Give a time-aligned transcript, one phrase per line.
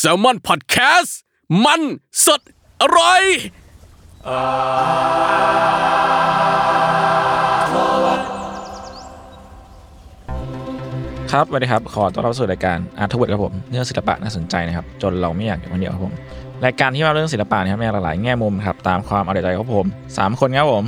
[0.00, 1.18] แซลมอนพอดแคสต์
[1.64, 1.82] มัน
[2.26, 2.40] สด
[2.80, 3.22] อร่อย
[11.32, 16.14] ครับสวัสดีครับ ขอต้อนรับสู่รายการอาร์ทเวิร์ดครับผม เรื่องศิลปะน่าสนใจนะครับ จนเราไม่อยากอยู่คนเดียวครับผม
[16.64, 19.86] รายการที่มาเรื่องศิลปะนะครับในหลากหลายแง่มุมครับ ตามความอร่อยใจของผม
[20.18, 20.84] สามคนครับผม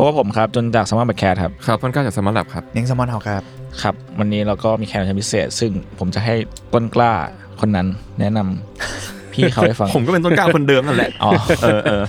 [0.00, 3.42] เพราะว่าผมครับ จนจากสมาร์ทแคร์ครับ ครับต้นกล้าจากสมาร์ทแลบครับ เน้งแซลมอนเฮาส์ครับ
[3.82, 6.34] ครับ วันนี้เราก็มีแขกรับเชิญพิเศษ ซึ่งผมจะให้
[6.74, 7.12] ต้นกล้า
[7.60, 7.86] คนนั้น
[8.20, 11.30] แนะนำพี่เขาให้ฟัง ผมก็เป็นต้นกล้าคนเดิมนั่นแหละ อ๋อ
[11.62, 12.02] เออเออ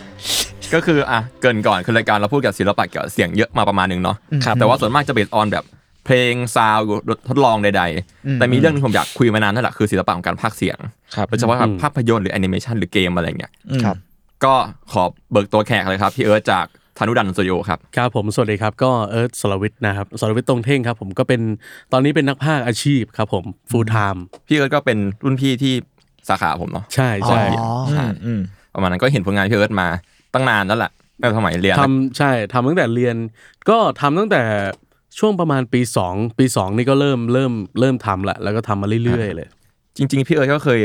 [0.74, 5.64] ก็คืออะเกริ่นก่อนคือรายการเราพูดเกี่ยวกับศิลปะเกี่ยวกับเสียงเยอะมาประมาณหนึ่งเนาะครับแต่ว่าส่วนมากจะ based on แบบ
[6.06, 6.88] เพลง sound
[7.30, 10.78] ทดลองใด ๆ แต่มีเรื่องหนึ่งผมอยากคุยมานานนั่นแหละคือศิลปะของการพากย์เสียง
[11.16, 13.98] ครับโดยเฉพาะภาพยนตร์หรือแอนิเมชันหรือเกมอะไรเงี้ย อืมครับ
[14.44, 14.54] ก็
[14.92, 16.66] ขอเบิกตัวแขกเลยครับ พี่เอิร์ธจาก
[17.02, 21.42] ธนุดับสตูดิโอครับครับผมสวัสดีครับก็เอิร์ธสรวิทย์นะครับสรวิทย์ตรงเท่งครับผมก็เป็น
[21.92, 25.74] ตอนนี้เป็นนักพากย์อาชีพครับผม full time พี่เอิร์ธก็เป็นรุ่นพี่ที่
[26.30, 28.42] สาขาผมเนาะใช่ใช่อ๋อใช่อืม
[28.74, 29.88] ประมาณนั้นก็เห็นผลงานพี่เอิร์ธมา
[30.34, 33.16] ตั้งนานแล้วแหละตั้งแต่สมัยเรียนทำใช่ทำตั้งแต่เรียน
[33.70, 34.42] ก็ทำตั้งแต่
[35.20, 39.48] ช่วงประมาณปี 2 ปี 2 นี่ก็เริ่มเริ่มเริ่มทำละแล้วก็ทำมาเรื่อยๆเลย
[39.98, 40.82] จริง ๆ พี่เอิร์ธก็เคย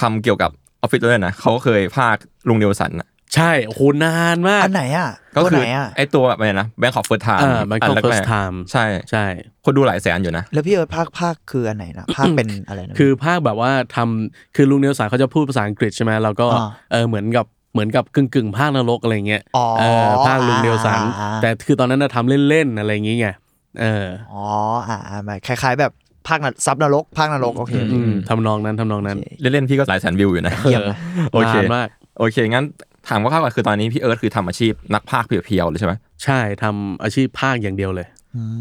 [0.00, 9.24] ทำเกี่ยวกับออฟฟิศด้วยนะเขาก็เคยพากย์ลุงเนลสันน่ะ ใช่โอ้โหนานมากอันไหนอะก็ตัวคืไหนอะไอ้ตัวอะไรนะ Bangkok First Time อ่า Bangkok First Time ใช่ใช่
[9.64, 23.34] คนดูหลายแสนอยู่นะ แล้วพี่เอิร์ธพากย์พากย์คืออันไหนนะพากย์เป็นอะไรนะคือพากย์แบบว่าทำคือลุงเนลสันเขาจะพูดภาษาอังกฤษใช่ไหมเราก็อ่าเออเหมือนกับเหมือนกับกึ่งกึ่งๆพากย์นรกอะไรเงี้ยอ๋อเออพากย์ลุงเนลสันอ่าแต่คือตอนนั้นน่ะทำเล่นๆอะไรอย่างเงี้ย
[23.80, 24.44] เอออ๋อ
[24.88, 25.92] อ่าอ่าแบบคล้ายๆแบบ
[26.26, 30.98] พากย์ซับนรกพากย์นรกโอเคอืมทำนองนั้นทำนองนั้น เล่นๆพี่ก็หลายแสนวิวอยู่นะเยี่ยมนะ
[31.32, 32.64] โอเคนานมากโอเคงั้น
[33.08, 35.94] ถามว่าข้าวก่อนคือตอนนี้พี่เอิร์ธคือทำอาชีพนักพากย์ pure ๆเลยใช่ไหม
[36.24, 38.06] ใช่ทำอาชีพพากย์อย่างเดียวเลย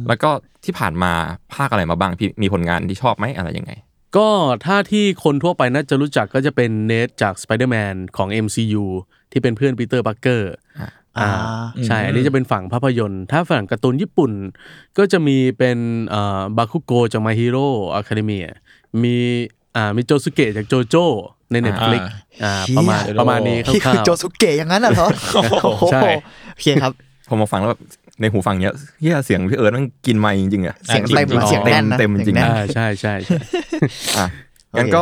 [0.08, 0.30] แล้วก็
[0.66, 1.12] ที่ผ่านมา
[1.54, 3.72] พากย์อะไรมาบ้างพี่มีผลงานที่ชอบไหมอะไรยังไง
[4.18, 4.30] ก็
[4.66, 8.84] ถ้าที่คนทั่วไปน่าจะรู้จักก็จะเป็นเน็ดจาก Spider-Man ของ MCU
[9.32, 10.54] ที่เป็นเพื่อนปีเตอร์พาร์คเกอร์
[11.20, 11.30] อ่า
[11.86, 14.32] ใช่ อันนี้จะเป็นฝั่งภาพยนตร์ ถ้าฝั่งการ์ตูนญี่ปุ่น
[14.98, 15.78] ก็จะมีเป็น
[16.10, 17.68] เอ่อบาคุโกจาก My Hero
[18.00, 18.48] Academia
[19.04, 19.18] มี
[19.76, 20.96] อ่ามีโจสุเกะจากโจโจ
[21.52, 22.02] ใน Netflix
[22.44, 25.42] อ่าประมาณเชี่ยประมาณนี้พี่คคือร่าวโจสุเกะอย่างนั้นน่ะเหรอโอ้
[25.80, 26.02] โหใช่
[26.54, 26.92] โอเคครับ
[27.28, 27.82] พอมาฟังแล้วแบบ
[28.22, 33.38] ในหูฟังเนี้ยเฮียเสียงพี่เอิร์ธมันกินไมค์จริงๆอะเสียงเต็มจริๆเสียงแน่นนะเต็มๆจริงเสียงแน่ๆๆอ่าใช่ใช่ใช่
[34.18, 34.26] อะ
[34.78, 34.98] งั้นก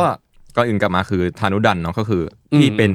[0.56, 2.22] ก็อื่นกลับมาคือธานุดันเนาะก็คือ
[2.56, 2.92] ที่อืมเป็น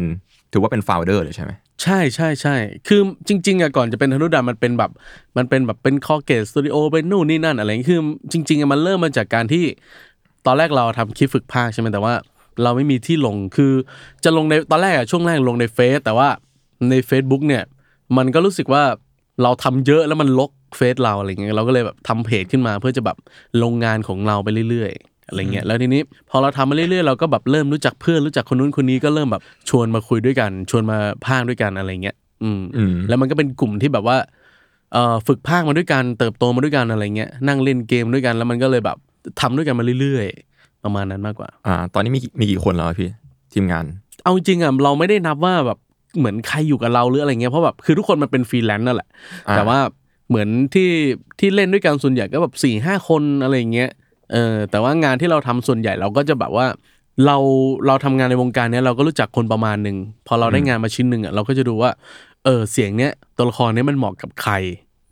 [0.53, 1.51] ถือว่าเป็น founder เลยใช่ไหม
[1.83, 2.55] ใช่ใช่ใช่
[2.87, 4.91] คือจริง ๆอะก่อนจะเป็นธนุดับมันเป็นแบบ
[5.37, 8.01] มันเป็นแบบเป็นคอเกตสตูดิโอเป็นนู่นนี่นั่นอะไรอย่างงี้คือ
[8.31, 9.63] จริงๆอะมันเริ่มมาจากการที่
[10.47, 12.13] ตอนแรกเราทำคลิปฝึกพากย์ใช่ไหมแต่ว่า
[12.63, 13.73] เราไม่มีที่ลงคือ
[14.23, 16.27] จะลงในตอนแรกอะช่วงแรกลงในเฟซแต่ว่า
[16.89, 17.63] ใน Facebook เนี่ย
[18.17, 18.83] มันก็รู้สึกว่า
[19.43, 23.17] เราทำเยอะแล้วมันรกเฟซเราอะไรเงี้ยเราก็เลยแบบทำเพจขึ้นมาเพื่อจะแบบ
[23.63, 34.17] ลงงานของเราไปเรื่อยๆอะไรเงี้ยแล้วทีนี้พอเราทำมาเรื่อยๆเราก็แบบเริ่มรู้จักเพื่อนรู้จักคนนู้นคนนี้ก็เริ่มแบบชวนมาคุยด้วยกัน ชวนมาพากย์ด้วยกันอะไรเงี้ยอืมอืมแล้วมันก็เป็นกลุ่มที่แบบว่า
[34.93, 38.97] เอ่อฝึกพากย์มาด้วยกันเติบโตมาด้วยกันอะไรเงี้ยนั่งเล่นเกมด้วยกันแล้วมันก็เลยแบบ
[39.41, 43.09] ทำด้วยกันมาเรื่อยๆ ประมาณนั้นมากกว่า อ่า ตอนนี้มีกี่มีกี่คนแล้วอะพี่
[43.53, 43.85] ทีมงาน
[44.23, 45.77] เอาจริงๆอะเราไม่ได้นับว่าแบบ
[46.17, 49.09] เหมือนใครอยู่กับเราหรืออะไรเงี้ยเพราะแบบคือทุกคนมันเป็นฟรีแลนซ์นั่นแหละ
[49.49, 49.79] อ่าแต่ว่า
[50.29, 50.89] เหมือนที่
[51.39, 53.89] ที่เล่นด้วยกันส่วนใหญ่ก็แบบสี่ห้าคนอะไรเงี้ย
[54.31, 56.65] เออแต่ว่างานที่เราทำส่วนใหญ่เราก็จะแบบว่า
[57.25, 57.37] เรา
[57.87, 59.97] เราทำงานในวงการเนี้ยเราก็รู้จักคนประมาณหนึ่ง
[60.27, 61.91] พอเราได้งานมาชิ้นหนึ่งอะเราก็จะดูว่า
[62.43, 64.53] เออเสียงเนี้ยตัวละครเนี้ยมันเหมาะกับใคร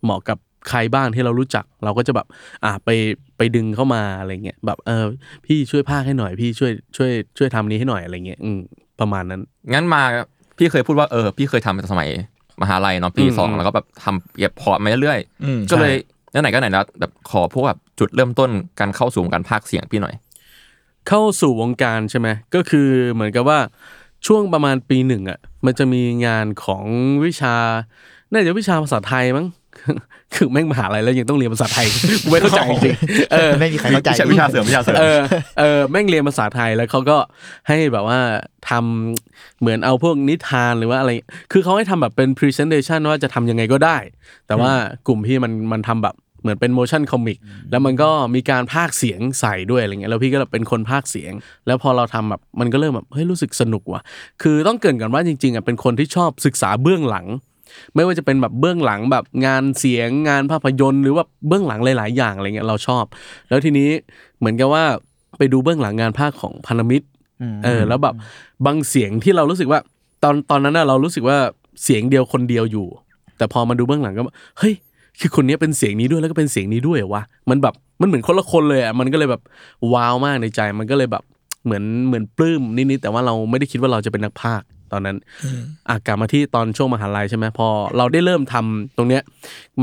[0.04, 0.38] เหมาะกับ
[0.70, 2.28] ใครบ้างที่เรารู้จัก เราก็จะแบบ
[2.64, 2.90] อ่าไป
[3.38, 5.06] ไปดึงเข้ามาอะไรเงี้ยแบบเออ
[5.46, 8.60] พี่ช่วยพากย์ให้หน่อยพี่ช่วยช่วยช่วยทำนี้ให้หน่อยอะไรเงี้ยอืม
[9.00, 9.42] ประมาณนั้น
[9.74, 10.02] งั้นมา
[10.58, 12.10] พี่เคยพูดว่าเออพี่เคยทำตั้งแต่สมัย
[12.62, 15.94] มหาลัยเนาะปีอืมสองแล้วก็แบบทำเก็บพอร์ตมาเรื่อยอืมๆก็เลย
[16.42, 20.16] ไหนๆก็ไหนแล้วแบบขอพวกแบบจุดเริ่มต้นการเข้าสู่วงการพากย์เสียงพี่หน่อย
[21.08, 23.60] เข้าสู่วงการใช่ไหมก็คือเหมือนกับว่า
[24.28, 26.84] ช่วงประมาณปีหนึ่งอะมันจะมีงานของ
[27.26, 27.56] วิชา
[28.32, 29.46] น่าจะวิชาภาษาไทยมั้ง
[30.36, 31.88] คือแม่งมหาลัยแล้วยังต้องเรียนภาษาไทย
[32.24, 35.20] กูไม่เข้าใจจริงๆเออไม่มีใครเข้าใจวิชาวิชาเสริมวิชาเสริมเออ
[35.60, 37.18] เออแม่งเรียนภาษาไทยแล้วเขาก็
[37.68, 38.20] ให้แบบว่า
[38.70, 41.12] ทำเหมือนเอาพวกนิทานหรือว่าอะไร
[41.52, 43.98] คือเขาให้ทำแบบเป็น presentation ว่าจะทำยังไงก็ได้
[44.48, 44.72] แต่ว่า
[45.08, 47.38] กลุ่มพี่มันมันทำแบบเหมือนเป็น motion comic
[47.72, 51.34] แล้วมันก็มีการพากย์เสียงใส่ด้วยอะไรเงี้ยแล้วพี่ก็เป็นคนพากย์เสียง
[51.68, 54.02] แล้วพอเราทำแบบมันก็เริ่มแบบเฮ้ยรู้สึกสนุกว่ะ
[54.42, 57.26] คือต้องเกรินกันว่าจริงๆอะเป็นคนที่ชอบศึกษาเบื้องหลัง
[57.96, 63.04] ไม่ว่าจะเป็นแบบเบื้องหลังแบบงานเสียงงานภาพยนตร์ หรือว่าเบื้องหลังหลาย ๆ อย่างอะไรเงี้ยเราชอบ
[63.50, 63.90] แล้วทีนี้
[64.40, 64.84] เหมือนกับว่า
[65.38, 67.06] ไปดูเบื้องหลังงานภาคของพันธมิตร
[67.66, 68.16] เออ แล้วแบบ
[68.66, 69.80] บางเสียงที่เรารู้สึกว่า
[70.24, 71.38] ตอนตอนนั้นน่ะเรารู้สึกว่า
[71.84, 72.88] เสียงเดียวคนเดียวอยู่
[73.38, 74.74] แต่พอมาดูเบื้องหลังก็แบบเฮ้ย
[75.20, 79.42] คือคนนี้เป็นเสียงนี้ด้วยแล้วก็เป็นเสียงนี้ด้วยเหรอวะมันแบบมันเหมือนคนละคนเลยอะมันก็เลยแบบ
[79.94, 81.24] ว้าวมากในใจ มันก็เลยแบบ
[81.66, 85.18] เหมือนเหมือนปลื้มนิดๆแต่ว่าเราไม่ได้คิดว่าเราจะเป็นนักพากย์ ตอนนั้น
[85.90, 87.68] อะกลับมาที่ตอนช่วงมหาลัยใช่ไหมพอ
[87.98, 89.24] เราได้เริ่มทำตรงเนี้ย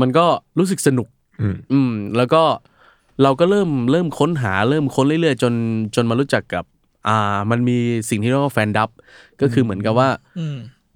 [0.01, 0.25] มันก็
[0.59, 1.07] รู้สึกสนุก
[1.41, 2.43] อืมอืมแล้วก็
[3.23, 5.53] เราก็เริ่มเริ่มค้นหาเริ่มค้นเรื่อยๆ จน
[5.95, 6.63] จนมารู้จักกับ
[7.07, 7.77] อ่ามันมี
[8.09, 8.89] สิ่งที่เรียกว่า fandub
[9.41, 10.09] ก็คือเหมือนกับว่า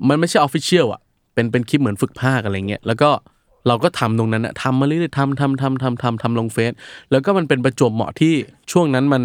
[0.07, 1.01] มันไม่ใช่ official อะ
[1.33, 3.09] เป็นเป็นคลิปเหมือนฝึกพากย์อะไรเงี้ยแล้วก็
[3.67, 6.71] เราก็ทำตรงนั้นอะทำมาเรื่อยๆทำทำทำทำทำทำลงเฟซ
[7.11, 8.33] แล้วก็มันเป็นประจวบเหมาะที่
[8.71, 9.23] ช่วงนั้นมัน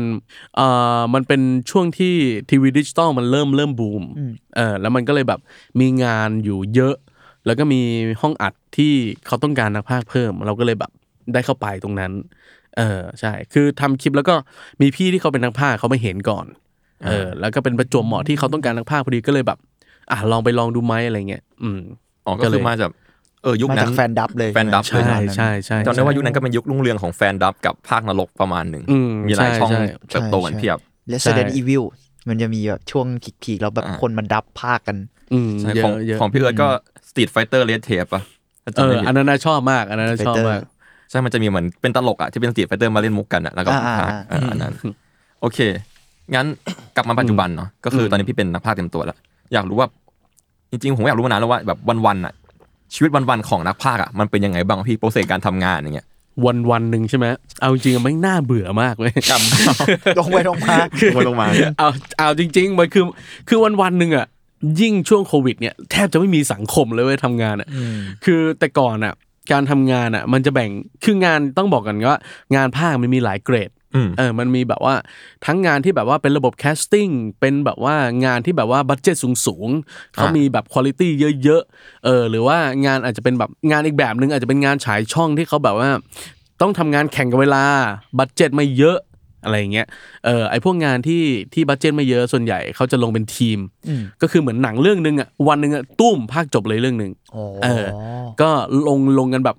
[0.56, 0.66] เอ่
[0.98, 1.40] อมันเป็น
[1.70, 2.14] ช่วงที่
[2.50, 4.02] ทีวีดิจิตอลมันเริ่มเริ่มบูม
[4.56, 5.40] เออแล้วมันก็เลยแบบ
[5.80, 6.94] มีงานอยู่เยอะ
[7.46, 7.80] แล้วก็มี
[8.20, 8.92] ห้องอัดที่
[9.26, 10.90] เขาต้องการนักพากย์เพิ่ม เราก็เลยแบบ
[11.32, 12.12] ได้เข้าไปตรงนั้น
[12.78, 14.34] เออใช่ คือทำคลิปแล้วก็
[14.80, 16.46] มีพี่ที่เขาเป็นนักพากย์เขาไม่เห็นก่อน
[17.06, 19.58] เออ แล้วก็เป็นประจวบเหมาะที่เขาต้องการนักพากย์พอดีก็เลยแบบ
[20.10, 21.80] อะลองไปลองดูไหมอะไรเงี้ย อืม
[22.26, 22.90] อ๋อก็ก็เลยคือมาจาก
[23.42, 30.78] เออยุคมานั้จากนแฟนดับเลยแฟนดับใช่ไหมใช่ใช่ใช่จำได้ว่ายุคนั้นก็เป็นยุครุ่งเรืองของแฟนดับกับภาคนรกประมาณหนึ่งอืมมีหลายใช่ช่องใช่เติบโตกันเพียบ
[31.12, 31.82] Resident ใช่ Evil
[32.28, 33.06] มันจะมีแบบช่วง
[33.42, 34.96] พีคๆแล้วแบบอ่าคนมาดับภาคกัน
[35.32, 36.68] อืมใช่เยของอะเยอะของพี่เอิร์ธก็
[37.08, 38.22] Street Fighter Red Tape ป่ะ
[38.64, 40.62] ถ้าเอจำไม่อผิดอันนั้นน่ะชอบมากอันนั้นน่ะชอบ Fighter มาก
[41.10, 44.72] ใช่มันจะมีเหมือนเป็นตลกอะที่เป็น Street Fighter มาเล่นมุกกันอะแล้วก็อ่าภาคอ่าเอออันนั้น
[45.40, 45.58] โอเค
[46.34, 46.46] งั้น
[46.96, 49.18] กลับมาปัจจุบันเนาะก็คือตอนนี้พี่เป็นนักพากย์เต็มตัวแล้ว
[49.52, 49.88] อยากรู้ว่า
[50.70, 52.34] จริงๆ ผมอยากรู้มานานแล้วว่าแบบวันๆอะ
[52.94, 56.06] ชีวิตวันๆของนักพากย์อะมันเป็นยังไงบ้างพี่โปรเซสการทำงานอย่างเงี้ย
[56.44, 57.26] วันวันหนึ่งใช่ไหม
[57.60, 59.42] เอาจริงๆมันน่าเบื่อมากเลยกรรม
[60.18, 60.76] ลงไปลงมา
[61.16, 61.46] ลงลงมา
[61.78, 63.04] เอาเอาจริง ๆ มันคือ
[63.48, 64.26] คือวันวันหนึ่งอะ
[64.80, 67.68] ยิ่งช่วงโควิดเนี่ยแทบจะไม่มีสังคมเลยเว้ยทำงานอะ
[68.24, 69.14] คือแต่ก่อนอะ
[69.52, 70.70] การทำงานอะมันจะแบ่ง
[71.04, 72.18] คืองานต้องบอกกันว่า
[72.56, 73.81] งานพากย์มันมีหลายเกรดอืม
[74.18, 74.94] เออมันมีแบบว่า
[75.46, 77.08] ทั้งงานที่แบบว่าเป็นระบบ casting
[77.40, 79.16] เป็นแบบว่างานที่แบบว่า budget
[79.46, 81.02] สูงๆเขามีแบบคุณภาพ
[81.44, 85.90] เยอะๆเออหรือว่างานอาจจะเป็นแบบงานอีกแบบหนึ่งอาจจะเป็นงานฉายช่องที่เขาแบบว่า
[86.60, 87.64] ต้องทำงานแข่งกับเวลา
[88.18, 88.98] budget ไม่เยอะ
[89.44, 89.86] อะไรอย่างเงี้ย
[90.26, 91.22] เออไอพวกงานที่
[91.54, 93.58] ที่ budget ไม่เยอะส่วนใหญ่เขาจะลงเป็นทีม
[94.22, 97.86] ก็คือเหมือนหนังเรื่องหนึ่งอะวันหนึ่งอะตู้มพากย์จบเลยเรื่องหนึ่งโอ้เออ
[98.40, 98.50] ก็
[98.88, 99.56] ลงลงกันแบบ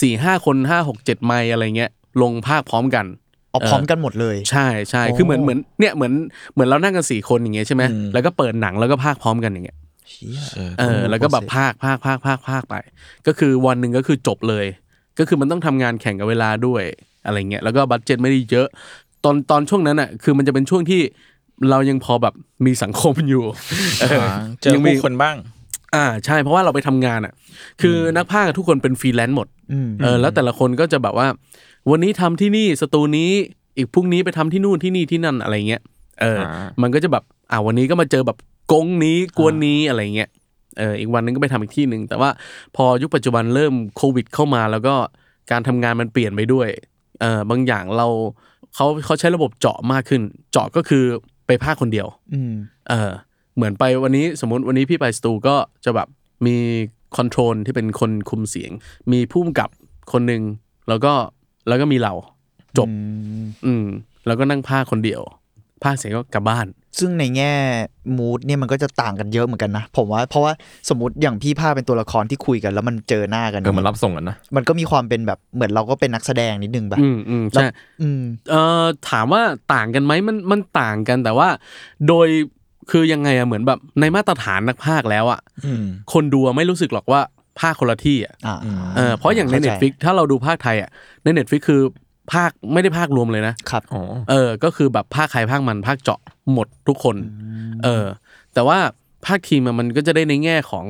[0.00, 1.90] สี่ห้าคนห้าหกเจ็ดไมค์อะไรเงี้ย
[2.22, 3.06] ลงพากย์พร้อมกัน
[3.54, 6.12] เอาพร้อมกันหมดเลย ใช่ใช่โอ้คือเหมือนเหมือนเนี่ยเหมือน
[6.52, 9.76] เหมือนเรานั่งกันสี่คนอย่างเงี้ยใช่ไหมอืมแล้วก็เปิดหนังแล้วก็พากย์พร้อมกันอย่างเงี้ย
[10.10, 10.40] เชี่ย
[10.78, 12.74] เออแล้วก็แบบพากย์พากย์พากย์พากย์พากย์ไป
[13.26, 14.66] ก็คือวันหนึ่งก็คือจบเลย
[15.18, 16.82] ก็คือมันต้องทำงานแข่งกับเวลาด้วย
[17.26, 18.68] อะไรเงี้ยแล้วก็ budget ไม่ได้เยอะ
[19.24, 21.00] ตอนตอนช่วงนั้นอะคือมันจะเป็นช่วงที่
[21.70, 22.34] เรายังพอแบบ
[22.66, 23.44] มีสังคมอยู่
[24.00, 24.26] เออ
[24.62, 25.36] เจอยังมีผู้คนบ้าง
[25.94, 27.32] อ่าใช่เพราะว่าเราไปทำงานอะ
[27.82, 31.26] คือนักพากย์ทุกคนเป็นฟรีแลนซ์หมดอืมเออแล้วแต่ละคนก็จะแบบว่า
[31.90, 33.30] วันนี้ทำที่นี่สตูนี้
[33.76, 35.82] อีกพรุ่งนี้ไปทำที่นู่นที่นี่ที่นั่นอะไรเงี้ย
[36.20, 38.38] เอออามันก็จะแบบอ่าวันนี้ก็มาเจอแบบ
[38.72, 40.30] กงนี้กวนนี้อะไรเงี้ย
[40.78, 42.30] เอออีกวันนึงก็ไปทำอีกที่หนึ่งแต่ว่า
[42.76, 44.94] พอยุคปัจจุบันเริ่มโควิดเข้ามาแล้วก็
[45.50, 46.68] การทำงานมันเปลี่ยนไปด้วย
[47.20, 48.08] เออบางอย่างเรา
[48.74, 50.22] เขาเขาใช้ระบบเจาะมากขึ้น
[50.52, 51.04] เจาะก็คือ
[51.46, 52.52] ไปภาคคนเดียวอืม
[52.88, 53.10] เออ
[53.56, 56.08] เหมือนไปวันนี้สมมติวันนี้พี่ไปสตูก็จะแบบ
[56.46, 56.56] มี
[57.16, 58.70] คอนโทรลที่เป็นคนคุมเสียง
[59.12, 59.70] มีผู้กำกับ
[60.12, 60.42] คนหนึ่ง
[60.88, 61.12] แล้วก็
[61.68, 62.12] แล้วก็มีเรา
[62.78, 62.88] จบ
[63.66, 63.86] อืม
[64.26, 65.22] แล้วก็นั่งภาคคนเดียว
[65.84, 66.66] ภาคเสร็จก็กลับบ้าน
[66.98, 67.52] ซึ่งในแง่
[68.16, 70.52] มูดเนี่ยมันก็จะต่างกันเยอะเหมือนกันนะ ผมว่าเพราะว่า
[70.88, 77.68] สมมติอย่างพี่ภาคเป็นตัวละครที่คุยกัน แล้วมันเจอหน้ากันเออมันรับส่งกันนะมันก็มีความเป็นแบบเหมือนเราก็เป็นนักแสดงนิดนึงแบบอืมอืมแล้วใช่
[78.02, 79.42] อืมเอ่อถามว่า
[79.74, 81.48] ต่างกันไหมมันมันต่างกันแต่ว่า
[82.08, 82.28] โดย
[82.90, 87.20] คือยังไงอะเหมือนแบบในมาตรฐานนักภาคแล้วอะอืมคนดูอะไม่รู้สึกหรอกว่า
[87.60, 88.56] ภาคคนละที่อะอ่า
[88.96, 90.90] เออเพราะอย่างในข้ใจ Netflix ถ้าเราดูภาคไทยอะ
[91.24, 91.80] ใน Netflix คือ
[92.32, 96.20] ภาคไม่ได้ภาครวมเลยนะครับอ๋อเออ ก็คือแบบภาคใครภาคมันภาคเจาะ
[96.52, 97.16] หมดทุกคน
[97.84, 98.04] เออ
[98.54, 98.78] แต่ว่า
[99.26, 100.86] ภาคทีมอะมันก็จะได้ในแง่ของ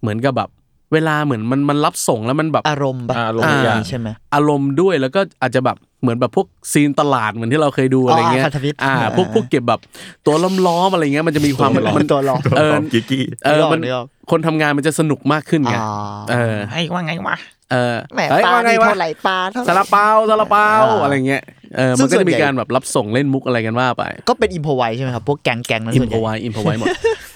[0.00, 0.50] เหมือนกับแบบ
[0.92, 9.80] เวลาเหมือนมันมันรับส่งแล้วมันแบบอารมณ์ปะอารมณ์อ่าอย่างใช่ไหมอารมณ์ด้วยแล้วก็อาจจะแบบ เหมือนแบบพวกซีนตลาดเหมือนที่เราเคยดูอะไรเงี้ยอ๋อพันธมิตรอ่าอ่าพวกพวกเก็บแบบ
[10.26, 10.34] ตัว
[10.66, 15.90] ล้อมๆอะไรเงี้ยมันจะมีความตัวล้อมมันตัวล้อมเออกิ๊กกี้เออมันนึกออกคนทำงานมันจะสนุกมากขึ้นไงอ๋อ
[16.30, 17.36] เออไอ้ว่าไงวะ
[17.72, 21.42] เออแหมเฮ้ยปลาว่าไงนี่วะเท่าไหร่ปลาเท่าไหร่ซาลาเปาซาลาเปาอ่าอะไรเงี้ย
[21.76, 26.86] เออซึ่มันงก็ส่วจะนมีใหญ่การแบบรับส่งเล่นมุกอะไรกันว่าไป ก็เป็นอิมพอไวใช่ไหมครับพวกแก๊งแก๊งนั้นอิส่มวนพใหอไวญ่อิมพอไวหมด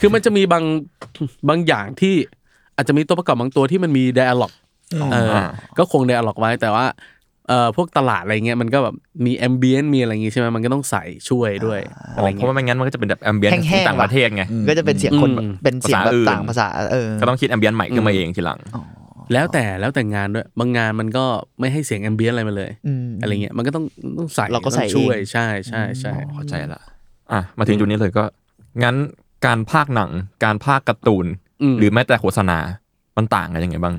[0.00, 0.64] คือมันจะมีบาง
[1.48, 2.14] บางอย่างที่
[2.76, 4.52] อาจจะมีตัวประกอบบางตัวที่มันมีไดอะล็อก
[5.12, 5.36] เอออ
[5.78, 6.84] ก็คงไดอะล็อกไว้แต่ว่า
[7.48, 8.94] เอ่อพวกตลาดอะไรเงี้ยมันก็แบบ
[9.26, 11.80] มีแอมเบียนมีอะไรอย่างงี้ใช่ไหมมันก็ต้องใส่ช่วยด้วย
[12.16, 18.58] อะอ๋ไรอเพเงี้ราะยว่าไม่งั้นมันก็จะเป็นแบบแอมเบียนแห้งๆ ต่างประเทศไง ก็จะเป็นเสียงคนอืม เป็นเสียงแบบภาษาอื่น ต่างภาษาเออ ก็ต้องคิดแอมเบียนใหม่ขึ้นมาเองทีหลัง
[19.32, 21.24] แล้วแต่แล้วแต่งานด้วยบางงานมันก็
[21.60, 23.84] ไม่ให้เสียงแอมเบียนอะไรมาเลยอืมอะไรเงี้ยมันก็ต้อง
[24.18, 26.80] ต้องใส่เราก็ใส่ต้องช่วยเอง ใช่ใช่ใช่ เข้าใจละ
[27.32, 28.24] อะมาถึงจุดนี้เลยก็
[28.82, 28.96] งั้น
[29.46, 30.10] การภาคหนัง
[30.44, 31.26] การภาคการ์ตูน
[31.74, 32.58] มหรือแม้แต่โฆษณา
[33.16, 33.94] มันต่างกันยังไงบ้าง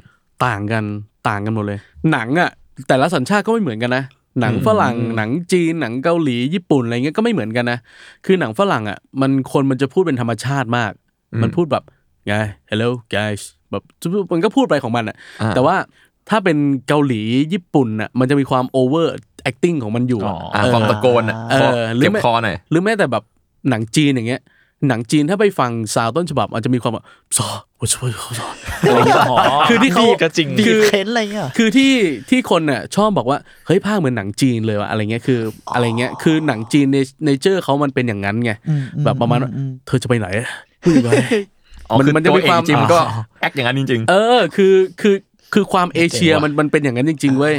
[0.45, 0.83] ต่างกัน
[1.29, 1.79] ต่างกันหมดเลย
[2.11, 2.51] หนังอะ
[2.87, 4.03] แต่ละสัญชาติก็ไม่เหมือนกันนะ
[4.41, 7.79] หนังฝรั่งหนังจีนหนังเกาหลีญี่ปุ่นอะไรเงี้ยก็ไม่เหมือนกันนะ
[8.25, 10.91] คือหนังฝรั่งอะมันคนมันจะพูดเป็นธรรมชาติมาก
[11.33, 11.83] อืมมันพูดแบบ
[12.27, 12.33] ไง
[12.69, 13.41] hello guys
[13.71, 13.83] แบบ
[14.33, 15.75] มันก็พูดไปของมันอะอ่าแต่ว่า
[16.29, 17.21] ถ้าเป็นเกาหลี
[17.53, 19.07] ญี่ปุ่นอะมันจะมีความ over
[19.49, 23.23] acting ของมันอยู่อะอะเออความตะโกนอะเออหรือเจ็บไม่คอหน่อยหรือแม้แต่แบบ
[23.69, 24.41] หนังจีนอย่างเงี้ย
[24.89, 27.05] หนังจีนถ้าไปฟังซาวด์ต้นฉบับมันจะมีความแบบ
[27.37, 27.47] ซอ
[27.81, 28.47] 我ช่วยเขาซอ
[28.81, 29.23] อะไรเงี้ย
[29.69, 31.91] คือที่เขาดีก็จริงบีคืบอเค้นอะไรเงี้ยคือที่
[32.29, 33.37] ที่คนน่ะชอบบอกว่า
[33.67, 35.39] เฮ้ยภาคเหมือนหนังจีนเลยว่ะอะไรเงี้ยคือ
[35.73, 40.27] อะไรเงี้ยคือหนังจีนในในเจอร์เขามันเป็นอย่างนั้นไงอืมอืมแบบประมาณว่าอืมเธอจะไปไหน
[40.83, 41.11] พูดอย่างไร
[41.89, 42.99] อ๋อมันคือมันจะตัวมีเอคงวามจริงๆมันก็
[43.41, 45.15] แอคอย่างนั้นจริงเออคือคือ
[45.53, 47.55] คือความเอเชียมันมันเป็นอย่างนั้นจริงๆเว้ย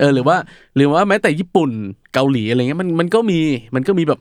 [0.00, 0.36] เออหรือว่า
[0.76, 1.70] หรือว่าแม้แต่ญี่ปุ่น
[2.14, 3.40] เกาหลีอะไรเงี้ยมันมันก็มี
[3.74, 4.20] มันก็มีแบบ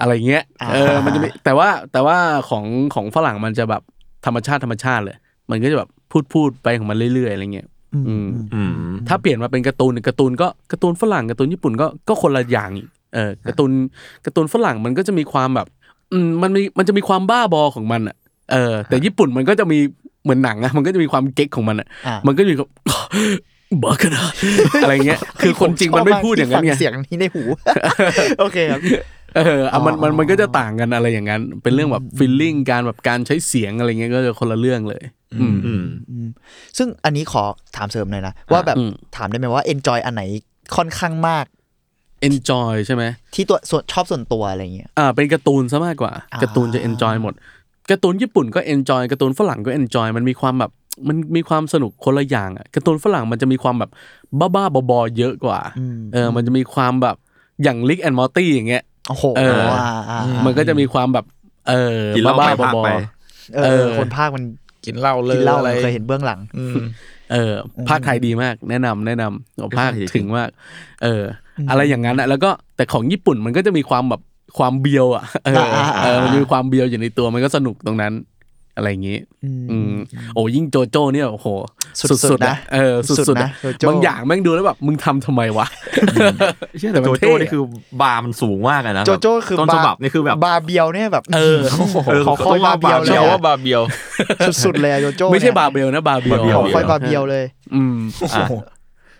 [0.00, 2.16] อะไรเงี้ยเออมันจะมีแต่ว่าแต่ว่า
[2.48, 2.64] ของ
[2.94, 3.82] ของฝรั่งมันจะแบบ
[4.26, 5.16] ธรรมชาติธรรมชาติเลย
[5.50, 8.72] มันก็จะแบบพูดพูดไปของมันเรื่อยๆอะไรเงี้ยอืมๆอืม
[9.08, 13.70] ถ้าเปลี่ยนมาเป็นการ์ตูนการ์ตูนก็การ์ตูนฝรั่งการ์ตูนญี่ปุ่นก็ก็คนละอย่างอีกเออการ์ตูน
[14.24, 15.66] การ์ตูนฝรั่งมันก็จะมีความแบบ
[16.12, 18.16] อืมมันมีมันจะมีความบ้าบอของมันอะ
[18.52, 19.78] เออ แต่ญี่ปุ่นมันก็จะมี
[20.22, 22.70] เหมือนหนังอะมันก็จะมีความเก๊กของมันอะอ่ามันก็จะมีความ
[23.82, 24.32] บ้ากันนะ
[24.82, 27.42] อะไรเงี้ย คือคนจริงมันไม่พูดอย่างนั้นไงฟัเสียงนี้ในหู
[28.40, 28.80] โอเคครับ
[29.38, 35.02] เอออะมันมันมันก็จะต่างกันอะไรอย่างนั้น เป็นเรื่องแบบฟีลลิ่งการแบบการใช้เสียงอะไรเงี้ยก็จะคนละเรื่องเลย
[35.40, 35.72] อืมอื
[36.26, 36.28] ม
[36.76, 37.42] ซึ่งอันนี้ขอ
[37.76, 40.22] ถามเสริมหน่อยนะ ว่าแบบอืมถามได้ไหมว่า enjoy อันไหน
[40.76, 41.44] ค่อนข้างมาก
[42.28, 43.04] enjoy ใช่ไหม
[43.34, 47.34] ที่ตัวส่วนชอบส่วนตัวอะไรเงี้ยอ่าเป็นการ์ตูนซะมากกว่าอ่าการ์ตูนจะ enjoy หมด
[47.90, 50.70] การ์ตูนญี่ปุ่นก็ enjoy การ์ตูนฝรั่งก็ enjoy มันมีความแบบ
[51.08, 53.90] มันมีความสนุกคนละอย่างอะการ์ตูนฝรั่งมันจะมีความแบบ
[54.54, 55.60] บ้าๆบอๆเยอะกว่า
[56.14, 57.16] เออมันจะมีความแบบ
[57.62, 61.24] อย่าง Rick and Morty อย่างเงี้ย โอ้โหเอออ่าอ่ามันก็จะมีความแบบ
[61.68, 62.90] เออกินเหล้าบ้าไปๆพากบอไป
[63.54, 64.44] เอเออ อ คนภาคมัน
[64.84, 66.74] กินเหล้าเลยกินเหล้าอะไรเคยเห็นเบื้องหลัง อืม
[67.32, 67.52] เออ
[67.88, 70.48] ภาคไทยดีมาก แนะนำแนะนำภาคภาคไทยดีถึงมาก
[71.02, 71.22] เออ
[71.70, 74.20] อะไรอย่างนั้นอะแล้วก็แต่ของญี่ปุ่นมันก็จะมีความแบบ
[74.58, 78.12] ความเบียวอะเอออ่าอ่าเออมันมีความเบียวอยู่ในตัวมันก็สนุกตรงนั้น
[78.78, 79.96] อะไรอย่างงี้ อืม
[80.34, 81.48] โอ้ยิ่งโจโจ้เนี่ยโอ้โห
[81.98, 85.66] สุดๆสุดๆนะเออสุสุดดๆๆนะนะโจโจ้บางอย่างแม่งดูแล้วแบบมึงทำทำไมวะ
[86.78, 87.62] เชื่อแต่มันโจเท่โจ้นี่คือ
[88.00, 91.58] บาร์มันสูงมากเลยนะโจโจ้คือต้นฉบับนี่คือแบบบาร์เบียวเนี่ยแบบ เออ
[92.10, 93.82] เออขอคอยบาร์เบียวเลเชื่ยออะว่าบาเบียว
[94.64, 97.44] สุดๆเลยอะโจโจ้ไม่ใช่นี่ยบาร์เบลนะบาร์เบลบาร์เบลขอคอยบาร์เบียวเลย
[97.74, 97.96] อืม
[98.34, 98.46] อะ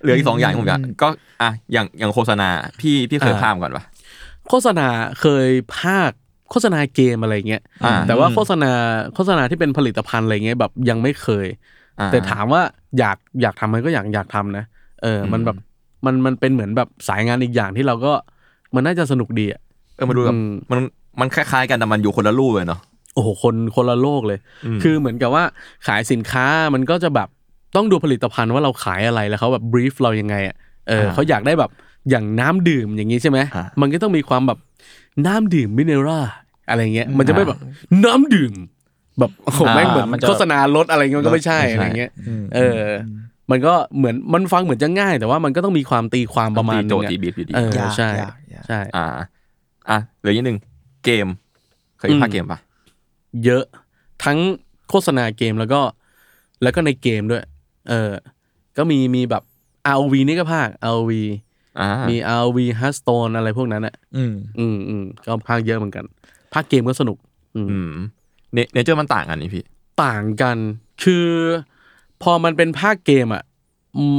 [0.02, 1.08] เหลืออีกสองอย่างที่ผมอยากก็
[1.42, 2.48] อะอย่างอย่างโฆษณา
[2.80, 3.84] พี่พี่เคยอ่าภาพก่อนปะ
[4.48, 4.88] โฆษณา
[5.20, 5.48] เคย
[5.78, 6.10] ภาค
[6.50, 8.72] โฆษณาเกมอะไรเงี้ยอ่าแต่ว่าโฆษณา
[9.14, 11.46] โฆษณาที่เป็นผลิตภัณฑ์อะไรเงี้ยแบบยังไม่เคย
[12.00, 12.62] อ่แต่ถามว่า
[12.98, 14.64] อยากอยากทำมันก็อยากอยากทำนะ
[15.02, 15.56] เออมันแบบ
[16.06, 18.12] มันมันเป็นเหมือนแบบสายงานอีกอย่างที่เราก็
[18.74, 19.60] มันน่าจะสนุกดีอะ
[19.96, 20.80] เออมาดูแบบอืมมัน
[21.20, 22.80] มันคล้ายๆกันแต่มันอยู่คนละรูปเลยเนาะ
[23.14, 25.44] โอ้โหคนคนละโลกเลยอืมคือเหมือนกับว่า
[25.86, 27.28] ขายสินค้ามันก็จะแบบ
[27.76, 30.56] ต้องดูผลิตภัณฑ์ว่าเราขายอะไรแล้วเขาแบบบรีฟเรายังไงอะ
[30.88, 31.70] เออเขาอยากได้แบบ
[32.10, 34.58] อย่างน้ำดื่มอย่างนี้ใช่ไหมอ่ามันก็ต้องมีความแบบ
[35.26, 36.20] น้ำดื่มมิเนร่า
[36.68, 37.58] อะไรเงี้ยมันจะไม่แบบ
[38.04, 38.52] น้ำดื่ม
[39.18, 42.10] แบบโอ้โหอ่าแม่งเหมือนมันจะโฆษณารถอะไรเงี้ยมันก็ไม่ใช่ไม่ใช่อะไรเงี้ย
[42.54, 42.88] เออ
[43.50, 49.06] มันก็เหมือนมันฟังเหมือนจะง่าย แต่ว่ามันก็ต้องมีความตีความประมาณตีนึโจงทย์อะตีบีบอยู่ดีเออยากใช่ยากยากใช่อ่า
[49.90, 50.58] อะเหลือนิดนึง
[51.04, 51.26] เกม
[51.98, 52.58] เคยอืมภาคเกมปะ
[53.44, 53.64] เยอะ
[54.24, 54.38] ทั้ง
[54.88, 55.80] โฆษณาเกมแล้วก็
[56.62, 57.42] แล้วก็ในเกมด้วย
[57.88, 58.12] เออ
[58.76, 59.42] ก็มีมีแบบ
[59.94, 61.12] ROV นี่ก็ภาค ROV
[61.80, 66.04] อ่ามี ROV Hearthstone อะไรพวกนั้นอะอืมอืมอืมก็ภาคเยอะเหมือนกัน
[66.54, 67.16] พากย์เกมก็สนุก
[67.56, 67.92] อืมอืม
[68.54, 69.64] เน nature มันต่างกันนี่พี่
[70.04, 70.56] ต่างกัน
[71.02, 71.26] คือ
[72.22, 73.42] พอมันเป็นพากย์เกมอะ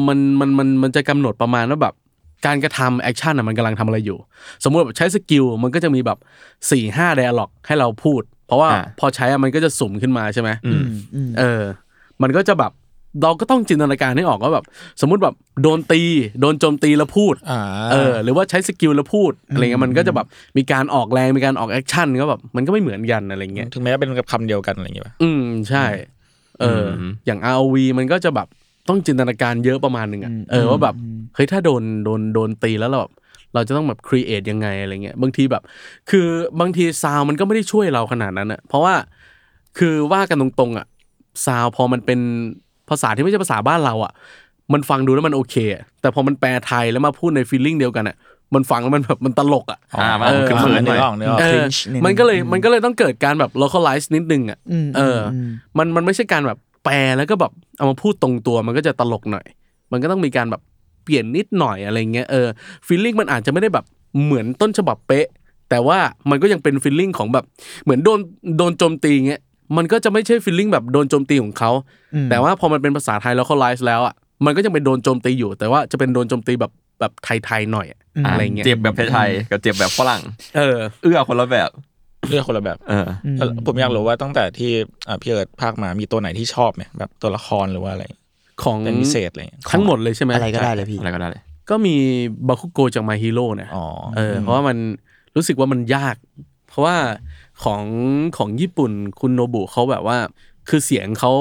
[0.07, 1.93] มันมันมันมันจะกำหนดประมาณว่าแบบ
[2.45, 4.17] การกระทำ action อะมันกำลังทำอะไรอยู่
[4.63, 6.17] สมมติแบบใช้ skill มันก็จะมีแบบ
[6.71, 11.63] สี่ห้า dialogue ให้เราพูด เพราะว่าอ่า พอใช้อะมันก็จะสุ่มขึ้นมาใช่ไหม อืมอืมเออ
[12.21, 12.71] มันก็จะแบบ
[13.23, 14.65] เราก็ต้องจินตนาการให้ออกว่าแบบ
[15.01, 16.01] สมมุติแบบโดนตี
[16.41, 17.59] โดนโจมตีแล้วพูดอ่า
[17.91, 25.85] เออ หรือว่าใช้ skill แล้วพูดอะไรเงี้ยมันก็จะแบบมีการออกแรงมีการออก action ก็แบบมันก็ไม่เหมือนกันอะไรเงี้ยถึงแม้เป็นกับคำเดียวกันอะไรอย่างเงี้ยป่ะอืมใช่
[26.61, 28.47] เอออมอย่าง ROV มันก็จะแบบ
[28.89, 30.95] ต้องจินตนาการเยอะประมาณหนึ่งอะอืมเออว่าแบบ
[31.35, 33.13] เฮ้ยถ้าโดนโดนโดนตีแล้วเราแบบ
[33.53, 35.63] เราจะต้องแบบ create ยังไงอะไรเงี้ยบางทีแบบ
[36.09, 36.27] คือ
[36.59, 38.93] บางทีซาวมันก็ไม่ได้ช่วยเราขนาดนั้นอะเพราะว่า
[39.77, 40.85] คือว่ากันตรงๆอะ
[41.45, 42.19] ซาวพอมันเป็น
[42.89, 44.12] ภาษาที่ไม่ใช่ภาษาบ้านเราอะ
[44.74, 48.15] มันฟังดูแล้วมันโอเคอะแต่พอมันแปลไทยแล้วมาพูดใน feeling เดียวกันอะ
[48.55, 59.46] มันฟังแล้วมันแบบมันตลกอะอ่ามันเออเขินๆหน่อกยออกนึกออกเออ cringe นิดนึงมันก็เลยมันก็เลยต้องเกิดการแบบ localize นิดนึงอะอืมเอออมมันมันไม่ใช่การแบบแปลแล้วก็แบบเอามาพูดตรงตัวมันก็จะตลกหน่อย
[59.91, 60.62] มันก็ต้องมีการแบบ
[61.03, 62.48] เปลี่ยนนิดหน่อยอะไรเงี้ยเออ
[62.88, 63.86] feeling มันอาจจะไม่ได้แบบ
[64.24, 65.27] เหมือนต้นฉบับเป๊ะ
[65.69, 65.98] แต่ว่า
[66.29, 67.46] มันก็ยังเป็น feeling ของแบบ
[67.84, 68.19] เหมือนโดน
[68.58, 69.41] โดนโจมตีเงี้ย
[69.77, 71.71] มันก็จะไม่ใช่ฟีลลิ่งแบบโดนโจมตีของเขา
[72.15, 80.21] อืมแต่ว่าพอมันเป็นภาษาไทย localize แล้วอะมันก็ยังเป็นโดนโจมตีอยู่ แต่ว่าจะเป็นโดนโจมตีแบบแบบไทยๆหน่อยอะอืมอะไรเงี้ยเจ็บแบบไทยๆกับเจ็บแบบฝรั่ง
[80.57, 81.69] เออ เอื้อคนละแบบ
[82.29, 84.71] เรื่องคนละแบบเอออืมเออผมอยากรู้ว่าตั้งแต่ที่
[85.07, 88.05] อ่าพี่เอิร์ดภาคมามีตัวไหนที่ชอบไหมแบบตัวละครหรือว่าอะไร
[88.63, 91.95] ของเป็นพิเศษอะไรอย่างเงี้ยทั้งหมดเลยใช่ไหมอะไรก็ได้เลยพี่อะไรก็ได้เลย ก็มี
[92.47, 93.85] บาคุโกจากมาฮีโร่เนี่ยอ๋อ
[94.17, 94.77] เออเพราะว่ามัน
[95.35, 96.15] รู้สึกว่ามันยาก
[96.69, 96.95] เพราะว่า
[97.63, 97.83] ของ
[98.37, 100.17] ของญี่ปุ่นคุณโนบุเขาแบบว่า
[100.69, 101.31] คือเสียงเขา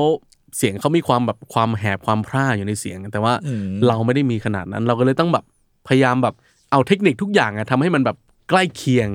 [0.57, 5.45] เสียงเขามีความแบบความแหบความพร่าอยู่ในเสียง แต่ว่าอืมเราไม่ได้มีขนาดนั้น เราก็เลยต้องแบบ
[5.89, 6.35] พยายามแบบ
[6.71, 8.17] เอาเทคนิคทุกอย่างอะทำให้มันแบบ
[8.51, 9.09] ใกล้เคียง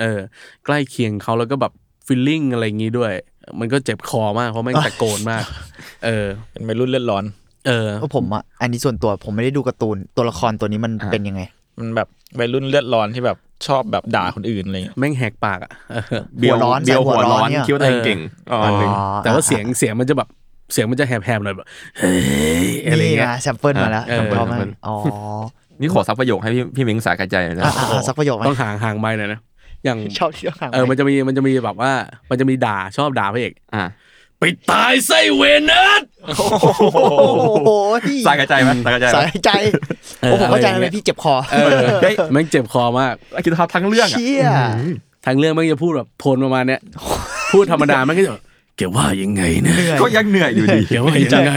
[0.00, 0.20] เออ
[0.64, 1.72] ใกล้เคียงเขาแล้วก็แบบ
[2.06, 3.12] ฟีลลิ่งอะไรอย่างงี้ด้วย
[3.58, 5.44] มันก็เจ็บคอมากเพราะแม่งตะโกนมาก
[6.04, 7.24] เออ เป็นวัยรุ่นเลือดร้อน
[7.66, 11.42] เออเพราะผมอะอันนี้ส่วนตัวผมไม่ได้ดูการ์ตูนตัวละครตัวนี้มันอ่าเป็นยังไง
[11.78, 13.36] มันแบบวัยรุ่นเลือดร้อนที่แบบ
[13.66, 18.20] ชอบแบบด่าคนอื่นอะไรอย่างเงี้ยแม่งแหกปากอะเออเบียวหัวร้อนเบียวใส่หัหัววร้ร้ออนนเนี่ยคิดว่าตัวเองเก่ง
[18.52, 20.28] อ๋ออันหนึ่งแต่ว่าเสียงเสียงมันจะแบบ
[20.72, 21.66] เสียงมันจะแหบๆหน่อยแบบ
[21.98, 22.14] เฮ้
[22.66, 24.94] ยอะไรนี่เงี้ยนะแซมเปิลมาแล้วเออชอบไหมแซมเปิลอ๋อ
[25.80, 29.40] นี่ขอซักประโยคให้พี่พี่มิงสาแก่ใจหน่อยนะอะอะอะสักประโยคไหมต้องห่างห่างไปหน่อยนะ
[29.84, 31.92] อย่างชอบที่ต้องห่างเออมันจะมีมันจะมีแบบว่า
[32.30, 33.82] มันจะมีด่าชอบด่าพระเอกอ่า
[34.42, 36.34] ไปตายไส้เวนเนิร์ดโอ้
[37.64, 37.70] โห
[38.26, 39.50] สาแก่ใจไหมสาแก่ใจไหม สายใจ
[40.22, 41.70] เออโอ้ผมเข้าใจอะไรอย่างเงี้เลยยพี่เจ็บคอเออ
[42.02, 44.46] เฮ้ยแม่งเจ็บคอมากคิดภาพทั้งเรื่องอะเชี่ย
[45.26, 46.80] ทางเรื่องแม่งจะพูดแบบโทนประมาณเนี้ย
[47.52, 48.42] พูดธรรมดาแม่งก็จะแบบ
[48.76, 51.52] แกว่ายังไงนะก็ยังเหนื่อยอยู่ดี แกว่ายังไง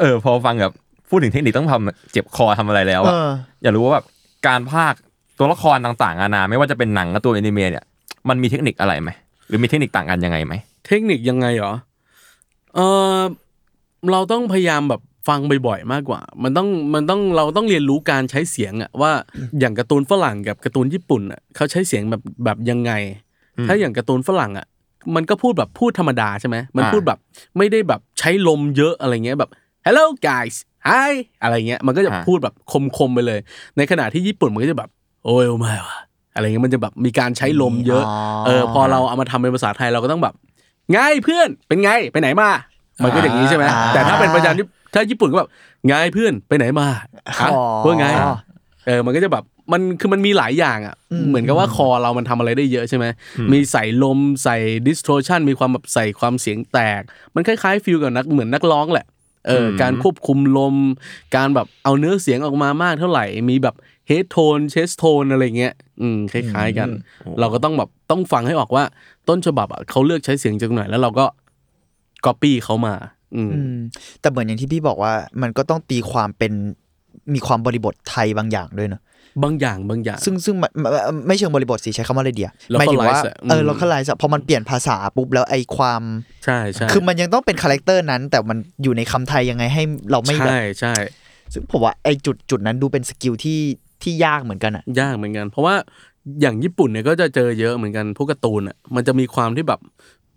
[0.00, 0.72] เออ พอฟังแบบ
[1.10, 3.30] พูดถึงเทคนิคต้องทำเจ็บคอทำอะไรแล้วเออะอ
[3.62, 4.04] อยากรู้ว่าแบบ
[4.46, 4.98] การพากย์
[5.38, 7.84] ตัวละครต่างๆนานาไม่ว่าจะเป็นหนังกับตัวแอนิเมะเนี่ย
[8.28, 9.10] มันมีเทคนิคอะไรไหม
[9.48, 10.54] หรือมีเทคนิคต่างกันยังไงไหม
[10.86, 11.72] เทคนิคยังไงเหรอ
[12.78, 12.82] เอ
[13.18, 13.20] อ
[14.12, 19.12] เราต้องพยายามแบบฟังบ่อยๆมากกว่า มันต้องมันต้องเราต้องเรียนรู้การใช้เสียงอะว่า
[19.60, 22.92] อย่างการ์ตูนฝรั่งกับการ์ตูนญี่ปุ่นอะเขาใช้เสียงแบบแบบยังไง
[23.56, 24.66] อืมถ้าอย่างการ์ตูนฝรั่งอะ
[25.14, 27.18] มันก็พูดแบบพูดธรรมดาใช่ไหมมันอ่าพูดแบบ
[27.58, 29.50] ไม่ได้แบบใช้ลมเยอะอะไรเงี้ยแบบ
[29.86, 30.54] hello guys
[30.88, 31.12] hi
[31.42, 32.54] อะไรเงี้ยมันก็จะพูดแบบ
[32.96, 33.40] คมๆไปเลย
[33.76, 34.90] ในขณะที่ญี่ปุ่นมันก็จะแบบ
[35.24, 35.98] โอ้ยโอ้ไม่วะ
[36.34, 40.34] อะไรเงี้ยมันจะแบบมีการใช้ลมเยอะอ๋อเออพอเราเอามาทำเป็นภาษาไทยเราก็ต้องแบบ
[40.92, 42.50] ไงเพื่อนเป็นไงไปไหนมา
[43.04, 45.50] มันก็อย่างนี้ใช่ไหมอ่าแต่ถ้าเป็นประจาญี่ถ้าญี่ปุ่นก็แบบ
[45.86, 46.86] ไงเพื่อนไปไหนมา
[47.40, 48.06] ฮะอ๋อว่าไง
[48.86, 53.06] เออมันก็จะแบบมันคือมันมีหลายอย่างอะอืมเหมือนกับว่าคอเรามันทำอะไรได้เยอะใช่ไหม
[53.52, 54.56] มีใส่ลมใส่
[54.86, 57.02] distortion มีความแบบใส่ความเสียงแตก
[57.34, 59.06] มันคล้ายๆฟิลกับนักเหมือนนักร้องแหละ
[59.46, 60.74] เอออมการควบคุมลม
[61.36, 63.74] การแบบเอาเนื้อเสียงออกมามากเท่าไหร่ มีแบบ
[64.06, 66.88] head tone chest tone อะไรเงี้ยอืมคล้าย ๆ กัน
[67.40, 68.84] เราก็ต้องแบบต้องฟังให้ออกว่า
[69.28, 71.26] ต้นฉบับอะเขาเลือกใช้เสียงจากไหนแล้วเราก็
[72.24, 72.94] ก๊อปปี้เขามา
[73.34, 73.76] อืม อืม
[74.20, 76.52] แต่เหมือนอย่างที่พี่บอกว่า มันก็ต้องตีความเป็น
[77.34, 79.02] มีความบริบทไทยบางอย่างด้วยเนอะ
[79.42, 86.02] บางอย่างบางอย่าง ซึ่งซึ่งมันไม่ไม่เชิงบริบทสิใช้คำว่าอะไรเดีย Localize หมายถึงว่าอะเอออืมเราคลายพอมันเปลี่ยนภาษาปุ๊บแล้วไอ้ความ
[86.44, 90.94] ใช่ใช่คือมันยังต้องเป็น character นั้น แต่มันอยู่ในคำไทยยังไงให้เราไม่แบบใช่ใช่
[91.52, 93.60] ซึ่งผมว่าไอ้จุดจุดนั้นดูเป็น skill ที่
[94.02, 95.74] ที่ยากเหมือนกันอะ ยากเหมือนกัน เพราะว่า
[96.40, 99.80] อย่างญี่ปุ่นเนี่ยก็จะเจอเยอะเหมือนกันพวกการ์ตูนอะมันจะมีความที่แบบ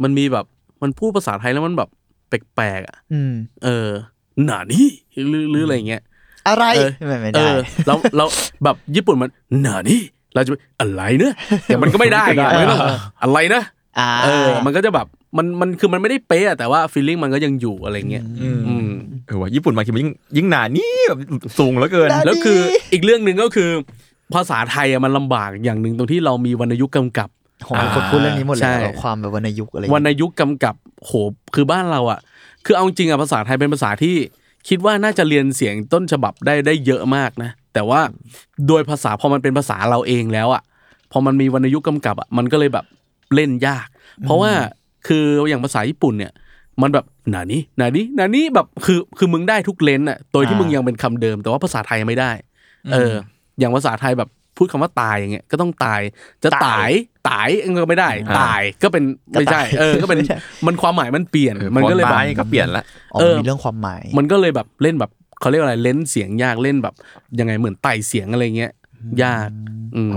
[0.04, 0.46] มันมีแบบ
[0.82, 1.90] มันพูดภาษาไทยแล้วมันแบบ
[2.30, 3.90] แปลกๆอะอืมเออ
[4.46, 4.88] หนานี่
[5.30, 6.02] หรือหรืออะไรเงี้ย
[6.48, 8.28] อะไรเออไม่ไม่เอได้เออแล้วแล้ว
[8.64, 9.30] แบบญี่ปุ่นมัน
[9.62, 10.02] หนานี่
[10.34, 11.34] เราจะไปอะไรเนอะ
[11.66, 12.82] แต่มันก็ไม่ได้ไงมันก็ต้อง
[13.22, 13.64] อะไรนะ
[14.00, 18.90] อ่าเออ มันก็จะแบบมันมันคือมันไม่ได้เป๊ะอะแต่ว่าฟีลลิ่งมันก็ยังอยู่อะไรเงี้ยอืมอืม
[19.28, 21.20] เออว่ะญี่ปุ่นบางทีมันยิ่งยิ่งหนานี่แบบ
[21.60, 22.60] สูงเหลือเกินได้แล้วคือ
[22.94, 23.70] อีกเรื่องหนึ่งก็คือ
[24.34, 27.30] ภาษาไทยอะมันลำบากอย่างหนึ่งตรงที่เรามีวรรณยุกต์กำกับ
[27.68, 31.12] ผมเป็นคนพูดเรื่องนี้หมดเลใช่ยความแบบวรรณยุกต์อะไรวรรณยุกต์กำกับโห
[31.56, 32.20] คือบ้านเราอะ
[32.66, 34.16] คือเอาจริงอะภาษาไทยเป็นภาษาที่
[34.68, 38.02] คิดว่าน่าจะเรียนเสียงต้นฉบับได้ได้เยอะมากนะ แต่ว่า
[38.68, 40.64] โดยภาษาพอมันเป็นภาษาเราเองแล้วอะ
[41.12, 42.86] พอมันมีวรรณยุกต์กำกับอะมันก็เลยแบบ
[43.36, 43.88] เล่นยาก
[44.24, 44.52] เพราะว่า
[45.08, 46.32] คืออย่างภาษาญี่ปุ่นเนี่ย
[46.82, 52.32] มันแบบหนานี้หนานี้หนานี้แบบคือคือมึงได้ทุกเลนส์อะโดยที่อ่ามึมึงยังเป็นคำเดิม แต่ว่าภาษาไทยไม่ได้
[52.94, 53.14] เออ
[53.60, 54.30] อย่างภาษาไทยแบบ
[54.64, 56.02] พูดคำว่าตายอย่างเงี้ยก็ต้องตาย
[56.44, 56.90] จะตาย
[57.30, 66.94] ตายเองก็ไม่ได้อ่าตายก็เป็นไม่ใช่ เออก็เป็นไม่ใช่มันความหมายมันเปลี่ยนเออมันก็เลยพอแบบตายก็เปลี่ยนละอ๋อเออมีเรื่องความหมาย มันก็เลยแบบเล่นแบบเขาเรียกว่าอะไรเล่นเสียงยากเล่นแบบ
[67.40, 68.72] ยังไงเหมือนไต่เสียงอะไรเงี้ย
[69.24, 69.50] ยาก
[69.96, 70.14] อืม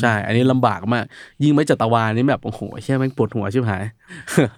[0.00, 1.04] ใช่ อันนี้ลำบากมาก
[1.42, 3.84] ยิ่งไม่จัตวานี่แบบโอ้โหแค่แม่งปวดหัวชิบหาย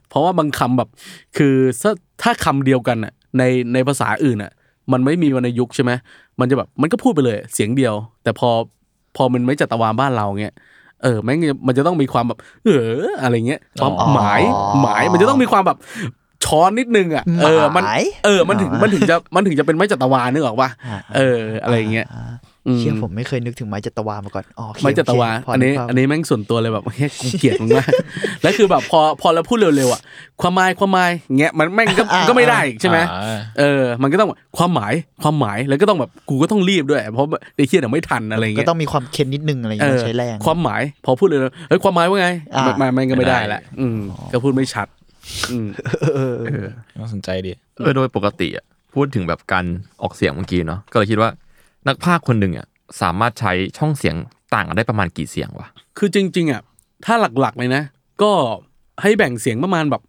[0.08, 0.88] เพราะว่าบางคำแบบ
[1.36, 3.42] คือถ้าถ้าคำเดียวกันอะ ใน
[3.74, 4.52] ในภาษาอื่นอะ
[4.92, 5.92] มันไม่มีวรรณยุกต์ใช่ไหม
[6.40, 8.50] มันจะแบบมันก็พูดไปเลย เสียงเดียว แต่พอ
[9.16, 10.54] พอมันไม่จัตวาบ้านเราเงี้ย
[11.02, 12.70] เออแม่งมันจะต้องมีความแบบ เอ
[13.02, 14.42] ออะไรเงี้ยความอ๋อหมาย
[14.82, 15.78] หมายมันจะต้องมีความแบบ
[16.44, 27.90] ช้อนนิดนึงอะเออมันหมายเออมันถึงมันถึงจะมันถึงจะเป็นไม้จัตวานึกออกปะอ่าเอออะไรเงี้ยาอืม เชื่อผมไม่เคยนึกถึงไม้จัตวามาก่อนอ๋อโอเคไม้จัตวาโเคพอันนี้กภาพอันนี้แม่งส่วนตัวเลยแบบเฮ้ยกูเกลียดมึงมาก
[28.42, 30.00] แล้วคือแบบพอพอเราพูดเร็วๆอะ
[30.42, 37.24] ความหมายความหมายเงี้ยมันแม่งก็ก็ไม่ได้อีกใช่ไหมอ่าเออ มันก็ต้องแบบความหมายความหมายแล้วก็ต้องแบบกูก็ต้องรีบด้วย เพราะ
[37.56, 43.98] ไอ้เคียเดี๋ยวไม่ทันอะไรก็เงี้ยต้องมีความเค็นนิดนึงอะไรอย่างเอเงี้อยใช้แรงความหมาย พอพูดเลยเฮ้ยความหมายว่าไงอ่ามันมันก็ไม่ได้ละอืม
[44.32, 44.88] ก็พูดไม่ชัด
[45.50, 45.68] อืม
[46.14, 47.52] เออเออน่าสนใจดี
[47.84, 49.64] เออโดยปกติอะพูดถึงแบบการ
[50.02, 51.30] ออกเสียงเมื่อกี้เนาะก็เลยคิดว่า
[51.88, 52.66] นักพากย์คนหนึ่งอะ
[53.00, 54.16] สามารถใช้ช่องเสียง
[54.54, 55.68] ต่างกันได้ประมาณกี่เสียงวะ
[55.98, 56.62] คือจริง ๆอะ
[57.04, 57.82] ถ้าหลักๆเลยนะ
[58.22, 58.32] ก็
[59.02, 60.02] ให้แบ่งเสียงประมาณแบบ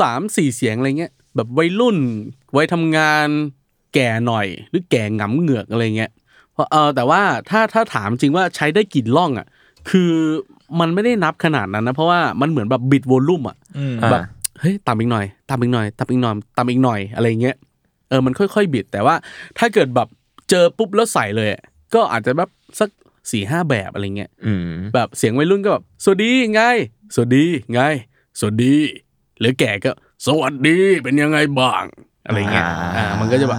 [0.00, 1.96] สามสี่เสียงอะไรเงี้ยแบบวัยรุ่น
[2.56, 3.28] วัยทำงาน
[3.94, 6.10] แก่หน่อย หรือแก่หงำเหงือกอะไรเงี้ย
[6.52, 9.46] เพราะเออแต่ว่าถ้าถ้าถามจริงว่าใช้ได้กี่ล่องอะ
[9.90, 10.10] คือ
[10.80, 14.22] มันไม่ได้นับขนาดนั้นนะเพราะว่ามันเหมือนแบบบิดวอลลุ่มอะอืมอ่าแบบ
[14.60, 17.56] เฮ้ยต่ำอีกหน่อยต่ำอีกหน่อยต่ำอีกหน่อยต่ำอีกหน่อยอะไรเงี้ย
[18.08, 19.14] เออมันค่อยๆบิดแต่ว่า
[19.58, 20.08] ถ้าเกิดแบบ
[20.50, 21.62] เจอปุ๊บแล้วใส่เลยอะ
[21.94, 22.88] ก็อาจจะแบบสัก
[23.30, 26.62] สี่ห้าแบบอะไรเงี้ยอืมแบบเสียงวัยรุ่นก็แบบสวัสดีไง
[27.14, 27.80] สวัสดีไง
[28.38, 28.74] สวัสดี
[29.40, 29.90] หรือแก่ก็
[30.26, 31.84] สวัสดีเป็นยังไงบ้าง
[32.26, 33.58] อะไรเงี้ยอ่าอ่ามันก็จะแบบ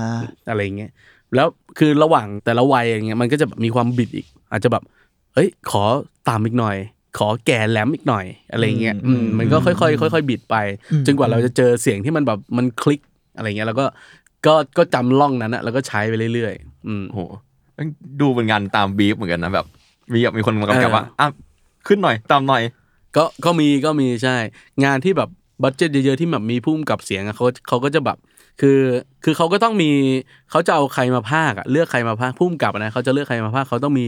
[0.49, 0.91] อะไรเงี้ย
[1.35, 4.83] แล้วคือระหว่างแต่ละวัยอย่างเงี้ยมันก็จะแบบมีความบิดอีก อาจจะแบบ
[5.33, 5.83] เฮ้ย ขอ
[6.29, 6.77] ตามอีกหน่อย
[7.17, 9.73] ขอแก่แหลมอีกหน่อยอะไรเงี้ยอืมมันก็ค่อ
[10.09, 10.55] ยๆค่อยๆบิดไป
[11.05, 13.01] จนกว่าเราจะเจอเสียงที่มันแบบมันคลิก
[13.35, 13.85] อะไรเงี้ยแล้วก็
[14.45, 17.21] ก็ก็จำล่องนั้นอะแล้วก็ใช้ไปเรื่อยๆ อืมโอ้โห
[17.75, 17.89] แม่ง
[18.21, 19.65] ดูเป็นงานตามบีฟเหมือนกันนะแบบ
[20.13, 21.27] มีแบบมีคนมากำกับว่าเอออ่อะ
[21.87, 22.63] ขึ้นหน่อยตามหน่อย
[23.15, 24.35] ก็ก็มีก็มีใช่
[24.85, 25.29] งานที่แบบ
[25.63, 28.17] budget เยอะๆที่แบบมีผู้กำกับเสียงอะเขาเขาก็จะแบบ
[28.61, 28.79] คือ
[29.23, 29.91] คือเขาก็ต้องมี
[30.51, 34.07] เขาจะเอาใครมาพากย์อะเลือกใครมาพากย์ผู้กำกับอะนะเขาจะเลือกใครมาพากย์เขาต้องมี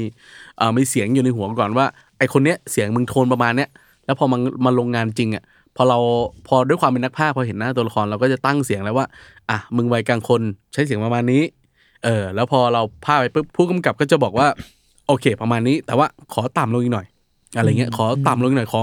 [0.58, 1.86] เอ่อมีเสียงอยู่ในหัวก่อนว่า
[2.18, 3.70] ไอ้คนเนี้ยเสียงมึงโทนประมาณเนี้ย
[4.06, 5.44] แล้วพอมันมาลงงานจริงอะ
[5.78, 6.00] พอเรา
[6.48, 9.06] พอด้วยความเป็นนักพากย์พอเห็นหน้าตัวละครเราก็จะตั้งเสียงแล้วว่า
[9.50, 10.42] อะมึงวัยกลางคน
[10.74, 11.44] ใช้เสียงประมาณนี้
[12.06, 14.48] เออ แล้วพอเราพากย์ไปปุ๊บผู้กำกับก็จะบอกว่า
[15.08, 17.08] โอเค ประมาณนี้ แต่ว่าขอต่ำลงอีกหน่อย
[17.58, 18.82] อะไรเงี้ยขอต่ำลงอีกหน่อยขอ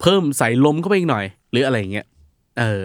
[0.00, 2.06] เพิ่มใส่ลมเข้าไปอีกหน่อย หรืออะไรเงี้ย
[2.58, 2.82] เออ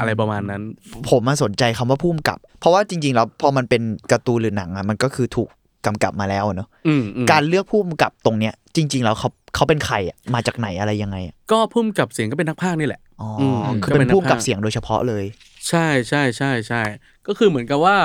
[0.00, 0.62] อะไรประมาณนั้น
[1.10, 3.82] ผมมาสนใจคำว่าพุ่มกับ เพราะว่าจริง ๆ แล้วพอมันเป็น
[4.12, 5.48] การ์ตูนหรือหนังอะมันก็คือถูก
[5.86, 13.42] กำกับมาแล้วอะเนอะอืมอืมการเลือกพุ่มกับตรงเนี้ย จริง ๆ แล้วเขาเขาเป็นใครอะมาจากไหนอะไรยังไงอะก็พุ่มกับเสียงก็เป็นนักพากย์นี่แหละ อ๋ออ
[13.74, 15.24] มคือก็เป็เป็นนนักพุ่มกับพากย์เสียงโดยเฉพาะเลย
[15.68, 16.82] ใช่ใช่ใช่ใช่
[17.26, 17.96] ก็คือเหมือนกับว่า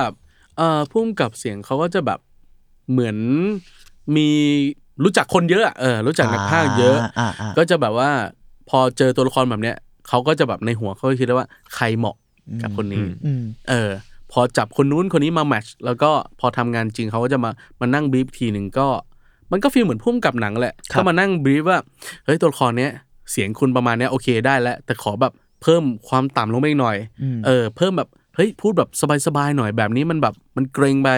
[0.58, 2.19] เอ่อพุ่มกับเสียงเขาก็จะแบบ
[2.91, 3.17] เหมือน
[4.15, 4.30] มี
[5.04, 8.10] รู้จักคนเยอะอะเออรู้จักนักพากย์เยอะ อ่าอ่าก็จะแบบว่า
[8.69, 9.75] พอเจอตัวละครแบบเนี้ย
[10.08, 12.15] เขาก็จะแบบในหัวเขาก็คิดได้ว่าใครเหมาะ
[12.62, 13.89] กับคนนี้ อืม เออ
[14.32, 18.88] พอจับคนนู้นคนนี้มาแมทช์แล้วก็พอทำงานจริงเขาก็จะมามานั่งบีฟทีหนึ่งก็
[19.51, 21.79] มันก็ฟีลเหมือนพุ่มกับหนังแหละครับก็มานั่งบีฟว่า
[22.25, 22.91] เฮ้ยตัวละครเนี้ย
[23.31, 26.97] เสียงคุณประมาณเนี้ยโอเคได้แล้ว แต่ขอแบบเพิ่มความต่ำลงไปอีกหน่อย
[27.36, 28.89] มเออเพิ่มแบบเฮ้ยพูดแบบ
[29.27, 31.10] สบายๆหน่อยแบบนี้มันแบบมันเกรงไป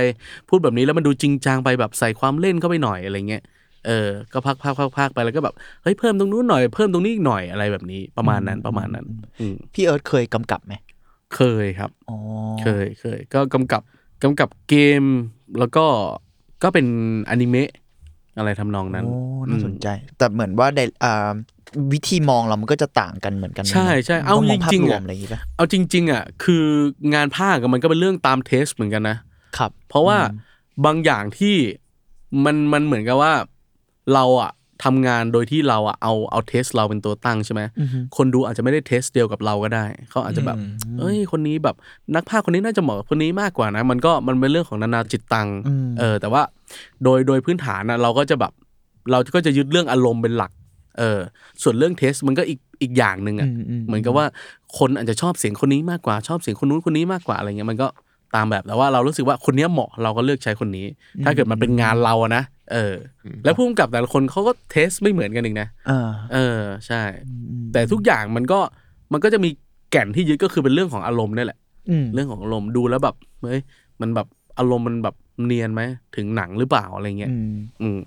[0.49, 3.43] พูดแบบนี้แล้วมันดูจริงจังไปแบบใส่ความเล่นเข้าไปหน่อยอะไรเงี้ย
[3.87, 9.05] เออ ก็พักพักพักพักไปแล้วก็แบบเฮ้ยเพิ่มตรงนู้นหน่อยเพิ่มตรงนี้อีกหน่อยอะไรแบบนี้ประมาณนั้นประมาณนั้น
[9.39, 10.73] อืมพี่เอิร์ธเคยกำกับไหม
[11.35, 12.17] เคยครับอ๋อ
[12.61, 13.81] เคยเคย ก็กำกับ
[14.23, 15.03] กำกับเกม
[15.59, 15.85] แล้วก็
[16.63, 16.85] ก็เป็น
[17.29, 17.69] อนิเมะ
[18.37, 19.17] อะไรทำนองนั้น โอ้
[19.49, 21.31] น่าสนใจ แต่เหมือนว่าได้อ่า
[21.93, 26.63] วิธีมองเรามันก็จะต่างกันเหมือนกันนะใช่ใช่เอาจริงๆอะต้องภาพรวมอะไรอย่างงี้ป่ะ เอาจริง ๆอะคือ
[27.13, 29.17] งานพากย์อะมันก็เป็นเรื่องตาม taste เหมือนกันนะ
[29.57, 30.17] ครับ เพราะว่า
[30.85, 31.55] บางอย่างที่
[32.45, 33.33] มันมันเหมือนกับว่า
[34.13, 34.51] เราอะ
[34.83, 40.57] ทำงานโดยที่เราอะเอาเอา taste เราเป็นตัวตั้งใช่ไหมอือฮึคนดูอาจจะไม่ได้ taste เดียวกับเราก็ได้ เขาอาจจะแบบ
[40.99, 41.75] เอ้ย คนนี้แบบ
[42.15, 46.41] นักพากย์คนนี้น่าจะเหมาะกับคนนี้มากกว่านะ มันก็มันเป็นเรื่องของนานาจิตตังอืมเออ แต่ว่า
[47.03, 48.51] โดยโดยพื้นฐานนะเราก็จะแบบ
[49.11, 50.51] เราก็จะยึดเรื่องอารมณ์เป็นหลัก
[50.99, 51.19] เออ
[51.63, 54.25] ส่วนเรื่องเทสมันก็อีกอีกอย่างหนึ่งอะอืมอืมเหมือนกับว่า
[54.77, 57.87] คนอาจจะชอบเสียงคนนี้มากกว่าชอบเสียงคนนู้นคนนี้มากกว่าอะไรเงี้ยมันก็
[58.35, 60.85] ตามแบบแต่ว่าเรารู้สึกว่าคนเนี้ยเหมาะเราก็เลือกใช้คนนี้
[61.23, 67.01] ถ้าเกิดมันเป็นงานเราอะนะ เอออ แล้วผู้กำกับแต่ละคนเขาก็เทสไม่เหมือนกันอีกนะอ่าเออ ใช่
[67.73, 68.59] แต่ทุกอย่างมันก็
[69.13, 69.49] มันก็จะมี
[69.91, 73.61] แก่นที่ยึดก็คือเป็นเรื่องของอารมณ์นี่แหละอืมเรื่องของอารมณ์ดูแล้วแบบเฮ้ย
[74.01, 74.27] มันแบบ
[74.59, 75.81] อารมณ์มันแบบเนียนไหม
[76.15, 77.99] ถึงหนังหรือเปล่าอะไรเงี้ยอืมอืม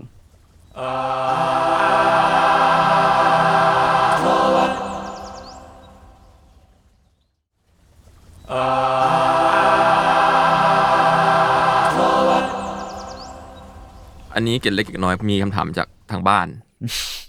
[14.40, 16.46] อันนี้เกร็ดเล็กเกร็ดน้อยมีคำถามจากทางบ้าน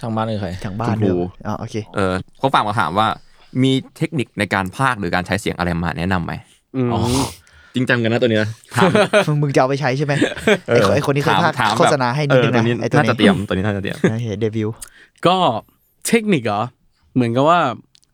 [0.01, 3.07] ทางบ้านคือใครทางบ้านคุณครูเนอะอ๋อโอเค เออเขาฝากมาถามว่า
[3.63, 6.33] มีเทคนิคในการพากย์หรือการใช้เสียงอะไรมาแนะนำไหม
[6.75, 6.89] อืม
[7.75, 8.89] จริงจังกันนะตัวนี้นะถาม
[9.27, 10.13] มึงมึงจะเอาไปใช้ใช่ไหม
[10.67, 14.75] ไอ้คนไอ้คนที่เคยถามพากย์ถามโฆษณาให้นิดนึงเออตัวนะนี้ไอ้ตัวน่าจะนี้เตรียมตัวนี้น่าจะเตรียมนะเห็นเดบิวต์
[15.27, 15.35] ก็
[16.07, 16.61] เทคนิคเหรอ
[17.15, 17.59] เหมือนกับว่า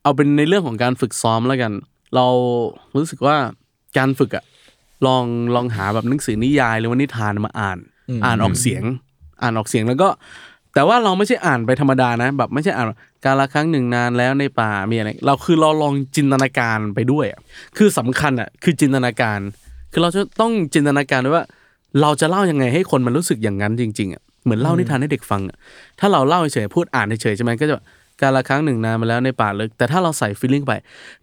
[0.03, 1.71] เอาเป็นในเรื่องของการฝึกซ้อมแล้วกัน
[2.15, 2.27] เรา
[2.97, 3.35] รู้สึกว่า
[3.97, 4.43] การฝึกอะ
[5.07, 5.23] ลอง
[5.55, 7.77] ลองหาแบบหนังสือนิยายหรือว่านิทานมาอ่าน
[8.25, 8.83] อ่านออกเสียง
[9.41, 10.09] อ่านออกเสียงแล้วก็
[10.73, 12.85] แต่ว่าเราไม่ใช่อ่านไปธรรมดานะ แบบไม่ใช่อ่าน
[13.25, 17.39] การละครั้งหนึ่งนานแล้วในป่ามีอะไรเราคือเราลองจินตนาการไปด้วยอะ
[17.77, 19.39] คือสำคัญอะคือจินตนาการ
[19.91, 21.45] คือเราจะต้องจินตนาการด้วยว่า
[22.01, 25.57] เราจะเล่ายังไงให้คนมันรู้สึกอย่างนั้นจริงๆอะเหมือนเล่านิทานให้เด็กฟังอะ
[25.99, 27.75] ถ้าเราเล่าเฉยๆพูดอ่านเฉยๆใช่ไหมก็จะ
[28.21, 30.73] การละครั้งหนึ่งนานมาแล้วในป่าลึก แต่ถ้าเราใส่ฟีลลิ่งไป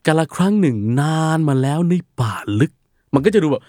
[0.06, 2.72] การละครั้งหนึ่งนานมาแล้วในป่าลึก
[3.14, 3.62] มันก็จะดูแบบ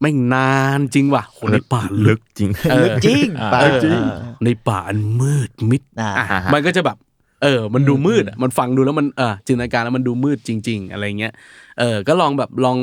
[0.00, 4.00] ไม่งนานจริงว่ะโหในป่าลึกจริงเออลึกจริงป่ะเออจริง
[4.44, 6.96] ในป่าอันมืดมิดอ่าอะอ่าฮะมันก็จะแบบ
[7.42, 11.32] เออ มันดูมืดอะมันฟังดูแล้วมันเออจินตนาการแล้วมันดูมืดจริง ๆ อะไรเงี้ย
[11.78, 12.76] เออ ก็ลองแบบลอง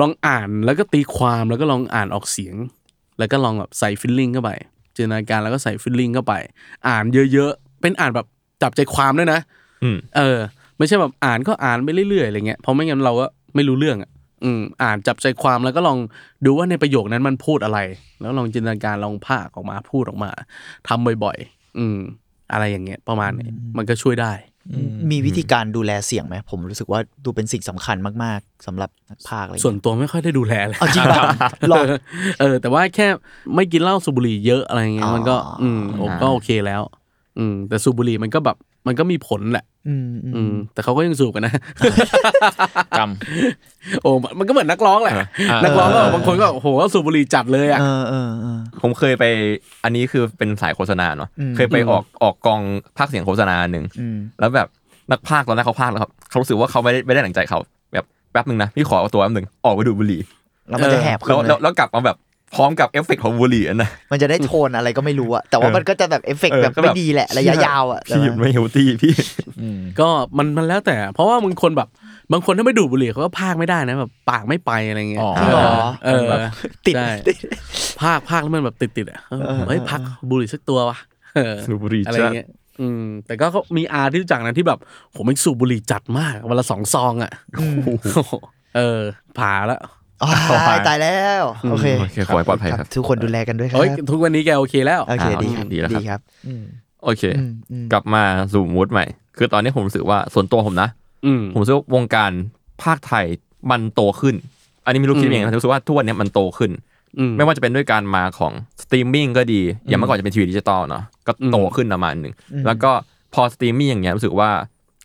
[0.00, 2.54] ลองอ่านแล้วก็ตีความแล้วก็ลองอ่านออกเสียง
[3.18, 4.50] แล้วก็ลองแบบใส่ feeling เข้าไป
[4.96, 6.34] จินตนาการแล้วก็ใส่ feeling เข้าไป
[6.88, 8.26] อ่านเยอะๆเป็นอ่านแบบ
[8.62, 9.40] จับใจความด้วยนะ
[9.82, 10.38] อืมเออ
[10.78, 14.10] ไม่ใช่แบบอ่านก็อ่านไปเรื่อยๆอะไรเงี้ยเพราะไม่งั้นเราก็ไม่รู้เรื่องอะ
[14.44, 15.98] อืมอ่านจับใจความแล้วก็ลอง
[16.44, 17.78] ดูว่าในประโยคนั้นมันพูดอะไร
[18.20, 20.30] แล้วลองจินตนาการลองภาคออกมาพูดออกมา
[20.88, 21.98] ทำบ่อย ๆ อืม
[22.52, 24.32] อะไรอย่างเงี้ย ประมาณนี้มันก็ช่วยได้
[25.10, 31.24] มีวิธีการดูแลเสียงไหมผมรู้สึกว่าดูเป็นสิ่งสำคัญมากๆสำหรับนักพากย์อะไรส่วนเงี้ยตัวไม่ค่อยได้ดูแลเลยเอาจริงป่ะ
[31.70, 31.98] หรอเออ
[32.40, 33.06] เออ แต่ว่าแค่
[33.54, 36.82] ไม่กินเหล้าสูบบุหรี่เยอะอะไรเงี้ยอ๋อมันก็ อืมโอ้ก็โอเคแล้ว
[37.38, 41.52] อืม แต่สูบบุหรี่มันก็แบบมันก็มีผลแหละ อืมอืมอืมแต่เขาก็ยังสูบกันนะ
[42.98, 43.10] กรรม
[44.02, 45.14] โอ้มันก็เหมือนนักร้องแหละ
[45.64, 49.24] นักร้องก็บางคนก็โอ้โหสูบบุหรี่จัดเลยอะเออเออเออผมเคยไป
[49.84, 52.60] อันนี้คือเป็นสายโฆษณาเนาะอืมเคยไปออกออกกอง
[52.98, 54.68] พากย์เสียงโฆษณาหนึ่งอืมแล้วแบบ
[55.10, 57.58] นักพากย์ตอนแรกเขาพากย์แล้วครับเขารู้สึกว่าเขาไม่ได้ไม่ได้ดั่งใจเขา
[57.92, 60.20] แบบแป๊บหนึ่งนะพี่ขอเอาตัวแป๊บหนึ่งออกไปดูดบุหรี่
[60.68, 62.16] แล้วมันจะแหบแล้วขึ้นเลแล้วแล้วกลับมาแบบ
[62.54, 69.12] พร้อมกับเอฟเฟกต์ของบุหรี่อันนะมันจะได้โทนอะไรก็ไม่รู้อะแต่ว่ามันก็จะแบบเอฟเฟกต์เออแบบก็แบบไม่ดีแหละระยะยาวอะแต่พี่ว่าไม่ healthy พี่
[70.00, 71.88] ก็มันมันแล้วแต่ เพราะว่าบางคนแบบ
[72.32, 76.28] บางคนถ้าไม่ดูดบุหรี่เขาก็พากย์ไม่ได้นะแบบปากไม่ไปอะไรเงี้ยอ๋อจริงเหรอเออ
[76.86, 77.08] ติดใช่
[78.00, 80.98] พากย์พากย์แล้วมันแบบติดติดๆอะเออเออเฮ้ยพักบุหรี่สักตัววะ
[81.36, 82.48] เออสูบบุหรี่อะไรจัดเงี้ย
[82.80, 84.78] อืมแต่ก็มีอาที่รู้จักนะที่แบบ
[85.10, 87.32] โหมันสูบบุหรี่จัดมากวันละสองซองอะ
[88.76, 89.00] เออ
[89.38, 89.90] ผ่าแล้วอ๋อ
[90.68, 96.20] ตายตายแล้ว โอเคโอเคขอให้ปลอดภัยครับ ทุกคนดูแลกันด้วยครับเฮ้ยทุกวันนี้แกโอเคแล้ว โอเคอ่าดีโอเคดีแล้วครับดีครับ
[97.04, 98.22] โอเคอืมอืมกลับมา
[98.52, 99.04] สู่ mood ใหม่
[99.36, 100.88] คือตอนนี้ผมรู้สึกว่าส่วนตัวผมนะ
[101.26, 102.30] อืมผมรู้สึกว่าวงการ
[102.82, 103.24] พากย์ไทย
[103.70, 104.34] มันโตขึ้น
[104.84, 106.70] อันนี้ไม่รู้คิดยังไงนะรู้สึกว่าทุกวันนี้มันโตขึ้น
[107.18, 112.34] อืมไม่ว่าจะเป็นด้วยการมาของสตรีมมิ่งก็ดี อย่างเมื่อก่อนจะเป็นทีวีดิจิตอลเนาะ ก็โตขึ้นประมาณหนึ่ง
[112.66, 112.90] แล้วก็
[113.34, 114.50] พอสตรีมมิ่งอย่างเงี้ยรู้สึกว่า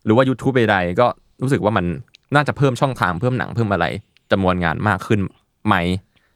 [0.06, 1.08] หรือว่า YouTube ใดๆก็
[1.44, 1.86] รู้สึกว่ามัน
[2.36, 3.86] น่าจะเพิ่มช่องทางเพิ่มหนังเพิ่มอะไร
[4.32, 5.20] จำนวนงานมากขึ้น
[5.68, 5.76] ไหม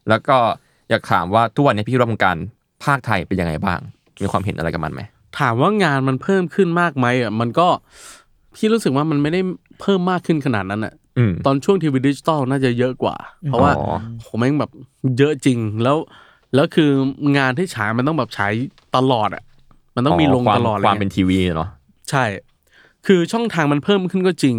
[0.09, 0.37] แล้วก็
[0.89, 2.37] อยากถามว่าทุกวันนี้พี่คิดว่าวงการ
[2.83, 3.79] ภาคไทยเป็นยังไงบ้าง
[4.21, 5.01] มีความเห็นอะไรกับมันไหม
[5.39, 7.67] ถามว่างานมันเพิ่มขึ้นมากไหมอะมันก็
[8.55, 9.41] พี่รู้สึกว่ามันไม่ได้
[9.81, 14.71] เพิ่มมากขึ้นขนาดนั้นอะอืมตอนช่วงทีวีดิจิตอลน่าจะเยอะกว่า เพราะว่าอ๋อโหแม่งแบบ
[15.17, 15.97] เยอะจริงแล้ว
[16.55, 16.89] แล้วคือ
[17.37, 18.51] งานที่ฉายมันต้องแบบฉาย
[18.95, 19.43] ตลอดอะ
[19.95, 21.69] มันต้องมีลงความตลอดเลยความเป็นทีวีเนาะ
[22.09, 22.23] ใช่
[23.07, 24.57] คือช่องทางมันเพิ่มขึ้นก็จริง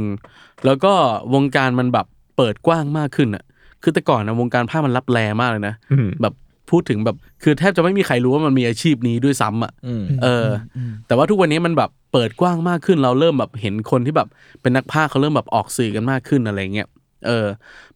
[0.65, 0.93] แล้วก็
[1.35, 3.45] วงการมันแบบ เปิดกว้างมากขึ้นอะ
[3.83, 6.35] คือแต่ก่อนนะวงการพากย์มันลับแลมากเลยนะอืมแบบ
[6.71, 14.29] พูดถึงแบบคือแทบจะไม่มีใครรู้ว่ามันมีอาชีพนี้ด้วยซ้ำอะอืมเอออ แต่ว่าทุกวันนี้มันแบบเปิดกว้างมากขึ้น เราเริ่มแบบเห็นคนที่แบบ
[14.61, 16.89] เป็นนักพากย์เขาเริ่มแบบออกสื่อกันมากขึ้นอะไรเงี้ย
[17.27, 17.47] เออ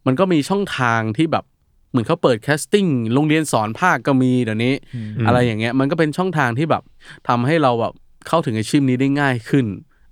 [0.05, 1.43] มันก็มีช่องทางที่แบบ
[1.91, 4.73] เหมือนเขาเปิด casting โรงเรียนสอนพากย์ก็มีเดี๋ยวนี้
[5.27, 6.83] อะไรอย่างเงี้ย มันก็เป็นช่องทางที่แบบ
[7.27, 7.93] ทำให้เราแบบ
[8.27, 9.65] เข้าถึงอาชีพนี้ได้ง่ายขึ้น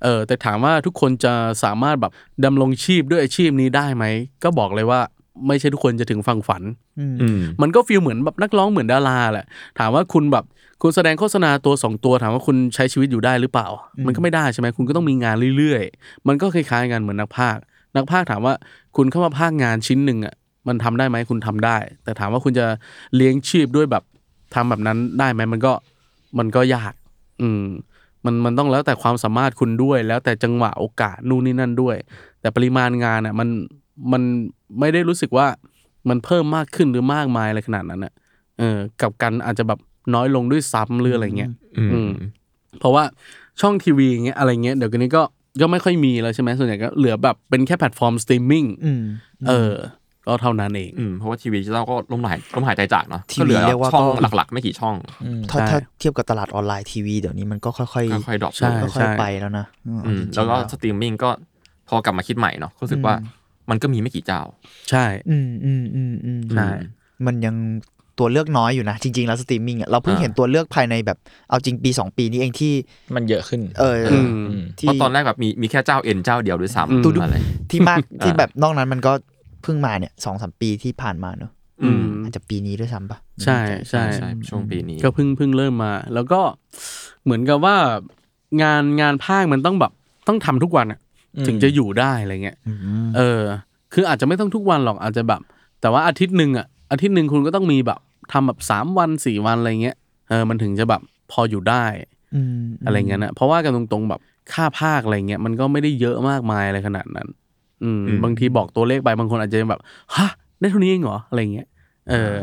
[0.03, 1.33] เออแต่ถามว่าทุกคนจะ
[1.63, 2.11] สามารถแบบ
[2.45, 4.05] ดำรงชีพด้วยอาชีพนี้ได้ไหม
[4.43, 5.01] ก็บอกเลยว่า
[5.47, 6.63] ไม่ใช่ทุกคนจะถึงฟังฝัน
[6.99, 9.45] อืมมันก็ฟีลเหมือนแบบนักร้องเหมือนดาราแหละ
[9.79, 10.45] ถามว่าคุณแบบ
[10.81, 13.67] คุณแสดงโฆษณาตัวสองตัว ถามว่าคุณใช้ชีวิตอยู่ได้หรือเปล่า
[14.05, 17.61] มันก็ไม่ได้ใช่ไหมคุณก็ต้องมีงานเรื่อยๆ มันก็คล้ายๆกันเหมือนนักพากย์
[17.95, 18.53] นักพากย์ถามว่า
[18.95, 20.35] คุณเข้ามาพากย์งานชิ้นหนึ่งอะ
[20.67, 22.65] มันทำได้ไหมคุณทำได้ แต่ถามว่าคุณจะ
[23.15, 24.03] เลี้ยงชีพด้วยแบบ
[24.55, 25.73] ทำแบบนั้นได้ไหมมันก็
[26.39, 26.93] มันก็ยาก
[27.41, 27.63] อืม
[28.27, 31.95] มันมันต้องแล้วแต่ความสามารถคุณด้วย แล้วแต่จังหวะโอกาสนู่นนี่นั่นด้วย
[32.41, 33.49] แต่ปริมาณงานอะมัน
[34.11, 34.23] มัน
[34.79, 35.47] ไม่ได้รู้สึกว่า
[36.09, 38.13] มันเพิ่มมากขึ้นหรือมากมายอะไรขนาดนั้นอะ
[38.59, 39.79] เออกลับกันอาจจะแบบ
[40.15, 42.09] น้อยลงด้วยซ้ำหรืออะไรเงี้ยอืมอืม
[42.79, 43.03] เพราะว่า
[43.61, 45.23] ช่องทีวีอย่างเงี้ยอะไรเงี้ยเดี๋ยวกันนี้ก็
[45.61, 49.03] ก็ไม่ค่อยมีแล้วใช่ไหมส่วนใหญ่ก็เหลือแบบเป็นแค่ platform streaming อืม
[49.47, 49.73] เออ
[50.27, 54.95] ก็เท่านั้นเองอืมเพราะว่าทีวีดิจิตอลก็ล้มหายล้มหายตายจากเนาะทีวีก็เหลือเรียกว่าช่องก็ หลักๆ ไม่กี่ช่อง
[55.51, 57.93] ถ้าใช่ ถ้าเทียบกับตลาดออนไลน์ทีวีเดี๋ยวนี้มันก็ค่อยๆ
[58.27, 61.29] ค่อยๆ drop ใช่ลงค่อยๆไปแล้วนะอืมอืมจริงๆแล้วก็สตรีมมิ่งก็
[61.89, 63.15] พอกลับมาคิดใหม่เนาะก็รู้สึกว่า
[63.69, 64.41] มันก็มีไม่กี่เจ้า
[64.89, 66.69] ใช่ อืมอืมอืมอืมใช่
[67.25, 67.55] มันยัง
[68.19, 71.17] ตัวเลือกน้อยอยู่นะ จริง ๆ แล้วสตรีมมิ่งอะเราเพิ่งอ่าเห็นตัวเลือกภายในแบบ
[71.49, 72.73] เอาจริงปี 2 ปีนี้เองที่
[73.15, 77.35] มันเยอะขึ้นเออออืมอืม ที่ เพราะตอนแรกแบบมีมีแค่เจ้าเอ็นเจ้าเดียวด้วยอืม ซ้ำตูดูอะไร
[77.71, 81.51] ที่มากที่แบบนอกนั้นมันก็เพิ่งมาเนี่ยสองสามปีที่ผ่านมาเนอะ
[81.83, 86.41] อืมอาจจะปีนี้ด้วยซ้ำปะใช่ใช่ใช่ช่วงปีนี้ ก็เพิ่งเพิ่งเริ่มมา แล้วก็
[87.23, 87.75] เหมือนกับว่า
[88.61, 89.91] งานงานภาคมันต้องแบบ
[90.27, 90.99] ต้องทำทุกวันอะ
[91.37, 92.73] อืมถึงจะอยู่ได้อะไรเงี้ยอื
[93.05, 93.41] มเออ
[93.93, 95.41] คืออาจจะไม่ต้องทุกวันหรอกอาจจะแบบ
[95.81, 97.99] แต่ว่าอาทิตย์หนึ่งอะอาทิตย์หนึ่งคุณก็ต้องมีแบบ
[98.31, 99.95] ทำแบบสามวันสี่วันอะไรเงี้ย
[100.29, 101.01] เออมันถึงจะแบบ
[101.31, 101.85] พออยู่ได้
[102.35, 104.21] อืมอะไรเงี้ยนะเพราะว่ากันตรงๆแบบ
[104.53, 107.27] ค่าพากย์อะไรเงี้ยมันก็ไม่ได้เยอะมากมายอะไรขนาดนั้น
[107.83, 109.81] อืมอืมบางทีบอกตัวเลขไปบางคนอาจจะแบบ
[110.15, 110.27] ฮะ
[110.59, 111.67] ได้เท่านี้เองเหรออะไรเงี้ย
[112.09, 112.35] เออ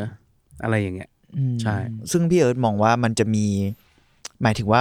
[0.62, 1.76] อะไรอย่างเงี้ยอืมใช่
[2.10, 3.46] ซึ่งพี่เอิร์ธมองว่ามันจะมี
[4.42, 4.80] หมายถึงว่า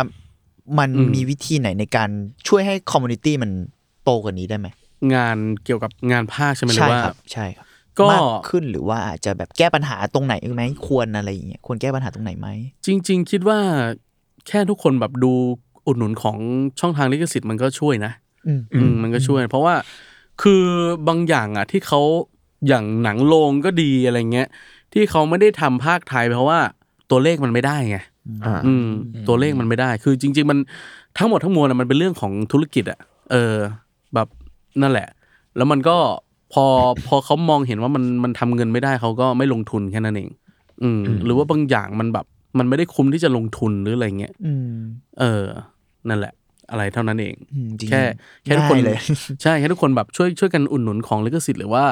[0.80, 2.10] มันอืมมีวิธีไหนในการ
[2.48, 3.52] ช่วยให้ community มัน
[4.04, 4.68] โตกว่านี้ได้ไหม
[5.16, 7.66] งานเกี่ยวกับงานพากย์ใช่ไหมหรือว่าใช่ครับใช่ครับ
[8.00, 12.48] ก็มากขึ้นหรือว่าอาจจะแบบแก้ปัญหาตรงไหนไหมควรอะไรอย่างเงี้ยควรแก้ปัญหาตรงไหนไหม
[12.86, 13.60] จริง ๆ คิดว่า
[14.48, 15.32] แค่ทุกคนแบบดู
[15.88, 16.38] อุดหนุนของ
[16.80, 18.12] ช่องทางลิขสิทธิ์มันก็ช่วยนะ
[18.48, 19.74] อืมอืมมันก็ช่วย เพราะว่า
[20.42, 20.66] คือ
[21.08, 22.02] บางอย่างอะที่เขา
[22.68, 24.48] อย่างหนังโรงก็ดีอะไรเงี้ย
[24.94, 26.60] ที่เขาไม่ได้ทำภาคไทยเพราะว่า
[27.12, 27.98] ตัวเลขมันไม่ได้ไง
[28.46, 28.88] อ่าอืม
[29.28, 30.60] ตัวเลขมันไม่ได้ คือจริง ๆ มัน
[31.18, 33.00] ทั้งหมดทั้งมวลอะมันเป็นเรื่องของธุรกิจอะ
[33.32, 33.56] เออ
[34.14, 34.28] แบบ
[34.82, 35.08] นั่นแหละ
[35.58, 35.98] แล้วมันก็
[36.54, 36.66] พอ
[37.08, 40.30] พอเขามองเห็นว่ามันมันทำเงินไม่ได้เขาก็ไม่ลงทุนแค่นั้นเอง
[40.84, 42.26] อืม หรือว่าบางอย่างมันแบบ
[42.60, 44.74] มันไม่ได้คุ้มที่จะลงทุนหรืออะไรเงี้ยอืม
[45.20, 45.46] เออ
[46.10, 46.34] นั่นแหละ
[46.72, 48.02] อะไรเท่านั้นเองอืมจริงแค่
[48.44, 48.98] แค่ทุกคนง่ายเลย
[49.44, 51.84] ใช่แค่ทุกคนแบบช่วยช่วยกันอุดหนุนของลิขสิทธิ์หรือว่า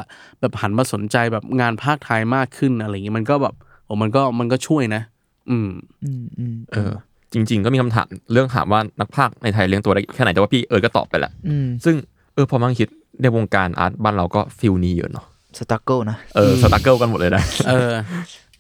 [0.42, 3.56] แบบหันมาสนใจแบบงานพากย์ไทยมากขึ้นอะไรเงี้ยมันก็แบบ
[3.86, 5.02] โอ้มันก็มันก็ช่วยนะ
[5.50, 5.70] อืม
[6.04, 6.92] อืมอืมเออ
[7.34, 11.96] จริง ๆ ก็มีคำถามเรื่องถามว่านักพากย์ในไทยเลี้ยงตัวได้แค่ไหนแต่ว่าพี่เอิร์ธก็ตอบไปแล้วอืมซึ่ง
[12.34, 12.90] เออพอมาคิด
[13.22, 15.26] ในวงการ art บ้านเราก็ feel นี้เยอะเนาะ
[15.58, 17.92] struggle นะเออ struggle กันหมดเลยนะเออ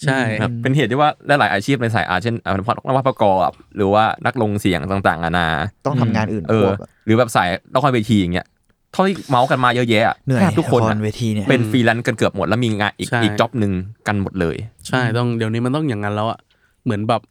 [0.06, 5.48] ใช่ครับเป็นเหตุที่ว่าหลายๆอาชีพในสาย art เช่นอ่านักวาดประกอบหรือว่านักลงเสียงต่างๆนานา
[5.86, 8.48] ต้องทำงานอื่นเอาควบอะหรือแบบสายละครเวทีอย่างเงี้ย
[8.94, 13.74] เท่าที่เม้าท์กันมาเยอะแยะอะเหนื่อยแทบทุกคนอะละครเวทีเนี่ยเป็นฟรีแลนซ์กันเกือบหมดแล้วมีงานอีกใช่อีก job หนึ่ง
[14.08, 14.56] กันหมดเลย
[14.88, 16.40] ใช่ต้องเดี๋ยวนี้มันต้องอย่างนั้นแล้วอะ
[16.84, 17.22] เหมือนแบบ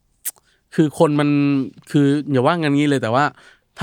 [0.74, 1.28] คือคนมัน
[1.90, 3.24] คืออย่าว่างันงี้เลยแต่ว่า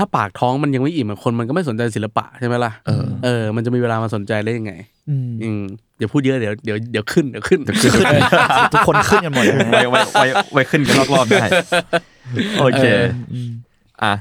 [0.00, 4.72] ถ้าปากท้องมันยังไม่อิ่มอะคนมันก็ไม่สนใจศิลปะใช่ไหมล่ะเออเออ มันจะมีเวลามาสนใจได้ยังไง
[5.08, 5.60] อืมอืม
[5.96, 8.06] เดี๋ยวพูดเยอะเดี๋ยวเดี๋ยวเดี๋ยวขึ้นเดี๋ยวขึ้นขึ้น
[8.72, 11.46] ทุกคนขึ้นกันหมดเลยนะไว้ไว้ไว้ไว้ขึ้นกันรอบๆได้
[12.60, 12.84] โอเค
[13.32, 13.50] อืม
[14.02, 14.12] อะ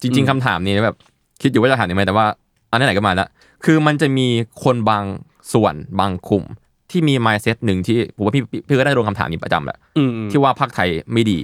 [0.00, 0.96] จริง ๆคำถามนี้แบบ
[1.42, 2.26] คิดอยู่ว่าจะถามยังไงแต่ว่า
[2.70, 3.28] อันไหนๆก็มาแล้ว
[3.64, 4.26] คือมันจะมี
[4.64, 5.04] คนบาง
[5.52, 6.44] ส่วนบางกลุ่ม
[6.90, 11.38] ที่มี mindset หนึ่งที่ผมว่าพี่พี่พี่ก็ได้โดนคำถามนี้ประจำแหละอืมที่ว่าภาคไทยไม่ดี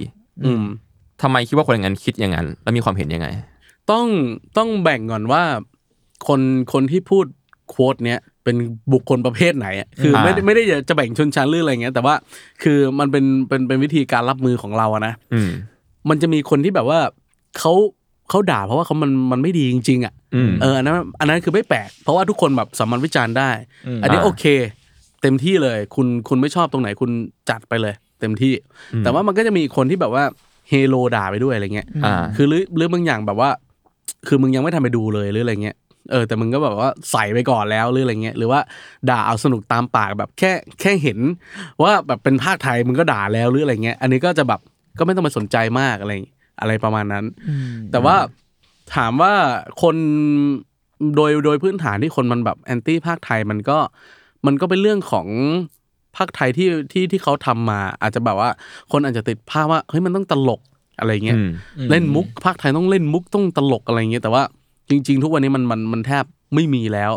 [0.45, 0.65] อืม
[1.21, 3.27] ทำไมคิดว่าคนอย่างนั้นคิดอย่างนั้น แล้วมีความเห็นยังไง
[3.91, 4.07] ต้อง
[4.57, 5.43] ต้องแบ่งก่อนว่า
[6.27, 6.41] คน
[6.73, 7.25] คนที่พูด
[7.69, 8.55] โค้ดเนี้ยเป็น
[8.93, 12.15] บุคคลประเภทไหนอะคือไม่ได้อ่าไม่ได้จะแบ่งชนชั้นหรืออะไรเงี้ย แต่ว่า
[12.63, 15.51] คือมันเป็นเป็นเป็นวิธีการรับมือของเราอะนะอืม
[16.09, 16.99] มันจะมีคนที่แบบว่า
[17.59, 17.73] เขา
[18.29, 23.49] เขาด่าเพราะว่าเขามันมันไม่ดีจริงๆอะอืมเอออันนั้นอันนั้นคือไม่แปลกเพราะว่าทุกคนแบบสามัญวิจารณ์ได้
[23.87, 24.43] อืมอันนี้อ่าโอเค
[25.21, 27.11] เต็มที่เลย คุณคุณไม่ชอบตรงไหนคุณ
[27.49, 28.53] จัดไปเลย เต็มที่
[28.99, 30.23] แต่ว่ามันก็จะมีคนที่แบบว่า
[30.69, 33.49] เฮโลด่าไปด้วยอะไรเงี้ยอ่าคือหรือหรือบางอย่างแบบว่า
[34.27, 35.77] คือมึงยังไม่ทันไปดูเลยหรืออะไรเงี้ย
[36.11, 38.59] เออแต่มึงก็แบบว่าใส่ไปก่อนแล้วหรืออะไรเงี้ยหรือว่า
[39.09, 41.19] ด่าเอาสนุกตามปากแบบแค่แค่เห็น
[41.83, 44.59] ว่าแบบเป็นภาคไทยมึงก็ด่าแล้วหรืออะไรเงี้ย อันนี้ก็จะแบบ
[44.99, 46.13] ก็ไม่ต้องไปสนใจมากอะไร
[46.61, 47.25] อะไรประมาณนั้น
[47.91, 48.15] แต่ว่า
[48.95, 49.33] ถามว่า
[49.81, 49.95] คน
[51.15, 53.77] โดยโดยพื้นฐานที่คนมันแบบแอนตี้ภาคไทยมันก็
[54.45, 55.27] มันก็เป็นเรื่องของ
[56.17, 58.49] ภาคไทยที่ที่ที่เขาทำมา อาจจะแบบว่า
[58.91, 60.61] คนอาจจะติดภาพว่าเฮ้ยมันต้องตลก
[60.99, 61.49] อะไรเงี้ยอืม
[61.91, 64.43] เล่นมุกภาคไทยต้องเล่นมุกต้องตลกอะไรเงี้ยแต่ว่า
[64.89, 66.23] จริง ๆ ทุกวันนี้มันมันมันแทบ
[66.55, 67.11] ไม่มีแล้ว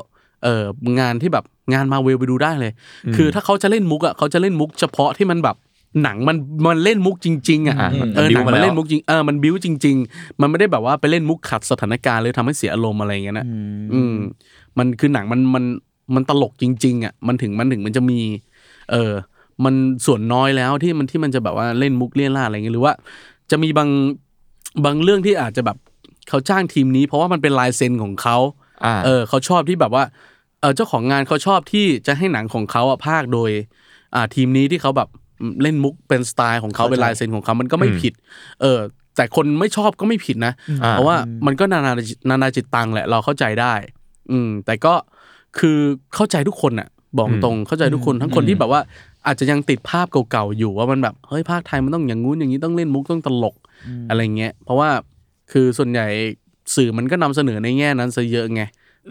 [0.44, 0.62] เออ
[1.00, 2.72] งานที่แบบงานมาเวลไปดูได้เลย
[3.16, 5.56] คือถ้าเขาจะเล่นมุกอะเขาจะเล่นมุกเฉพาะที่มันแบบ
[6.02, 13.46] หนังมันมันเล่นมุกจริง ๆอะอะมันเออบิ้หวนังมามันแล้วเล่นมุกจริงเออมันบิ้วจริง ๆ มันไม่ได้แบบว่าไปเล่นมุกขัดสถานการณ์เลยทำให้เสียอารมณ์อะไรเงี้ยนะ
[13.92, 14.14] อืม
[14.78, 15.64] มันคือหนังมันมัน
[16.14, 18.18] มันตลกจริง ๆ อะ มันถึงมันถึงมันจะมี
[18.90, 19.12] เออ
[19.64, 19.74] มัน
[20.06, 22.92] ส่วนน้อยแล้วที่มันที่มันจะแบบว่าเล่นมุกเลี่ยนล่าดอะไรเงี้ยหรือว่า
[23.50, 23.90] จะมีบาง
[24.84, 25.76] บางเรื่องที่อาจจะแบบ
[26.28, 28.36] เขาจ้างทีมนี้ เพราะว่ามันเป็นลายเซ็นของเขา
[28.84, 30.04] อ่าเออเขาชอบที่แบบว่า
[30.60, 33.50] เออเจ้าของงานเขาชอบที่จะให้หนังของเขาอะภาคโดย
[34.14, 35.08] อ่าทีมนี้ที่เขาแบบ
[35.62, 38.12] เล่นมุกเป็นสไตล์ของเขาเข้าใจเป็นลายเซ็นของเขามันก็ไม่อืมผิด
[38.62, 38.78] เออ
[39.16, 41.16] แต่คนไม่ชอบก็ไม่ผิดนะอ่าเพราะว่า
[41.46, 41.92] มันก็นานา
[42.30, 43.74] นานาจิตตังแหละเราเข้าใจได้
[44.30, 44.94] อืมแต่ก็
[45.58, 45.78] คือ
[46.14, 46.88] เข้าใจทุกคนอะ
[47.18, 48.80] บอกตรงเข้าใจทุกคนทั้งคนที่แบบว่า
[49.26, 53.56] อาจจะยังติดภาพเก่าๆอยู่ว่ามันแบบเฮ้ยภาคไทยมันต้องอย่างงู้นอย่างนี้ต้องเล่นมุกต้องตลก
[54.10, 54.88] อะไรเงี้ยเพราะว่า
[55.52, 56.06] คือส่วนใหญ่
[56.74, 58.62] สื่อมันก็นำเสนอในแง่นั้นซะเยอะไง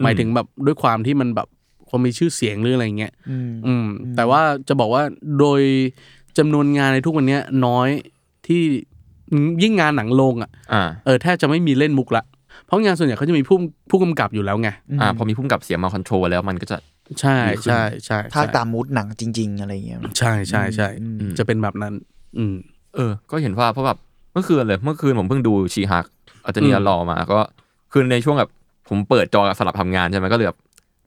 [0.02, 1.48] หมายถึงแบบด้วยความที่มันแบบ
[1.88, 3.86] ความมีชื่อเสียงหรืออะไรเงี้ยอืมอืม
[4.16, 5.02] แต่ว่าจะบอกว่า
[5.38, 5.60] โดย
[6.38, 7.88] จำนวนงานในทุกวันเนี้ยน้อย
[8.46, 8.62] ที่
[9.62, 12.24] ยิ่งงานหนังโรงอะอ่าเออแทบจะไม่มีเล่นมุกละ
[12.66, 13.56] เพราะงานส่วนใหญ่เขาจะมีผู้
[13.90, 14.68] ผู้กำกับอยู่แล้วไง
[15.00, 16.76] อ่าพอมีพุ่มกับเสียงมาคอนโทรลแล้วมันก็จะ
[17.20, 21.94] ใช่ดีขึ้นใช่ใช่ภาคใช่ตามมูดหนังจริง ๆ อะไรเงี้ยใช่ใช่ใช่อืมจะเป็นแบบนั้น
[22.38, 22.54] อืม
[22.94, 23.98] เออ ก็เห็นว่าเพราะแบบ
[24.32, 26.06] เมื่อคืนเลยเมื่อคืนผมเพิ่งดูชีฮัก
[26.44, 27.38] อาจารย์เนียอืมรอมาก็
[27.92, 28.50] คือในช่วงแบบ
[28.88, 30.58] ผมเปิดจอสลับทำงานใช่ไหมก็เลยแบบ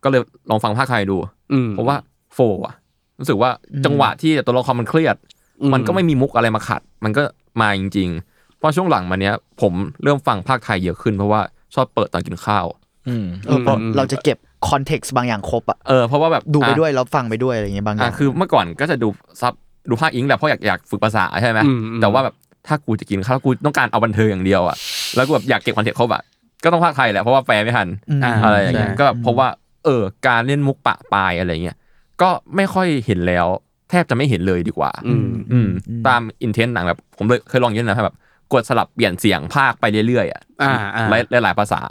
[0.04, 1.18] ก็เลยลองฟังภาคไทยดู
[1.54, 1.96] อืมเพราะว่า
[2.34, 2.76] โฟอะ
[3.20, 3.50] รู้สึกว่า
[3.86, 5.16] จังหวะที่ตัวละครมันเครียด
[5.62, 7.22] อืมมันก็ไม่มีมุกอะไรมาขัด มันก็
[7.62, 8.29] มาจริงๆ
[8.60, 11.42] เพราะช่วงหลังมาเนี้ย ผมเริ่มฟังพากย์ไทยเยอะขึ้นเพราะว่า
[11.76, 12.66] ชอบเปิดตอนกินข้าว
[13.08, 14.38] อืมเออเพราะเราจะเก็บ
[14.70, 19.08] context บางอย่างครบอะเออเพราะว่าแบบดูไปอะด้วยแล้วฟังไปด้วยอะไรเงี้ยบางอย่างอะคือเมื่อก่อนก็จะดู
[19.42, 19.54] sub
[19.90, 22.36] ดูพากย์อิงแหละเพราะอยากอยากฝึกภาษาใช่ไหมอืมอืมแต่ว่าแบบ
[22.68, 24.78] ถ้ากูจะกินข้าวกูต้องการเอาบันเทิงอย่างเดียวอะ
[25.16, 26.22] แล้วกูแบบอยากเก็บ content ครบอะ
[26.64, 27.88] ก็ต้องพากย์ไทยแหละเพราะว่าแปลไม่ทัน
[28.20, 29.48] มอ่าอะไรอย่างเงี้ยใช่ก็แบบเพราะว่า
[29.86, 31.78] เออการเล่นมุกปะปลายอะไรเงี้ย
[32.22, 33.48] ก็ไม่ค่อยเห็นแล้ว
[33.90, 35.70] แทบจะไม่เห็นเลยดีกว่า อืมอืม
[36.08, 38.16] ตามอินเทนต์หนังแบบ ผมเลยเคยลองอยื่นนะแบบ
[38.54, 41.82] กดสลับเปลี่ยนเสียงภาคไปเรื่อยๆอะอ่าอ่าหลายหลายๆภาษา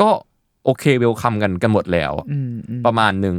[0.00, 0.10] ก็
[0.64, 3.36] โอเคเวลคัมกันกันหมดแล้วอืมอืมประมาณหนึ่ง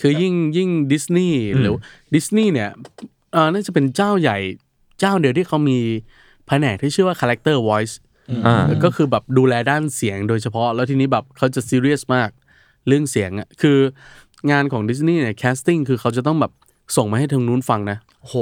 [0.00, 1.74] คือยิ่งยิ่งดิสนีย์อืมหรือ
[2.14, 2.70] ดิสนีย์เนี่ย
[3.32, 4.38] เออน่าจะเป็นเจ้าใหญ่
[5.00, 5.78] เจ้าเดียวที่เขามี
[6.46, 7.94] แผนกที่ชื่อว่า character voice
[8.46, 12.30] อ่าก็คือแบบดูแลด้านเสียงโดยเฉพาะ แล้วทีนี้แบบเขาจะซีเรียสมาก
[12.86, 13.78] เรื่องเสียงอะคือ
[14.50, 16.52] งานของดิสนีย์เนี่ย casting คือเขาจะต้องแบบ
[16.96, 18.34] ส่งมาให้ทางนู้นฟังนะโห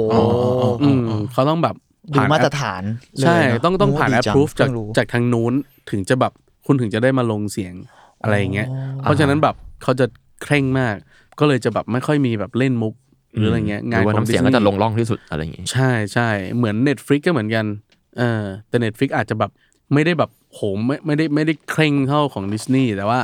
[0.81, 1.01] อืม
[1.33, 1.75] เขาต้องแบบ
[2.15, 2.83] ดูผ่านมาตรแอปฐาน
[3.17, 5.53] เลยใช่เนะต้องต้องผ่าน approve จากโอ้ดีจังเพิ่งรู้จากทางนู้น
[5.91, 6.33] ถึงจะแบบ
[6.65, 7.73] คุณถึงจะได้มาลงเสียง
[8.21, 8.67] อะไรอย่างเงี้ย
[9.01, 10.05] เพราะฉะนั้นแบบเขาจะ
[10.43, 10.95] เคร่งมาก
[11.39, 12.93] ก็เลยจะแบบไม่ค่อยมีแบบเล่นมุก
[13.33, 17.65] หรืออะไรเงี้ยหรือว่างานของน้ำเสียง Disney ก็จะลงร่องที่สุดอะไรอย่างงี้ ใช่ใช่เหมือน Netflix ก็เหมือนกัน
[18.17, 19.51] เออแต่ Netflix อาจจะแบบ
[19.93, 23.19] ไม่ได้แบบโหไม่ไม่ได้ไม่ได้เคร่งเท่าของดิสนีย์แต่ว่า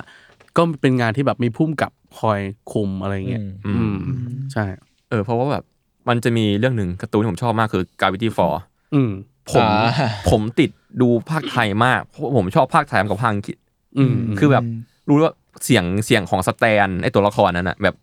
[0.57, 4.19] ก็เป็นงานที่แบบมีพุ่มกับคอยคุมอะไรเงี้ยอืมอืม
[4.53, 4.65] ใช่
[5.09, 5.63] เออเพราะว่าแบบ
[6.09, 8.55] มันจะมีเรื่องหนึ่งการ์ตูนที่ผมชอบมากคือ Gravity Fall
[8.95, 9.11] อืม
[9.51, 10.69] ผมอ่าผมติด
[11.01, 13.57] ดูภาคไทยมากเพราะผมชอบภาคไทยมากกว่าภาคอังกฤษ
[13.97, 14.63] อืมคือแบบ
[15.07, 15.33] รู้ว่า
[15.63, 17.95] เสียงเสียงของสแตนไอตัวละครนั้นอะแบบ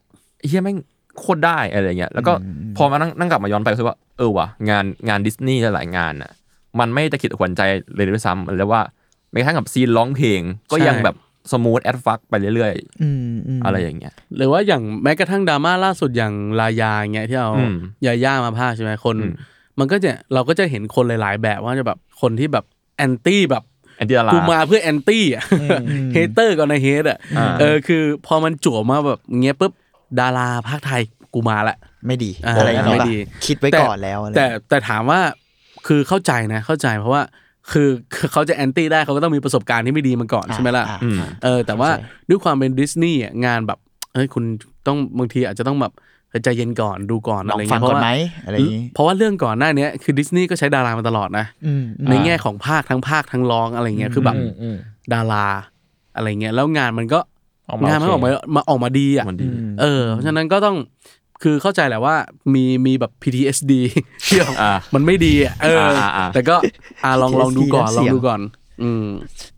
[0.46, 0.78] เฮียแม่ง
[1.18, 2.32] โคตรได้อะไรเงี้ยแล้วก็
[2.76, 6.30] พอมานั่งนั่งกลับมาย้อนไปคือว่าเออว่ะงานงานดิสนีย์หลายๆงานอะ
[6.80, 7.62] มันไม่ตะขิดตะขวงใจ
[7.94, 8.82] เลยด้วยซ้ำแล้วว่า
[9.32, 10.40] แม้กระทั่งกับซีนร้องเพลง
[10.72, 11.16] ก็ยังแบบ
[11.52, 12.72] smooth as fuckไปเรื่อย
[13.02, 17.74] อืมมๆอะไรอย่างเงี้ยหรือว่าอย่างแม้กระทั่งดราม่าล่าสุดอย่างรายาเงี้ยที่เอาอืม
[18.06, 19.26] ยาย่ามาพากย์ใช่ไหมคนอื
[19.74, 22.64] มมันก็จะเราก็จะเห็นคนหลาย ๆ แบบว่าจะแบบคนที่แบบ
[22.96, 23.64] แอนตี้แบบ
[23.96, 25.44] แอนตี้ดารากูมาเพื่อแอนตี้อะ
[26.12, 29.72] เฮเตอร์ก่อนนะเฮดอะอ่าเออคือพอมันจั่วมาแบบเงี้ยปุ๊บ
[30.20, 31.02] ดาราภาคไทย
[31.34, 33.16] กูมาละไม่ดีอ่าอะไรอย่างเงี้ยไม่ดี
[33.46, 35.20] คิดไว้แต่ก่อนแล้วอะไรแต่แต่ถามว่า
[35.86, 37.22] คือเข้าใจนะเข้าใจเพราะว่า
[37.72, 43.78] คือคือเขาจะแอนตี้ได้เขาก็ต้องมีประสบการณ์ที่ไม่ดีมาก่อนใช่ไหมล่ะอ่าอืมเออแต่ว่าเข้าใจด้วยความเป็นดิสนีย์อะงานแบบ
[44.14, 44.44] เฮ้ยคุณ
[44.86, 46.11] ต้องบางทีอาจจะต้องแบบเฮ้ย
[46.44, 48.10] ใจเย็นก่อนดูก่อนลอะองไรฟัเงี้งยเพก่อนราะว่าไหม
[48.44, 54.76] อะไรอย่างงี้เพราะว่าเรื่องก่อนหน้าเนี้ยคือดิสนีย์ก็ใช้ดารามาตลอดนะอืมในแง่ของภาคทั้งภาคทั้งร้องอะไรเงี้ยคือแบบอืมอืม
[55.12, 55.46] ดารา
[56.16, 57.18] อะไรเงี้ยแล้วงานมันก็
[57.68, 59.48] ออกมางานมันออกมาโอเคมาออกมาดีอะมันดี
[59.80, 60.76] เออเพราะฉะนั้นก็ต้อง
[61.42, 62.14] คือเข้าใจแหละว่า
[62.54, 63.72] มีมีแบบ PTSD
[64.26, 66.56] ที่แบบอ่ามันไม่ดีอะเอออาอ่าแต่ก็
[67.04, 68.40] อ่าลองลองดูก่อน PTSD ลองดูก่อน
[68.82, 69.06] อืม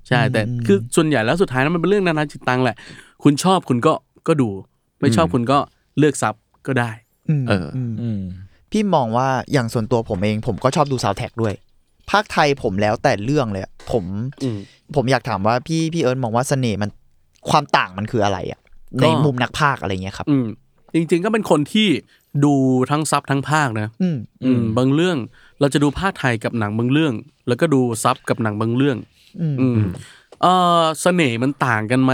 [0.08, 2.76] ใช่แต่คือส่วนใหญ่แล้วสุดท้ายนั้นมันเป็นเรื่องนานาจิตตังแหละ
[3.22, 3.92] คุณชอบคุณก็
[4.28, 4.48] ก็ดู
[5.00, 5.58] ไม่ชอบคุณก็
[5.98, 6.34] เลือกซับ
[6.66, 6.90] ก็ได้
[7.42, 8.20] มเอออืมอืม
[8.70, 11.54] พี่มองว่าอย่างส่วนตัวผมเองผมก็ชอบดูซาวแท็กด้วย
[12.10, 14.04] พากย์ไทยผมแล้วแต่เรื่องเลยอะผม
[14.42, 14.58] อืม
[14.94, 16.90] ผมอยากถามว่าพี่พี่เอิร์ธมองว่าเสน่ห์มัน
[17.50, 18.60] ความต่างมันคืออะไรอะ
[19.00, 20.46] ก็ในมุมนักพากย์อะไรเงี้ยครับ อืม
[20.94, 21.88] จริง ๆ ก็เป็นคนที่
[22.44, 22.54] ดู
[22.90, 25.16] ทั้งซับทั้งพากย์นะอืมอืมบางเรื่อง
[25.60, 27.14] เราจะดูพากย์ไทยกับหนังบางเรื่อง
[27.48, 28.96] แล้วก็ดูซับกับหนังบางเรื่อง
[29.40, 29.76] อืมอืม
[30.42, 30.46] เอ
[30.80, 32.12] อเสน่ห์มันต่างกันไหม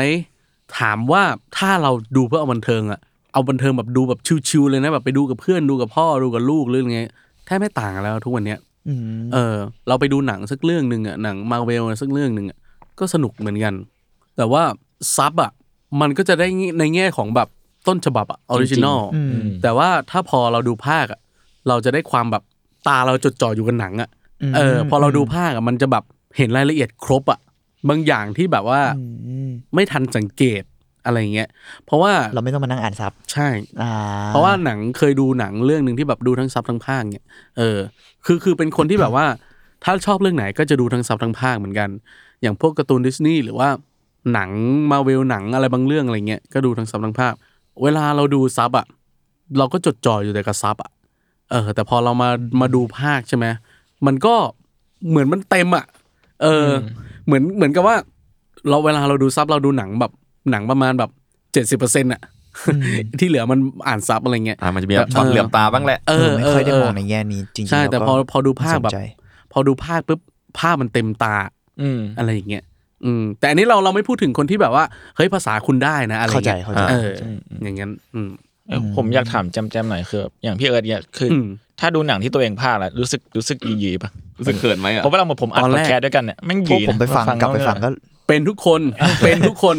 [0.78, 1.22] ถามว่า
[1.56, 3.00] ถ้าเราดูเพื่อเอาบันเทิงอะ
[3.32, 7.10] เอาบันเทิงแบบดูแบบ chill ๆเลยนะแบบไปดูกับเพื่อนดูกับพ่อดูกับลูกหรืออะไรเงี้ย
[7.46, 8.58] แทบไม่ต่างกันแล้วทุกวันเนี้ย
[8.88, 9.02] อืม
[9.32, 9.56] เออ
[9.88, 12.58] เราไปดูหนังสักเรื่องหนึ่งอะหนังมาเวลสักเรื่องหนึ่งอะ
[12.98, 13.74] ก็สนุกเหมือนกัน
[14.36, 14.62] แต่ว่า
[15.16, 15.50] ซับอะ
[16.00, 16.46] มันก็จะได้
[16.78, 17.48] ในแง่ของแบบ
[17.88, 21.20] ต้นฉบับอะ original อืมแต่ว่าถ้าพอเราดูพากย์อะ
[21.68, 22.42] เราจะได้ความแบบ
[22.88, 24.08] ตาเราจดจ่ออยู่กับหนังอะ
[24.42, 26.04] อืมเออ พอเราดูภาคอะมันจะแบบ
[26.36, 27.40] เห็นรายละเอียดครบอะ
[27.88, 30.62] บางอย่างที่แบบว่าอืมไม่ทันสังเกต
[31.04, 31.48] อะไรเงี้ย
[31.86, 33.48] เพราะว่าเราไม่ต้องมานั่งอ่านซับใช่
[33.82, 33.92] อ่า
[34.28, 37.26] เพราะว่าหนังเคยดูหนังเรื่องหนึ่งที่แบบดูทั้งซับทั้งภาคเนี่ย
[37.58, 37.78] เออ
[38.26, 39.26] คือคือเป็นคนที่แบบว่า
[39.84, 41.88] ถ้าชอบเรื่องไหนก็จะดูทั้งซับทั้งภาคเหมือนกัน
[42.42, 43.68] อย่างพวกการ์ตูนดิสนีย์หรือว่า
[44.32, 44.50] หนัง
[44.90, 47.32] มาเวลหนังอะไรบางเรื่องอะไรเงี้ยก็ดูทั้งซับทั้งภาค
[47.82, 48.86] เวลาเราดูซับอะ
[49.58, 50.90] เราก็จดจ่ออยู่แต่กับซับอะ
[51.50, 52.28] เออ แต่พอเรามา
[52.60, 53.46] มาดูภาคใช่ไหม
[54.06, 54.34] มันก็
[55.08, 55.84] เหมือนมันเต็มอะ
[56.42, 56.72] เอออ
[57.26, 57.96] เหมือนเหมือนกับว่า
[58.68, 60.12] เราเวลาเราดูซับเราดูหนังแบบ
[60.50, 61.10] หนังประมาณแบบ
[61.52, 62.20] เจ็ดสิบเปอร์เซ็นต์อะ
[63.20, 69.00] ที่เหลือมันอ่านซับอะไรเงี้ยอ่ามันจะมีแบบช็อตเหลือบตาบ้างแหละเอเอออไม่เออค่อยได้เออมองในแง่นี้จริงๆใช่ล้วแต่ก็พอพอดูภาคแบบสนใจ
[69.52, 70.20] พอดูภาคปุ๊บ
[70.58, 71.36] ภาพมันเต็มตา
[71.82, 72.64] อืมอะไรอย่างเงี้ย
[73.04, 74.84] อืมแต่อันนี้เราเราไม่พูดถึงคนที่แบบว่า
[75.16, 77.10] เฮ้ยภาษาคุณได้นะอะไรเข้าใจเงี้ยเข้าใจเออ
[77.62, 78.30] อย่างงั้นอืม
[78.68, 81.46] เอ้ยผมอยากถามแจมๆหน่อยคือ อย่างพี่เอิร์ธเนี่ยคืออม
[81.80, 87.88] ถ้าดูหนังที่ตัวเองพลาดแล้วรู้สึกรู้สึกยียีๆป่ะรู้สึกเขินไหมอะเพราะเวลาผมอัดตอนพแรอกดแคสต์ด้วยกันเนี่ยแม่งพวยีกผมไปฟังกลับไปฟังก็
[88.30, 88.80] เป็นทุกคน
[89.24, 89.76] เป็นทุกคน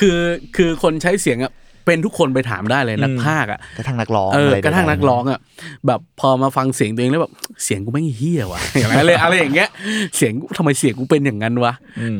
[0.00, 0.18] คือ
[0.56, 1.52] คือคนใช้เสียงอะ
[1.86, 5.38] เป็นทุกคนไปถามได้เลยนักพากย์อะกระทั่งนักร้องเอออะไรกระทั่งใดๆนักร้องอะ
[5.86, 7.32] แบบพอมาฟังเสียงตัวเองแล้วแบบ
[7.64, 9.68] เสียงกูไม่งเฮี้ยว่ะอย่างไรเลยอะไรอย่างเงี้ย
[10.16, 11.72] เสียงกูทำไมเสียงกูเป็นอย่างนั้นวะ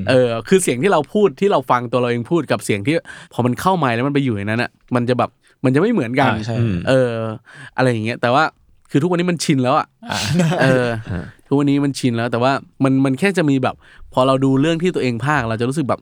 [0.09, 2.95] เออคือเสียงที่เราพูดที่เราฟังตัวเราเองพูดกับเสียงที่
[3.33, 5.31] พอมันเข้าไมค์แล้วมันไปอยู่ในนั้นอะมันจะแบบ
[5.65, 6.57] มันจะไม่เหมือนกันอ่าใช่
[6.89, 7.13] เออ
[7.77, 8.45] อะไรอย่างเงี้ยแต่ว่า
[8.97, 9.87] คือทุกวันนี้มันชินแล้วอะ
[10.63, 10.87] เออ
[11.49, 12.53] ทุกวันนี้มันชินแล้ว แต่ว่า
[12.85, 13.75] มันมันแค่จะมีแบบ
[14.13, 16.01] พอเราดูเรื่องที่ตัวเองภาคเราจะรู้สึกแบบ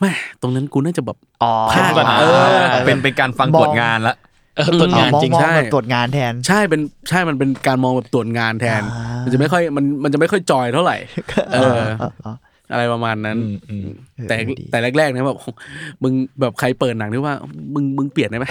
[0.00, 4.16] แม่ตรงนั้นกูน่าจะแบบอ๋อภาคก่อนเออเป็นเป็นการฟังตรวจงานละ
[4.56, 10.96] เออตรวจงานมองจริงมองใช่แบบตรวจงานแทน ใช่เป็นใช่มันเป็นการมองแบบตรวจงานแทนอ่ามัมันจะไม่ค่อยมันมันจะไม่ค่อยจอยเท่าไหร่
[11.54, 11.80] เออ
[12.72, 13.86] อะไรประมาณนั้นอืมอืม
[14.28, 15.38] แต่เออดีแต่แรกๆนะแบบ
[16.02, 17.34] มึงแบบใครเปิดหนังที่ว่า
[17.74, 18.46] มึงมึงเปลี่ยนได้ไหม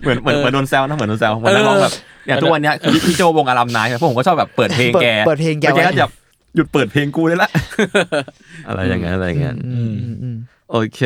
[0.00, 1.94] เหมือนเหมือนเหมือนโดนแซวนะเหมือนโดนแซวเหมือนนักร้องแบบ
[2.26, 6.10] อย่างทุกวันเนี้ยคือพี่โจวงอารามนายครับพวกผมก็ชอบแบบเปิดเพลงแกเปิดเพลงแกล้วแกไว้ก็จะ
[6.56, 7.50] หยุดเปิดเพลงกูได้ละ
[8.68, 10.36] อะไรอย่างเงี้ยอะไรอย่างเงี้ยอืมอืมอืม
[10.70, 11.00] โอเค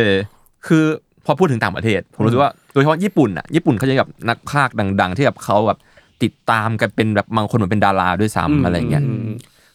[0.66, 0.84] คือ
[1.26, 5.78] พอพูดถึงต่างประเทศ ผมรู้สึกว่าโดยเฉพาะญี่ปุ่นอะญี่ปุ่นเขาจะแบบนักพากย์ดัง ๆ ที่แบบเขาแบบ
[6.22, 9.28] ติดตามกันเป็นแบบบางคนเหมือนเป็นดาราด้วยซ้ำอะไรอย่างเงี้ยอืม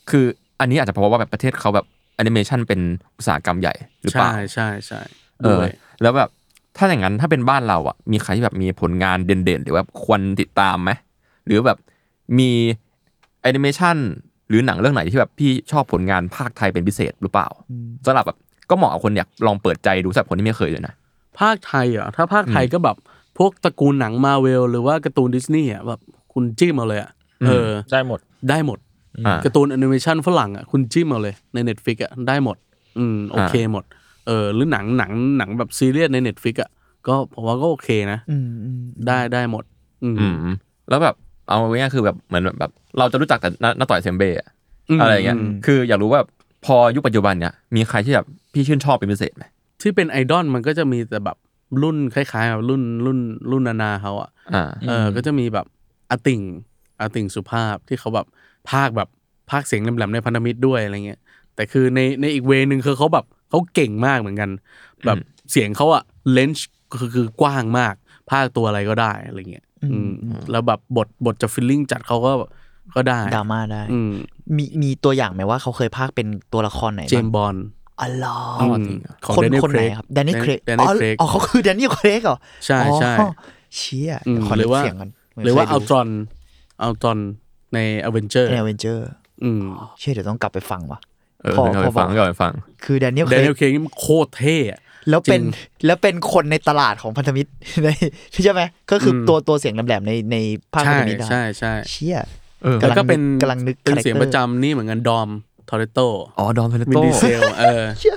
[0.09, 0.25] คือ
[0.59, 1.85] อันนี้อาจจะเพราะว่าแบบประเทศเขาแบบ
[2.15, 2.79] แอนิเมชันเป็น
[3.17, 5.01] อุตสาหกรรมใหญ่หรือเปล่าใช่ใช่ใช่
[5.43, 6.29] เออด้วยแล้วแบบ
[6.77, 10.91] ถ้าอย่างนั้นถ้าเป็นบ้านเราอะมีใครที่แบบมีผลงานเด่นๆ หรือว่าควรติดตามไหม
[11.45, 11.77] หรือแบบ
[12.39, 12.51] มี
[13.41, 13.97] แอนิเมชัน
[14.49, 17.47] หรือหนังเรื่องไหนที่แบบพี่ชอบผลงานพากย์ไทยเป็นพิเศษหรือเปล่า
[18.05, 18.37] สำหรับแบบ
[18.69, 20.93] ก็เหมาะกับคนอยากลองเปิดใจดูสำหรับคนที่ไม่เคยเลยนะ
[21.39, 22.97] พากย์ไทยเหรออะถ้าพากย์ไทยก็แบบ
[23.37, 25.99] พวกตระกูลหนังมาเวลหรือว่าการ์ตูนดิสนีย์อะแบบ
[26.33, 27.11] คุณจิ้มเอาเลยอะ
[27.47, 28.84] เออได้หมดได้หมดอ่า
[29.45, 32.57] การ์ตูนแอนิเมชันฝรั่งอะคุณจิ้มเอาเลยใน Netflix อะได้หมด
[32.97, 33.83] อืมโอเคหมด
[34.27, 36.71] เออหรือหนังหนังหนังแบบซีเรียสใน Netflix อะ
[37.07, 39.63] ก็ผมว่าก็โอเคนะอืมอืมได้ได้หมด
[40.03, 40.55] อืมอืม
[40.89, 41.15] แล้วแบบ
[41.49, 44.47] เอาง่ายๆคือแบบเหมือนแบบ เราจะรู้จักแต่น้าต๋อยเซมเบ้อะ
[45.01, 46.21] อะไรอย่างเงี้ยอืมคืออยากรู้ว่า
[46.65, 49.43] พอยุคปัจจุบันเนี่ยมีใครที่แบบพี่ชื่นชอบเป็นพิเศษไหม
[49.81, 51.37] ที่เป็นไอดอลมันก็จะมีแต่แบบ
[51.81, 53.19] รุ่นคล้ายๆแบบรุ่นรุ่น
[53.51, 55.65] รุ่นนานาเขาอะอ่าเออก็จะมีแบบ
[56.11, 56.41] อาติ่ง
[57.01, 58.27] อาติ่งสุภาพที่เขาแบบ
[58.71, 59.09] ภาคแบบ
[59.51, 61.19] ภาคเสียงแหลมๆในพันธมิตรด้วยอะไรเงี้ย
[61.55, 64.49] แต่คือในในอีกเวนึงคือเขาแบบเขาเก่งมากเหมือนกัน
[65.05, 65.17] แบบ
[65.51, 66.67] เสียงเขาอะเลนส์
[66.99, 67.93] คือคือกว้างมาก
[68.31, 70.11] ภาคตัวอะไรก็ได้อะไรเงี้ยอืม
[70.51, 72.31] แล้วแบบบทบทจะฟิลลิ่งจัดเขาก็
[72.95, 74.11] ก็ได้ดราม่าได้อืม
[74.57, 77.55] มีมีตัวอย่างไหมว่าเขาเคยพากย์เป็นตัวละครไหนเจบ้างมส์บอล
[77.99, 78.37] อ๋อเหรอ
[79.25, 83.27] ของคน Daniel คนไหน Craig ครับแดนนี่เครก Daniel Craig อ๋อเขาคือแดนนี่เครกเหรอใช่ใช่อ๋อ
[83.75, 85.09] เชี่ยอืมขอหรือว่าเสียงกัน
[85.45, 86.07] หรือว่าอัลตรอน
[86.83, 87.19] อัลตรอน
[87.75, 89.07] ในอเวนเจอร์ในเวนเจอร์
[89.43, 89.63] อืม
[89.99, 90.99] เชี่ยเดี๋ยวต้องกลับไปฟังว่ะ
[91.43, 92.53] เออพอเอาพไปอบอกฟังเอาไปฟัง
[92.83, 95.49] คือแดเนียลแดเครเนียกลเคงนี่มันโคตรเท่อะแล้วเป็นจริ
[95.81, 97.49] งแล้วเป็นคนในตลาดของพันธมิตร
[97.83, 97.87] ใน
[98.43, 98.61] ใช่ไหม
[98.91, 100.37] ก็คืออมตัวตัวเสียงแหลมๆในใน
[100.73, 102.17] ภาคพันใช่ธมิตรอะใช่ใช่เชี่ย
[102.63, 105.29] เออกำแล้วก็เป็นกำลังนึกเป็น character เสียงประจำนี่เหมือนกันดอม
[105.69, 105.99] ทอร์เรโต
[106.37, 108.15] อ๋อดอนเทเลวินโตดีเซลเออเชี่ย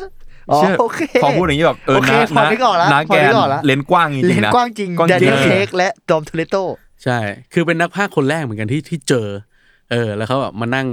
[0.51, 6.57] อ๋อเชื่อโอเคพอพูดอย่างนี้แบบเออโอเคนะพอนึกออกแล้วนะพอแกนึนกออกแล้วเลนส์กว้างจริเลงๆนนะกว้างจริงกว้างแดจริเนีงยลเครกและดอมทูเลโต
[7.05, 7.19] ใช่
[7.53, 9.27] คือเป็นนักพากย์คนแรกเหมือนกันที่ที่เจอ
[9.91, 10.87] เออ แล้วเขาแบบมานั่ง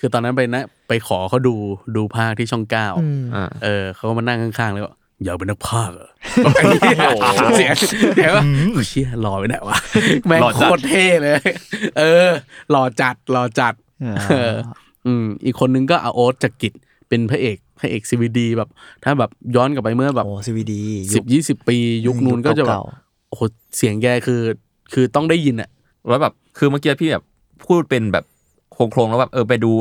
[0.00, 1.54] คือตอนนั้นไปนะ ไปขอเขาดู
[1.96, 2.86] ดูภาคที่ช่องเก้า
[3.34, 4.94] อ่าเออเขาก็มานั่งข้างๆเลยว่า
[5.24, 6.08] อยากเป็นนักพากย์เหรอ
[6.54, 7.08] ไอ้เหี้ย
[7.56, 7.74] เสียง
[8.16, 8.44] เสียงว่า
[8.88, 9.76] เชี่ยหล่อไปไหนวะ
[10.26, 11.40] แม่งหล่อโคจัดตรเท่เลย
[11.98, 12.28] เออ
[12.70, 13.74] หล่อจัดหล่อจัด
[14.30, 14.52] เออ
[15.06, 16.72] อืมอีกคนนึงก็อาโอ๊ตจักริด
[17.08, 18.68] เป็นพระเอกพระเอกซีวีดีแบบ
[19.04, 20.82] ถ้าแบบย้อนกลับไปเมื่อแบบโอ้ซีวีดี
[21.14, 21.76] สิบยี่สิบปี
[22.06, 22.84] ยุคนู้นก็จะแบบเก่า
[23.28, 23.42] โอ้โห
[23.76, 24.40] เสียงแกคือ
[24.92, 25.70] คือต้องได้ยินอะ
[26.08, 27.24] แล้วแบบคือเมื่อกี้พี่แบบ
[27.66, 28.24] พูดเป็นแบบ
[28.72, 29.72] โครงๆแล้วแบบเออไปดู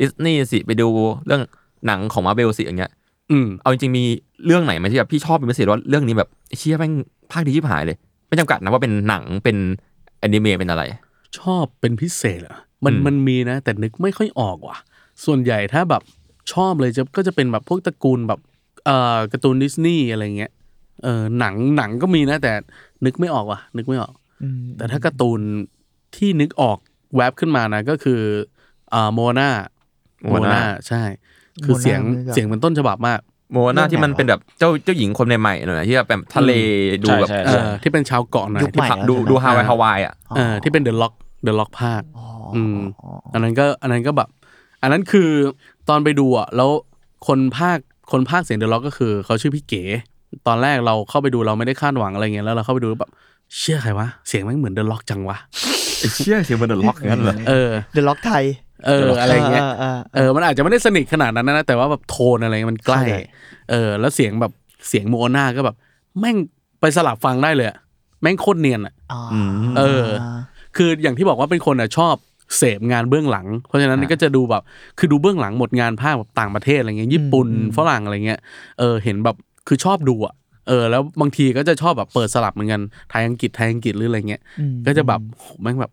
[0.00, 0.88] ดิสนีย์สิไปดู
[1.26, 1.42] เรื่อง
[1.86, 2.90] หนังของมาเบลสิอย่างเงี้ย
[3.30, 4.04] อืมเอาจริงๆมี
[4.46, 6.92] เรื่องไหนไหมที่แบบพี่ชอบเป็นพิเศษว่าเรื่องนี้แบบไอ้เชี่ยแม่ง
[7.32, 7.96] ภาคดีชิบหายเลย
[8.28, 9.56] ไม่จำกัดนะว่าเป็นหนังเป็น
[10.20, 10.82] แอนิเมะเป็นอะไร
[11.38, 14.76] ชอบเป็นพิเศษเหรอมันอืมมันมีนะ แต่นึกไม่ค่อยออกว่ะ
[15.24, 16.02] ส่วนใหญ่ถ้าแบบ
[16.52, 18.40] ชอบเลยจะก็จะเป็นแบบพวกตระกูลแบบ
[18.84, 20.52] เอ่อการ์ตูนดิสนีย์อะไรเงี้ย
[21.02, 22.52] เออหนังหนังก็มีนะ แต่
[23.04, 25.40] นึกไม่ออกว่ะ นึกไม่ออกอืมแต่ถ้าการ์ตูน
[26.16, 26.78] ที่นึกออก
[27.14, 28.20] แวบขึ้นมานะก็คือ
[28.94, 29.50] อ่าโมนา
[30.22, 31.02] โม Moana นาใช่
[31.64, 33.20] คือเสียง Moana นึกออกเสียงเป็นต้นฉบับมาก
[33.52, 36.52] Moana ที่มันเป็นแบบเจ้าเจ้าหญิงคนใหม่ๆหน่อยนะที่แบบทะเล
[37.04, 41.12] ดูแบบใช่เออใช่ที่เป็นชาวเกาะหน่อยยุคใหม่ที่ดูดูฮาวายฮาวายอะเออที่เป็น The Rock The Rock พาก
[41.44, 44.28] ย์อ๋ออืมอ๋ออันนั้นก็อันนั้นก็แบบ
[44.82, 45.30] อันนั้นคือ
[45.88, 46.70] ตอนไปดูอะแล้ว
[47.26, 47.78] คนพากย์
[48.12, 49.82] คนพากย์เสียง The Rock ก็คือเขาชื่อพี่เก๋
[50.46, 53.10] ตอนแรกเราเข้าไปดูเราไม่ได้คาดหวังอะไรเงี้ยแล้วเราเข้าไปดูแบบ
[53.58, 55.36] เชี่ยใครวะ เสียงแม่งเหมือน The Rock จังวะ
[55.98, 58.44] ไอ้เชี่ยเสียงมัน The Rock อย่างนั้นเหรอเออ The Rock ไทย
[58.86, 63.14] เอออะไรเงี้ยเออเออมันอาจจะไม่ได้สนิทขนาดนั้นนะแต่ว่าแบบโทนอะไรเงี้ยมันใกล้เข้าใจ
[63.70, 64.52] เออ แล้วเสียงแบบ
[64.88, 65.76] เสียง Moana ก็แบบ
[66.20, 66.36] แม่ง
[66.80, 67.76] ไปสลับฟังได้เลยอะ
[68.22, 69.20] แม่งโคตรเนียนอะอ๋อ
[69.78, 70.06] เออ
[70.76, 72.14] คืออย่างที่บอกว่าเป็นคนอะชอบ
[72.56, 74.62] เสพงานเบื้องหลัง เพราะฉะนั้นก็จะดูแบบ
[74.98, 78.40] คือดูเบื้องหลังหมดงานพากย์แบบต่างประเทศอะไรเงี้ยญี่ปุ่นฝรั่งอะไรเงี้ย
[78.78, 79.36] เออเห็นแบบ
[79.68, 80.34] คือชอบดูอะ
[80.68, 85.92] เออแล้วบางทีก็จะชอบแบบเปิดสลับเหมือนกันไทยอังกฤษไทยอังกฤษหรืออะไรเงี้ยอืมก็จะแบบโหแม่งแบบ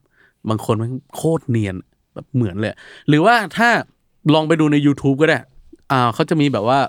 [0.49, 1.75] บางคนแม่งโคตรเนียน
[2.13, 2.73] แบบเหมือนเลย
[3.07, 3.69] หรือว่าถ้า
[4.33, 5.37] ลองไปดูใน YouTube ก็ได้
[5.91, 6.79] อ่าเขาจะมีแบบว่า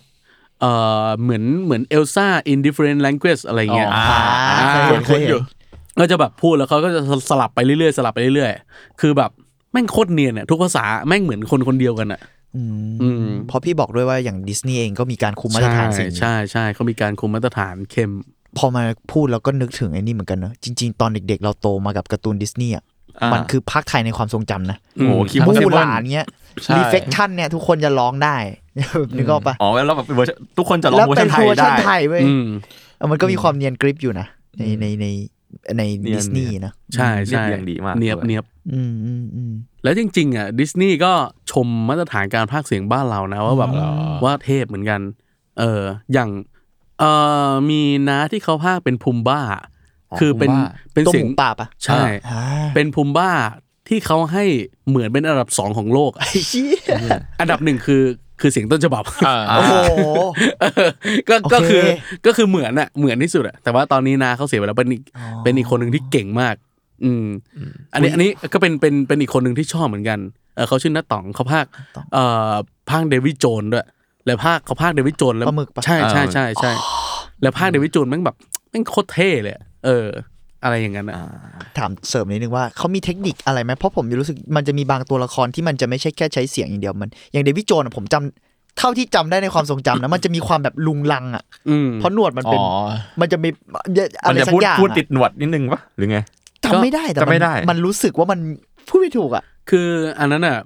[0.61, 0.64] เอ
[1.05, 4.16] อเหมือนเหมือนเอลซ่า in different language อะไรเงี้ยอ่า
[4.70, 5.43] เคยเห็นเคยเห็น
[5.99, 9.30] ก็จะแบบพูดแล้วเขาก็จะสลับไปเรื่อยๆสลับไปเรื่อยๆ คือแบบ
[9.72, 12.20] แม่งโคตรเนียนอะทุกภาษาแม่งเหมือนคนคนเดียวกันอะ
[12.57, 18.11] อืมอืมเพราะพี่บอกด้วยว่าอย่างดิสนีย์เองก็มีการคุมมาตรฐานสิ่งนี้ใช่ใช่เขามีการคุมมาตรฐานเข้ม
[18.59, 18.82] พอมา
[19.12, 22.84] พูดแล้วก็นึกถึงไอ้นี่เหมือนกันเนอะจริง ๆ ตอนเด็กๆ เราโตมากับการ์ตูนดิสนีย์อะ
[23.22, 26.26] อ่ามัมันคือภาคไทยในความทรงจำนะโอ้โหคิดมูว่าหลานเงี้ย
[26.64, 28.36] ใช่รีเฟคชั่นเนี่ยทุกคนจะร้องได้
[29.16, 32.46] นึกออกปะอ๋อแล้วแบบเวอร์ชันทุกคนจะร้องแล้วเวอร์เป็ชันนไทเวยอร์ชัได้นไทยเว้ยอืม
[32.96, 34.26] เออมันก็มีความเนียนกริปอยู่นะ
[34.59, 35.07] ในในใน
[35.78, 41.12] ในเนียนดิสนีย์นะ ใช่ใช่เรียบเรียงดีมากเนียบด้วยเนียบอืมอืมอืมแล้วจริง ๆ อะดิสนีย์ก็
[41.50, 43.88] ชมมาตรฐานการพากย์เสียงบ้านเรานะ ว่าแบบอ๋อ
[44.24, 45.00] ว่าเทพเหมือนกัน
[45.59, 45.82] เออ
[46.12, 46.30] อย่าง
[46.98, 47.05] เอ
[47.48, 49.40] อมีน้าที่เขาพากย์เป็นพุมบ้า
[50.20, 52.42] คือเป็นพุมบ้าเป็นตัวเสีหยงมูป่าปะใช่อ่า
[52.74, 53.30] เป็นพุมบ้า
[53.88, 54.44] ที่เขาให้
[54.88, 56.78] เหมือนเป็นอันดับสองของโลกอะไอ้เหี้ย
[57.40, 58.03] อันดับหนึ่งคือ
[58.43, 59.72] คือเสียงต้นฉบับอ่าโอ้โห
[60.61, 60.88] เออ
[61.28, 61.82] ก็โอเคก็คือ
[62.26, 66.55] ก็คือเหมือนอะเหมือนที่สุดอะแต่ว่าตอนนี้นาเขาเสียไปแล้วเป็นอีกอ๋อเป็นอีกคนหนึ่งที่เก่งมาก
[67.05, 67.26] อืม
[67.95, 70.18] อันนี้อันนี้ก็เป็นเป็นเป็นอีกคนหนึ่งที่ชอบเหมือนกัน
[70.57, 71.70] เออเขาชื่อน้าต๋องเขาพากย์
[72.12, 72.53] เอ่อ
[72.90, 73.86] พากย์เดวี่โจนส์ด้วย
[74.26, 76.72] แล้วพากย์เขาพากย์เดวี่โจนส์แล้วปลาหมึกปะใช่ใช่ใช่ใช่
[77.43, 78.36] แล้วพากย์เดวี่โจนส์แม่งแบบ
[78.70, 80.09] แม่งโคตรเท่เลยอะเออ
[80.62, 81.16] อะไรอย่างนั้นอะ
[81.78, 92.66] ถามเสริมนิดนึงว่าเขามีเทคนิคอะไรไหมเพราะผมรู้สึกมันจะมีบางตัวละครที่มันจะไม่ใช่แค่ใช้เสียงอย่างเดียวมัน อย่างเดวี่โจนส์อะผมจำเท่าที่จำได้ในความทรงจำนะมันจะมีความแบบลุงลังอะอืมเพราะหนวดมันเป็นอ๋อ
[93.20, 93.48] มันจะมี
[94.24, 96.18] อะมันไรจะสักพูดอย่างพูดอะติดหนวดนิดนึงปะหรือไง
[96.64, 98.40] จำไม่ได้แต่จำไม่ได้นมันรู้สึกว่ามัน
[98.88, 99.88] พูดไม่ถูกอะ คือ
[100.18, 100.58] อันนั้นอะ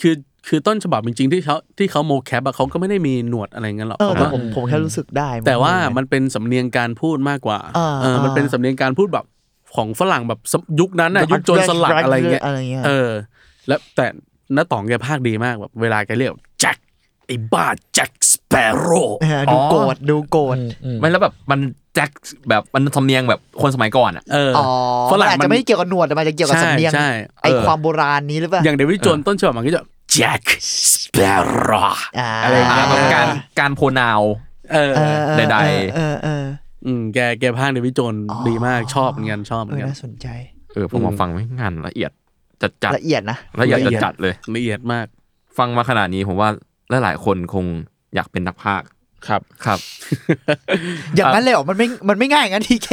[0.00, 0.14] คือ
[0.48, 9.24] คือต้นฉบับจริงๆที่เขาที่เขาโมแคปอะเขาก็ไม่ได้มีหนวดอะไรเงี้ยหรอกเออเขาแต่ก็ผมผมแค่รู้สึกได้ แต่ว่ามันเป็นสำเนียงการพูดมากกว่าอ่าเออมันเป็นอ่าสำเนียงการพูดแบบ
[9.76, 13.10] ของฝรั่งแบบสมยุคนั้นน่ะยุคโจรสลัดอะไรเงี้ยอะไรเงี้ยเออ
[13.68, 14.06] แล้วแต่
[14.56, 16.76] น้าต๋องแกภาคดีมากแบบเวลาแกเรียกแจ็ค
[17.26, 20.56] ไอ้บ้าแจ็คสเปโร่เออดูโกรธดูโกรธ
[21.00, 21.60] ไม่แล้วแบบมัน
[21.94, 22.10] แจ็ค
[22.48, 24.66] แบบมันสำเนียงแบบคนสมัยก่อนอะเอออ๋อ
[25.12, 27.08] ฝรั่งมันอาจมันจะไม่ได้เกี่ยวกับหนวดแต่มันจะเกี่ยวกับสำเนียงใช่
[27.42, 30.44] ไอเออความโบราณนี้หรือเปล่าอย่างเดวิดโจนส์ต้นฉบับมันก็จะแจ็ค
[30.92, 31.18] สเป
[31.48, 31.80] โร่
[32.18, 33.26] อ่าอะไรอย่างเงี้อ่ายแบบการ
[33.60, 34.20] การโพนาว
[34.72, 35.56] เออเออเออใด
[35.94, 40.26] เออเอออืมแกแกภาคเดวิดโจนส์อ๋อดีมากชอบเหมือนกันชอบเหเอมือนกันอน่าสนใจ
[40.74, 42.10] เออผมมาฟังไม่งานละเอียด
[42.62, 45.06] จัดจัดละเอียดนะ ละเอียดละเอีจัดยดจัดเลย ละเอียดมาก
[45.58, 46.48] ฟังมาขนาดนี้ผมว่า
[47.02, 47.64] หลายๆคนคง
[48.14, 48.86] อยากเป็นนักพากย์
[49.28, 49.78] ครับครับ
[51.16, 52.90] อย่างนั้นเลยเหรอมันไม่มันไม่ง่ายอย่างนั้นทีเค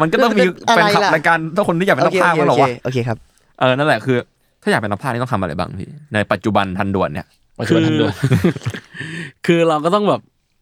[0.00, 3.18] มันก็ต้องมีอะไรเป็นขับล่ะ รายการถ้าคนที่อยากเป็นนักพากย์โอมั้งหรอเควะโอเคครับ
[3.60, 4.16] เออนั่นแหละคือ
[4.62, 7.26] ถ้าอยากเป็นนักพากย์นี่ต้องทำอะไรบ้างพี่ในปัจจุบันทันด่วนเนี่ย
[7.58, 8.12] ปัจจุบันทันด่วน
[9.46, 10.20] คือเราก็ต้องแบบ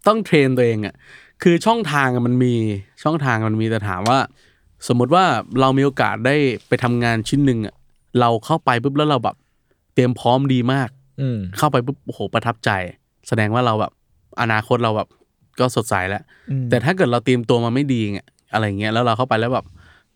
[0.09, 0.94] ต้องเทรนตัวเองอะ
[1.43, 2.55] คือช่องทางอะมันมี
[3.03, 4.18] ช่องทางมันมีแต่ถามว่า
[4.89, 5.24] สมมุติว่า
[5.61, 6.36] เรามีโอกาสได้
[6.68, 7.74] ไปทำงานชิ้นหนึ่งอะ
[8.20, 9.36] เราเข้าไปปุ๊บแล้วเราแบบ
[9.95, 10.89] เตรียมพร้อมดีมาก
[11.20, 12.70] อืมเข้าไปปุ๊บโอ้โหประทับใจ
[13.28, 13.93] แสดงว่าเราแบบ
[14.41, 15.09] อนาคตเราแบบ
[15.61, 19.66] ก็สดใสแล้วอืมแต่ถ้าเกิดเราเตรียมตัวมาไม่ดีเงี้ยอะไรเงี้ยแล้วเราเข้าไปแล้วแบบ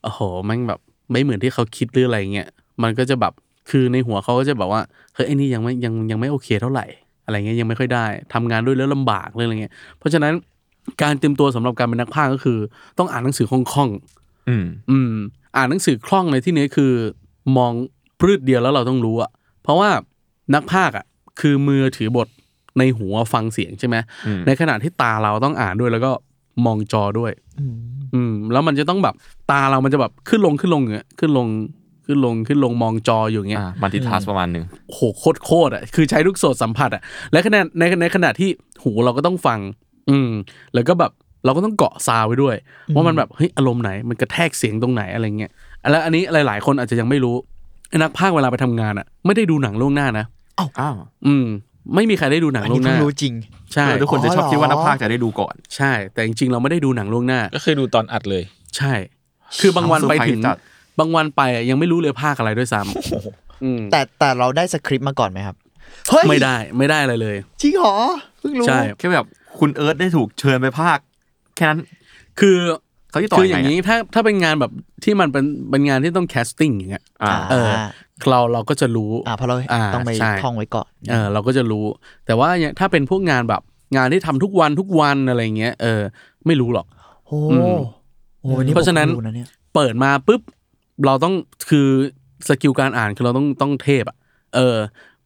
[0.02, 2.48] โอ้โหแมันแบบไม่เหมือนที่เขาคิดหรืออะไรเงี้ย
[2.82, 3.32] มันก็จะแบบ
[3.70, 4.80] คือในหัวเขาก็จะแบบว่า
[5.14, 6.86] เฮ้ยไอ้นี่ยังไม่ยังยังไม่โอเคเท่าไหร่
[7.24, 10.32] อะไรเงี้ยยังไม่ค่อยได้ทำงานด้วยแล้วลำบากเลยอะไรเงี้ยเพราะฉะนั้น
[11.02, 12.58] การเตรียมตัวสำหรับการเป็นนักพากย์ก็คือ
[12.98, 15.12] ต้องอ่านหนังสือคล่องๆอืม อืม
[15.56, 16.92] อ่านหนังสือคล่องในที่นี้คือ
[17.56, 17.72] มอง
[18.20, 19.30] พืชเดียวแล้วเราต้องรู้อะ
[19.62, 19.90] เพราะว่า
[20.54, 21.04] นักพากย์อะ
[21.40, 22.28] คือมือถือบท
[22.78, 26.10] ในหัวฟังเสียงใช่ไหมอืมในขณะที่ตาเราต้องอ่านด้วยแล้วก็
[26.66, 27.76] มองจอด้วยอืม
[28.14, 29.14] อืม แล้วมันจะต้องแบบ
[29.50, 31.48] ตาเรามันจะแบบขึ้นลงขึ้นลงอย่างเงี้ยขึ้นลง
[32.06, 37.02] ขึ้นลงขึ้นลงมองจออยู่อย่างเงี้ยอ่ามัลติทัสประมาณหนึ่งโหโคตรโคตรอะคือใช้ลูกโสดสัมผัสอะ
[37.32, 38.50] และขณะในในขณะที่
[38.82, 39.58] หูเราก็ต้องฟัง
[40.10, 40.30] อืม
[40.74, 41.12] แล้วก็แบบ
[41.44, 42.56] เราก็ต้องเกาะซาวไว้ด้วย
[42.94, 45.50] ว่ามันแบบเฮ้ยอารมณ์ไหนมันกระแทกเสียงตรงไหนอะไรเงี้ย
[45.90, 47.36] แล้วอันนี้หลาย ๆ คนอาจจะยังไม่รู้
[47.88, 50.24] ไอ้นักพากย์เวลาไปทำงานอะ ไม่ได้ดูหนังล่วงหน้านะ
[50.58, 50.94] อ้าว
[51.26, 51.46] อืม
[51.94, 53.34] ไม่มีใครได้ดูหนังอันล่วนี้งหเพิ่น้างรู้จริง
[53.74, 58.42] ใช่เออทุกคนจะชอบอ๋อคิดว่าเหรอนักพากย์จะได้ดูก่อน ใช่ แต่จริงๆเราไม่ได้ดูหนังล่วงหน้า ก็คือดูตอนอัดเลย
[58.76, 58.92] ใช่
[59.60, 65.56] คือบางวันไปถึงเซอร์ไพรส์จัดบางวันไปอะยังไม่รู้เลยภาคอะไรด้วยซ้ำอืมแต่แต่เราได้สคริปต์มาก่อนไหมครับ
[66.10, 67.96] เฮ้ยไม่ได้ไม่ได้อะไรเลยจริงเหรอ
[68.40, 69.26] เพิ่งรู้ใช่แค่แบบ
[69.58, 71.04] คุณเอิร์ธได้ถูกเชิญไปพากย์
[71.56, 71.80] แค่นั้น
[72.40, 72.56] คือ
[73.10, 74.72] เขาจะต่อคือยังอไงย่างนี้ถ้าถ้าเป็นงานแบบ
[75.04, 77.70] ที่มันเป็นเป็นงานที่ต้อง casting อย่างเงี้ยอ่าเออ
[78.30, 81.84] เราเราก็จะรู้อ่าเพราะเราอ่าต้องไปใช่ท่องไว้ก่อนเออเราก็จะรู้
[82.26, 83.62] แต่ว่าอย่างถ้าเป็นพวกงานแบบ
[83.96, 86.00] งานที่ทำทุกวันทุกวันอะไรเงี้ยเออ
[86.46, 86.86] ไม่รู้หรอก
[87.26, 87.76] โอ้อืม
[88.40, 90.42] โหวันนี้เพราะฉะนั้นผมรู้เนี่ยเปิดมาปุ๊บ
[91.06, 91.34] เราต้อง
[91.70, 91.88] คือ
[92.48, 94.16] skill การอ่านคือเราต้องต้องเทพอะ
[94.54, 94.76] เออ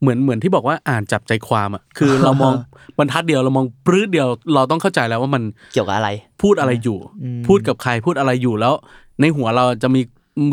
[0.00, 2.52] เหมือนเหมือนที่บอกว่าอ่านจับใจความอะคือเรามอง
[2.98, 5.42] บรรทัดเดียวเรามองปรื้ดเดียวเราต้องเข้าใจแล้วว่ามัน
[5.72, 6.08] เกี่ยวกับอะไร
[6.42, 8.74] พูดอะไรอยู่อืมพูดกับใครพูดอะไรอยู่แล้ว
[9.20, 10.00] ในหัวเราจะมี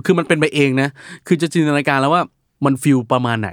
[0.05, 0.89] คือมันเป็นไปเองนะ
[1.27, 2.23] คือจะจินตนาการแล้วว่า
[2.65, 3.49] มัน feel ประมาณไหน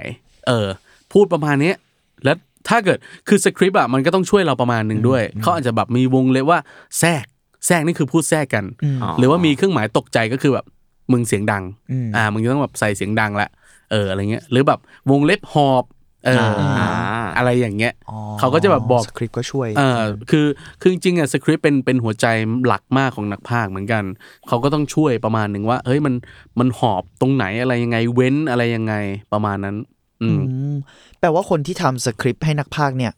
[0.47, 0.67] เออ
[1.13, 1.75] พูดประมาณเนี้ย
[2.23, 2.37] แล้ว
[2.69, 6.59] ถ้าเกิดคือสคริปต์อะมันก็ต้องช่วยเราประมาณหนึ่งด้วยเขาอาจจะแบบมีวงเล็บว่า
[6.99, 7.25] แทรก
[7.67, 8.65] แทรกนี่คือพูดแทรกกัน
[9.03, 10.65] อ๋อหรือว่ามีเครื่องหมายตกใจก็คือแบบ
[11.11, 13.49] มึงเสียงดังอืมอ่า มึงจะต้องแบบใส่เสียงดังละ
[13.91, 14.79] เอออะไรเงี้ยหรือแบบ
[15.11, 15.85] วงเล็บหอบ
[16.25, 16.89] เออออ่า
[17.37, 20.45] อะไรอย่างเงี้ยอ๋อเขาก็จะแบบบอกสคริปต์ก็ช่วยเออคือ
[20.81, 22.25] คือจริงๆอะสคริปต์เป็นเป็นหัวใจ
[22.65, 24.03] หลักมากของนักพากย์เหมือนกัน
[24.47, 26.13] เขาก็ต้องช่วยประมาณหนึ่งว่าเฮ้ยมัน
[26.59, 28.93] มันหอบตรงไหนอะไรยังไงเว้นอะไรยังไง
[29.33, 29.75] ประมาณนั้น
[30.21, 30.75] อืมอืม
[31.19, 33.13] แปลว่าคนที่ทำสคริปต์ให้นักพากย์เนี่ย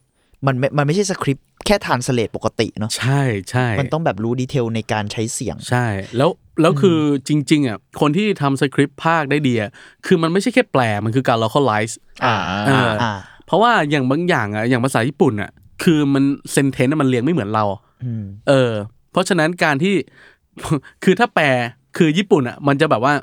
[0.48, 5.86] มันไม่มันไม่ใช่สคริปต์แค่ทานสเลตปกติเนาะใช่ใช่มันต้องแบบรู้ดีเทลในการใช้เสียง ใช่
[6.18, 6.30] แล้ว
[6.62, 9.70] แล้วคือจริงๆอะคนที่ทำสคริปต์ภาคได้ดีอะ
[10.06, 11.94] คือมันไม่ใช่แค่แปลมันคือการ localize
[12.26, 12.36] อ่า
[12.68, 13.14] เอออ่า
[13.46, 15.50] เพราะว่าอย่างบางอย่างอะอย่างภาษาญี่ปุ่นอะ
[15.84, 17.66] คือมันเซนเทนต์มันเรียงไม่เหมือนเรา
[18.04, 18.72] อืมเออ
[19.12, 19.96] เพราะฉะนั้นการที่
[21.04, 21.46] คือถ้าแปล
[21.98, 23.14] คือญี่ปุ่นอะมันจะแบบว่า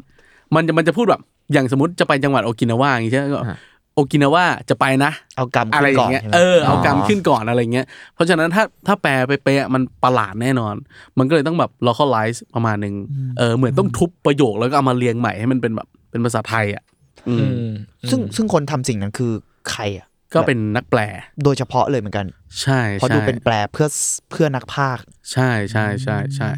[0.55, 1.23] มันจะมันจะพูดแบบ
[1.53, 3.70] อย่างสมมติจะไปจังหวัดโอกินาวาอย่างงี้ใช่ไหมก็อ่าโอ
[4.13, 10.75] กินาวาจะไปนะ เอากรรมอะไรขึ้นอก่ย่าอนงเงี้ยใช่ไหมเออเอากรรมอ๋อขึ้นก่อนอะไรเงี้ยเพราะฉะนั้นถ้าถ้าแปลไปเป๊ะมันประหลาดแน่นอน
[11.19, 12.95] มันก็เลยต้องแบบ localize ประมาณหนึ่ง
[13.39, 16.83] เออเหมือนต้องทุบประโยคแล้วก็เอามาเรียงใหม่ให้มันเป็นแบบเป็นภาษาไทยอะ
[17.29, 17.73] อืมอืม
[18.11, 19.33] ซึ่งซึ่งคนทำสิ่งนั้นคือ
[19.71, 21.01] ใครอะก็เป็นนักแปล
[21.45, 22.27] โดยเฉพาะเลยเหมือนกัน
[22.63, 23.89] ใช่เพราะใช่ดูเป็นแปลเพื่อ
[24.31, 26.51] เพื่อนักพากย์ใช่ใช่ใช่ใช่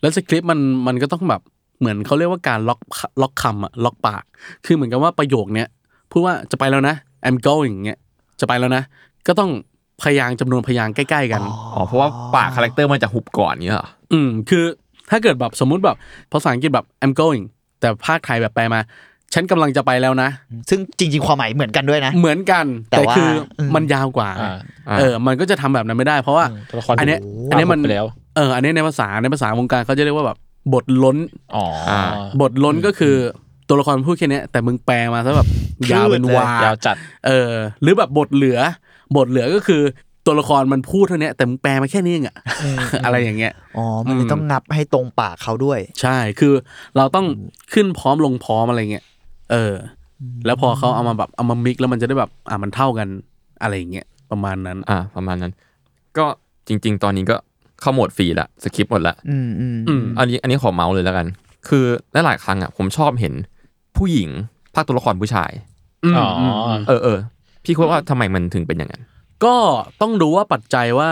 [0.00, 1.42] แล้วสคริปต์มันมันก็ต้องแบบ
[1.80, 2.80] เหมือนเขาเรียกว่าการล็อก
[3.22, 4.24] ล็อกคำอะล็อกปาก
[4.66, 5.68] คือเหมือนกับว่าประโยคเนี้ย
[6.12, 6.94] พูดว่าจะไปแล้วนะ
[7.26, 7.98] I'm going เงี้ย
[8.40, 8.82] จะไปแล้วนะ
[9.26, 9.50] ก็ต้อง
[10.02, 11.42] พยางค์จำนวนพยางค์ใกล้ ๆ กัน
[11.74, 14.64] อ๋อเพราะว่าปาก character มันจะหุบก่อนเงี้ยเหรออืมคือ
[15.10, 15.96] ถ้าเกิดแบบสมมุติแบบ
[16.32, 17.42] ภาษาอังกฤษแบบ I'm going
[17.80, 18.80] แต่พากย์ไทยแบบแปลมา
[19.34, 20.28] ฉันกำลังจะไปแล้วนะ
[20.70, 24.56] ซึ่งจริง ๆ ความหมายเหมือนกันด้วยนะ เหมือนกัน แต่แต่ว่าคืออมมันยาวกว่าอ่า
[24.88, 28.06] อ่าเออ มันก็จะทำแบบนั้นไม่ได้ เพราะว่าตัวละครอันเนี้ยถูกอันเนี้ยมันปรับไปแล้ว
[28.36, 30.38] เออ อันเนี้ยในภาษาในภาษาวงการเขาจะเรียกว่าแบบ
[30.74, 31.18] บทล้น
[31.56, 32.00] อ๋ออา
[32.40, 33.14] บทล้นก็คือ
[33.72, 35.48] ตัวละครพูดแค่เนี้ยแต่มึงแปลมาซะแบบ
[35.92, 36.96] ยาวเป็นวายาวจัด
[37.26, 37.52] เออ
[37.82, 38.58] หรือแบบบทเหลือ
[39.16, 39.82] บทเหลือก็คือ
[40.26, 42.36] ตัวละครมันพูดเท่าเนี้ยแต่มึงแปลมาแค่นี้เองอะ
[43.04, 46.54] อะไรอย่างเงี้ยอ๋อมันเลยต้องงับให้ตรงปากเขาด้วย ใช่คือ
[46.96, 47.26] เราต้อง
[47.72, 49.04] ขึ้นพร้อมลงพร้อมอะไรเงี้ย
[49.52, 49.74] เออ
[50.22, 53.08] อ แล้วพอเขาเอามาแบบเอามามิกแล้วมันจะได้แบบอ่ามันเท่ากัน
[53.62, 55.52] อะไรอย่างเงี้ยประมาณนั้น อ่า ประมาณนั้น
[56.18, 56.24] ก็
[56.68, 57.36] จริง ๆ ตอนนี้ก็
[57.80, 61.26] เข้าโหมดฟรีละสคริปต์หมดละอืมอืมอืมอันนี้อันนี้ขอเมาส์เลยแล้วกัน
[61.68, 63.34] คือหลายๆครั้งอะผมชอบเห็น
[63.96, 64.30] ผู้หญิง
[64.74, 65.50] ภาคตัวละครผู้ชาย
[66.12, 67.18] มอ๋ออืมอืมเออเออ
[67.64, 69.02] พี่คิดว่าทำไมมันถึงเป็นอย่างนั้น
[69.44, 69.54] ก็
[70.00, 71.10] ต้องดูว่าปัจจัยว่า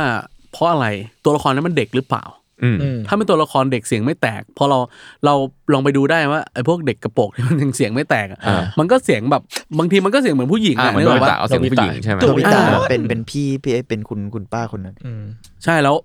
[0.52, 0.86] เพราะอะไร
[1.24, 2.24] ตัวละครนั้นมันเด็กหรือเปล่า
[2.62, 4.78] อืมอืมถ้าเป็นตัวละครเด็กเสียงไม่แตกพอเรา
[5.24, 5.34] เรา
[5.72, 9.42] ลองไปดูได้ว่าไอ้พวกเด็กกระโปรงที่มันยังเสียงไม่แตกอะอ่ามันก็เสียงแบบ
[9.78, 15.22] บางทีมันก็เสียงเหมือนผู้หญิงอ่าอะเหมือนนึโดกออกนปะตาเอาเสียงผู้หญิงใช่ไหมโดบิตะอ่าเป็นเป็นพี่พี่เอ๊ะเป็นคุณคุณป้าคนนั้นอืม
[15.64, 15.96] ใช่แล้ว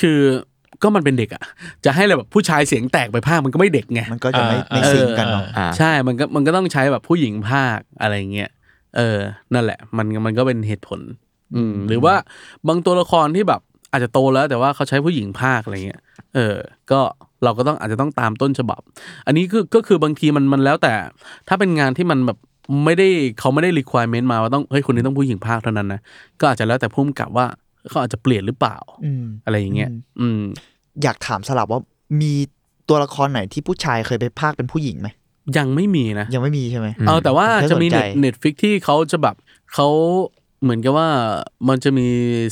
[0.00, 0.20] คือ
[0.82, 1.42] ก็มันเป็นเด็กอะ
[1.84, 8.50] จะให้เลยแบบผู้ชายเสียงแตกไปภาคมันก็ไม่เด็กไงมันก็จะไม่อ่าไม่ซิงกันเนาะอ่าใช่มันก็มันก็ต้องใช้แบบผู้หญิงภาคอะไรเงี้ย
[8.96, 9.18] เออ
[9.54, 11.00] นั่นแหละ มันมันก็เป็นเหตุผล
[11.54, 12.14] อืม หรือว่า
[12.68, 13.60] บางตัวละครที่แบบ
[13.92, 16.00] อาจจะโตแล้วแต่ว่าเขาใช้ผู้หญิงภาคอะไรเงี้ย
[16.34, 16.56] เออ
[16.90, 17.00] ก็
[17.44, 18.80] เราก็ต้องอาจจะต้องตามต้นฉบับ
[19.26, 20.92] อันนี้คือก็คือบางทีมันมันแล้วแต่
[21.48, 22.38] ถ้าเป็นงานที่มันแบบ
[22.84, 23.08] ไม่ได้
[23.40, 26.00] เขาไม่ได้ requirement มาว่าต้องเฮ้ยคนนี้ต้องผู้หญิงพากย์เท่านั้นนะ
[26.40, 27.46] ก็อาจจะแล้วแต่ผู้กำกับว่า
[27.88, 30.40] เขาอาจจะเปลี่ยนหรือเปล่าอืมอะไรอย่างเงี้ยอืม
[31.02, 31.80] อยากถามสลับว่า
[32.20, 32.32] มี
[32.88, 35.08] ตัวละครไหนที่ผู้ชายเคยไปพากย์เป็นผู้หญิงไหม
[35.58, 39.34] ยังไม่มีนะยังไม่มีใช่ไหมอืมเออแต่ว่าน่าจะมีสนใจเน็ต Netflix ที่เขาจะแบบ
[39.74, 39.88] เขา
[40.62, 41.08] เหมือนกับว่า
[41.68, 42.06] มันจะมี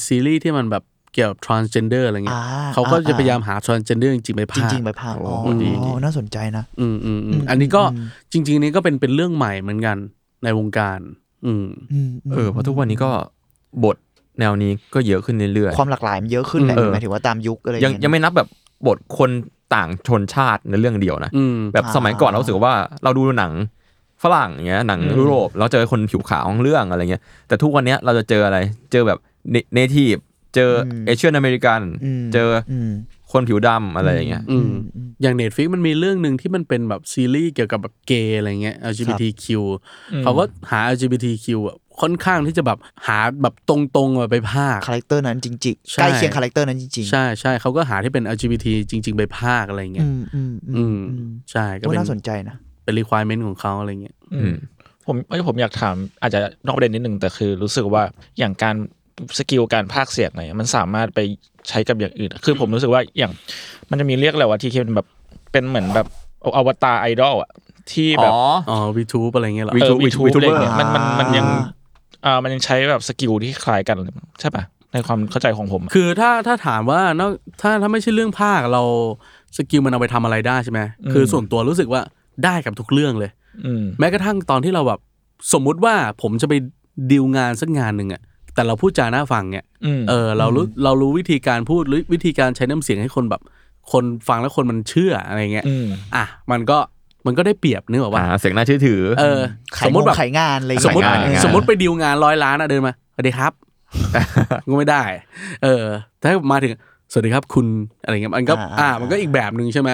[0.07, 9.97] ซีรีส์ที่มันแบบเกี่ยวกับ transgender อะไรเงี้ยอ่าเขาก็จะอ่าพยายามหา transgender จริงๆไปพากย์ริงๆไปพากย์อ๋อโอ้ดีดีน่าสนใจนะ อืมอืมอืมอืมอันนี้ก็อืมจริง ๆ นี้ก็เป็นเป็นเรื่องใหม่เหมือนกัน
[10.45, 10.99] ในวงการ
[11.47, 13.11] อืมอืมมเออเพราะทุกวันนี้ก็
[13.85, 13.97] บท
[14.41, 18.49] แนวนี้ก็เยอะขึ้นเรื่อยๆความหลากหลายมันเยอะขึ้นแหละเออหมายถึงว่าตามยุคอะไรยังยังไม่นับแบบ
[18.87, 19.31] บทคน
[19.75, 22.75] ต่างชนชาติในเรื่องเดียวนะอืมแบบสมัยก่อนเรารู้สึกว่า
[23.05, 23.53] เราดูหนัง
[24.23, 28.59] ฝรั่งอย่างเงี้ยหนังยุโรปเราเจอคนผิวขาวของเรื่องอะไรเงี้ยแต่ทุกวันเนี้ยเราจะเจออะไร
[28.93, 29.19] เจอแบบ
[29.75, 30.15] native
[30.55, 30.71] เจอ
[31.07, 31.81] Asian American
[32.23, 32.91] มเจออืม
[33.33, 34.71] คนผิวดำอะไรอย่างเงี้ยอืม
[35.23, 39.47] อย่าง Netflix มันมีเรื่องหนึ่งที่มันเป็นแบบซีรีส์เกี่ยวกับแบบเกย์อะไรเงี้ย LGBTQ
[40.23, 54.55] เขาก็หา LGBTQ อะ ค่อนข้างที่จะแบบหาแบบตรงๆอะไปพากย์ character นั้นจริงใช่ๆใกล้เคียง character นั้นจริงๆใช่ใช่เขาก็หาที่เป็น LGBT จริง ๆ ไปพากย์อะไรเงี้อืยมอืมอืมอืมใช่ก็ก็เป็นน่าสนใจนะเป็น requirement ของเขาอะไรเงี้ยอืม
[55.07, 58.03] ผมเอ้ยผมอยากถามอาจจะนอกประเด็นนิดนึงแต่คือรู้สึกว่า
[58.39, 58.77] อย่างการ
[59.39, 61.21] skill การพากย์เสียงอะไรเงี้ยมันสามารถไป
[61.69, 63.33] ใช้กับอย่างอื่น คือผมรู้สึกว่าอย่าง
[63.91, 65.07] มันจะมีเรียกอะไรว่าที่เป็นแบบ
[65.53, 66.07] เป็นเหมือนแบบ
[66.57, 67.51] อวตารไอดอลอะ
[67.93, 68.41] ที่แบบอ๋อ
[68.71, 71.47] อ๋อ VTube อะไรเงี้ยเหรอ V- เออ VTuber วีทูอะไรเงี้ยมันมันมันยัง
[72.25, 73.99] อ่าอ่ามันยังใช้แบบ skill ที่คล้ายกัน
[74.41, 78.83] ใช่ปะในความเข้าใจของผมอะคือถ้าถ้าถามว่านอกถ้าถ้าไม่ใช่เรื่องพากย์เรา
[79.57, 80.81] skill มันเอาไปทำอะไรได้ใช่ไหม
[81.13, 82.01] คือส่วนตัวรู้สึกว่า
[82.45, 83.31] ได้กับทุกเรื่องเลย
[83.67, 85.01] อืมแม้กระทั่งตอนที่เราแบบ
[85.53, 86.55] สมมุติว่าผมจะไป
[87.11, 88.23] ดีลงานสักงานหนึ่งอะ
[88.55, 93.43] แต่เราพูดจาหน้าฟังเนี่ยอืมเออเรารู้เรารู้วิธีการพูดหรือวิธีการใช้น้ำเสียงให้คนแบบ
[93.93, 96.79] คนฟังแล้วคนมันเชื่ออะไรเงี้ยอืมอะมันก็
[97.27, 99.41] มันก็ได้เปรียบนึกออกว่าอ่าเสียงน่าเชื่อถือ เออ
[99.77, 103.53] ขายสมมติงแบบขายงานอะไรสมมติขายงานสมมติไปดีลงานร้อยล้านอะเดินมาสวัสดีครับ
[104.71, 105.03] ก็ไม่ได้
[105.65, 105.85] เออ
[106.23, 106.73] ถ้ามาถึง
[107.13, 107.67] สวัสดีครับคุณ
[108.03, 109.91] อะไรเงี้ยมันก็อ่า มันก็อีกแบบหนึ่งใช่ไหม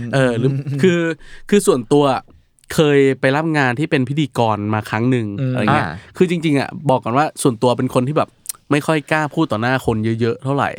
[0.14, 0.50] เออหรือ
[0.82, 1.00] คือ
[1.50, 2.04] คือส่วนตัว
[2.74, 8.28] เคยไปรับงานที่เป็นพิธีกรมาครั้งหนึ่งอืมอะไรเงี้ยอ่าคือจริง ๆอะบอกก่อนว่าส่วนตัวเป็นคนที่แบบ
[8.70, 10.70] ไม่ค่อยกล้าพูดต่อหน้าคนเยอะๆเท่าไหร่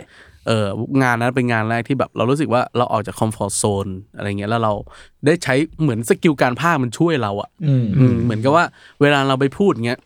[0.47, 0.65] เออ
[1.01, 4.73] งานนั้นเป็นงานแรกที่แบบเรารู้สึกว่าเราออกจาก comfort zone อะไรเงี้ยแล้วเรา
[5.25, 8.65] ได้ใช้เหมือน skill การพากย์มันช่วยเราอะอืมอืมเหมือนกับว่า
[9.01, 9.99] เวลาเราไปพูดเงี้ย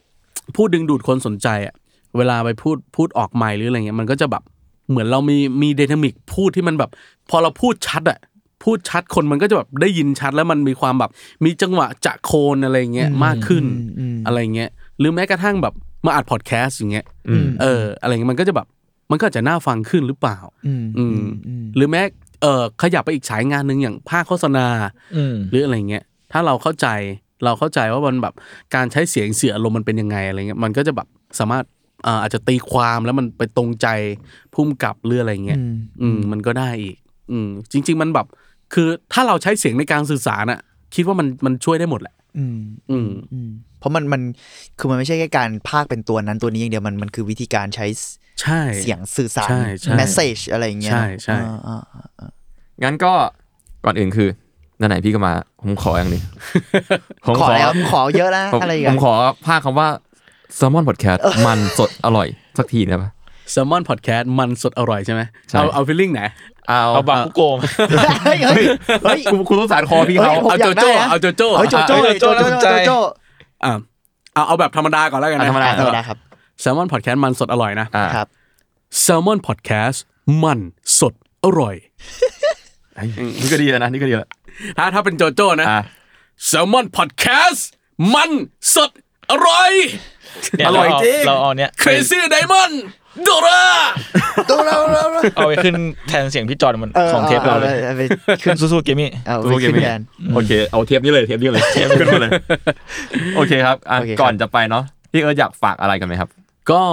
[0.55, 1.75] พูดดึงดูดคนสนใจอะ
[2.17, 4.43] เวลาไปพูดพูดออกไมค์หรืออะไรเงี้ยมันก็จะแบบ
[4.89, 6.89] เหมือนเรามีมี dynamic พูดที่มันแบบ
[7.29, 8.19] พอเราพูดชัดอะ
[8.63, 11.11] พูดชัดคนมันก็จะแบบได้ยินชัดแล้วมันมีความแบบ
[11.45, 13.65] มีจังหวะจะโคนอะไรเงี้ยมากขึ้น
[13.99, 14.69] อืมอะไรเงี้ย
[14.99, 15.73] หรือแม้กระทั่งแบบ
[16.05, 18.67] มาอัดพอดแคสต์อย่างเงี้ยอืมเอออะไรเงี้ยมันก็จะแบบ
[19.11, 20.37] มันก็อาจจะน่าฟังขึ้นหรือเปล่า
[20.67, 21.11] อืมอืม
[21.47, 22.01] อืมหรือแม้
[22.41, 24.67] เออขยับไปอีกสายงานหนึ่งอย่างภาคโฆษณา
[25.17, 26.87] อืมหรืออะไรเงี้ย ถ้าเราเข้าใจ
[27.43, 28.33] เราเข้าใจว่ามันแบบ
[28.75, 31.07] การใช้เสียงเสียอารมณ์มันเป็นยังไงอะไรเงี้ยมันก็จะแบบ
[31.39, 31.63] สามารถ
[32.03, 33.87] เอ่ออาจจะตีความแล้วมันไปตรงใจ
[34.53, 36.97] พุ่มกับหรืออะไรเงี้ยอืมอืมมันก็ได้อีก
[37.31, 38.27] อืมจริง ๆ มันแบบ
[38.73, 40.59] คือถ้าเราใช้เสียงในการสื่อสารอะ
[40.95, 42.59] คิดว่ามันมันช่วยได้หมดแหละ อืม
[42.91, 43.49] อืมอืม
[43.79, 44.21] เพราะมันมัน
[44.79, 47.85] คือมันไม่ใช่แค่การพากย์เป็นตัวนั้นตัวนี้อย่างเดียวมันมันคือวิธีการใช้
[48.41, 51.81] ใช่เสียงสื่อสารใช่ใช่แมสเซจอะไรอย่างเงี้ยใช่ใช่อ่าอ่า
[52.19, 52.29] อ่า
[52.83, 53.11] งั้นก็
[53.85, 54.29] ก่อนอื่นคือ
[54.79, 56.21] นั่นไหนพี่ก็มา ผมขออย่างหนี้
[57.27, 59.13] ผมขอแล้วขอเยอะนะผมอะไรอย่างผเงี้มยขอ
[59.47, 59.87] ภาคคำว่า
[60.57, 62.27] s ซ l m o n Podcast มันสดอร่อย
[62.57, 63.09] สักทีได้ปะ
[63.51, 66.21] แซลมอนพอดแคสต์มันสดอร่อยใช่ไหมใช่เอาเอาฟีลลิ่งไหน
[66.69, 67.63] เอาเอาบาคุโกมา
[68.25, 68.63] เฮ้ยเฮ้ย
[69.03, 72.97] เฮ้ยคุณคุณต้องสารคอพี่เขาเฮ้ยผมเอาอยาโจกได้โจ้นะเอาโจโจ้เฮ้ยโจโจ้เฮ้ยโจโจโจ้โจ้โจใจโจ้
[73.63, 73.71] อ่า
[74.33, 76.17] เอาเอาแบบธรรมดาก่อนแล้วกันนะธรรมดาธรรมดาครับ
[76.59, 78.27] แซลมอนพอดแคสต์มันสดอร่อยนะอ่าครับ
[79.01, 80.03] แซลมอนพอดแคสต์
[80.43, 80.59] มัน
[80.99, 81.75] สดอร่อย
[82.95, 83.03] ไอ้
[83.41, 84.29] นี่ก็ดีแล้วนะนี่ก็ดีแล้ว
[84.77, 85.79] ถ้าถ้าเป็นโจโจ้นะอ่า
[86.45, 87.67] แซลมอนพอดแคสต์
[88.13, 88.29] มัน
[88.75, 88.91] สด
[89.31, 89.71] อร่อย
[90.57, 92.75] เนี่ยอร่อยจริง เราเอาเนี้ย Crazy Diamond
[93.23, 93.63] โดรา
[94.49, 95.75] ตัวเราเราเราเอาไปขึ้น
[96.07, 98.01] แทนเสียงพี่จอนมันเออของเทปเราเลยอาไป
[98.43, 100.01] ขึ้นสู้ๆเกมมี่เอาโอไปเคขึ้นไหมแทน
[100.33, 102.31] โอเค เอาเทปนี้เลยเทปนี้เลยเทปขึ้นมาเลย
[103.35, 106.29] โอเคครับอะโอเคครับ ก่อนจะไปเนาะพี่เอิร์ธอยากฝากอะไรกันไหมครับ
[106.71, 106.83] ก็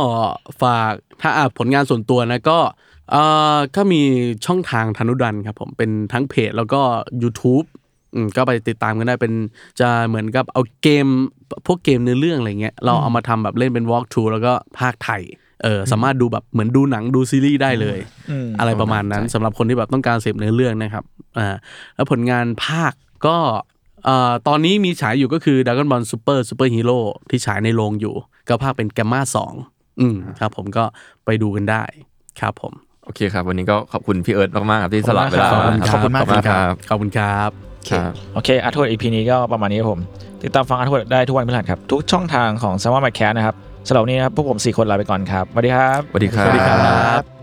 [0.62, 2.58] ฝากถ้าอะผลงานส่วนตัวนะก็
[3.10, 3.22] เอ่
[3.56, 4.02] อก็มี
[4.46, 6.80] ช่องทางธนุดันครับผมเป็นทั้งเพจแล้วก็
[7.22, 7.66] YouTube
[8.14, 9.32] อืมก็ไปติดตามกันได้เป็น
[9.80, 11.06] จะเหมือนกับเอาเกม
[11.66, 15.22] พวกเกมเนื้อเรื่องอะไรเงี้ยเราเอามาทำแบบเล่นเป็น walk through แล้วก็ภาคไทย
[15.62, 17.98] เออสามารถดูแบบเหมือนดูหนังดูซีรีส์ได้เลย
[18.30, 21.04] อืมอะไรประมาณนั้นสำหรับคนที่แบบต้องการเสพเนื้อเรื่องนะครับ
[21.38, 21.56] อ่า
[21.94, 22.92] แล้วผลงานภาค
[23.26, 23.36] ก็
[24.06, 26.98] เอ่อตอนนี้มีฉายอยู่ก็คือ Dragon Ball Super Super Hero
[27.30, 28.14] ที่ฉายในโรงอยู่
[28.48, 29.52] ก็ภาคเป็นแกมมาสอง
[30.00, 30.84] อืมครับผมก็
[31.24, 31.82] ไปดูกันได้
[32.40, 32.72] ครับผม
[33.04, 37.50] โอเคครับ วันนี้ก็ขอบคุณพี่เอิร์ธมากๆครับที่สละเวลาขอบคุณมาครับขอบคุณมากขอบคุณครับขอบคุณครับ
[37.90, 40.00] ครับโอเคอาร์ทวดอีพีนี้ก็ประมาณนี้ครับผม
[40.42, 43.56] ติดตามฟังอาร์ทวดได้ทุกวันพฤหัสครับ ทุกช่องทางของ s ซ m มอนแมคแคสนะครับ
[43.88, 47.35] สำหรับวันนี้นะครับพวกผมสี่คนลาไปก่อนครับสวัสดีครับสวัสดีครับสวัสดีครับ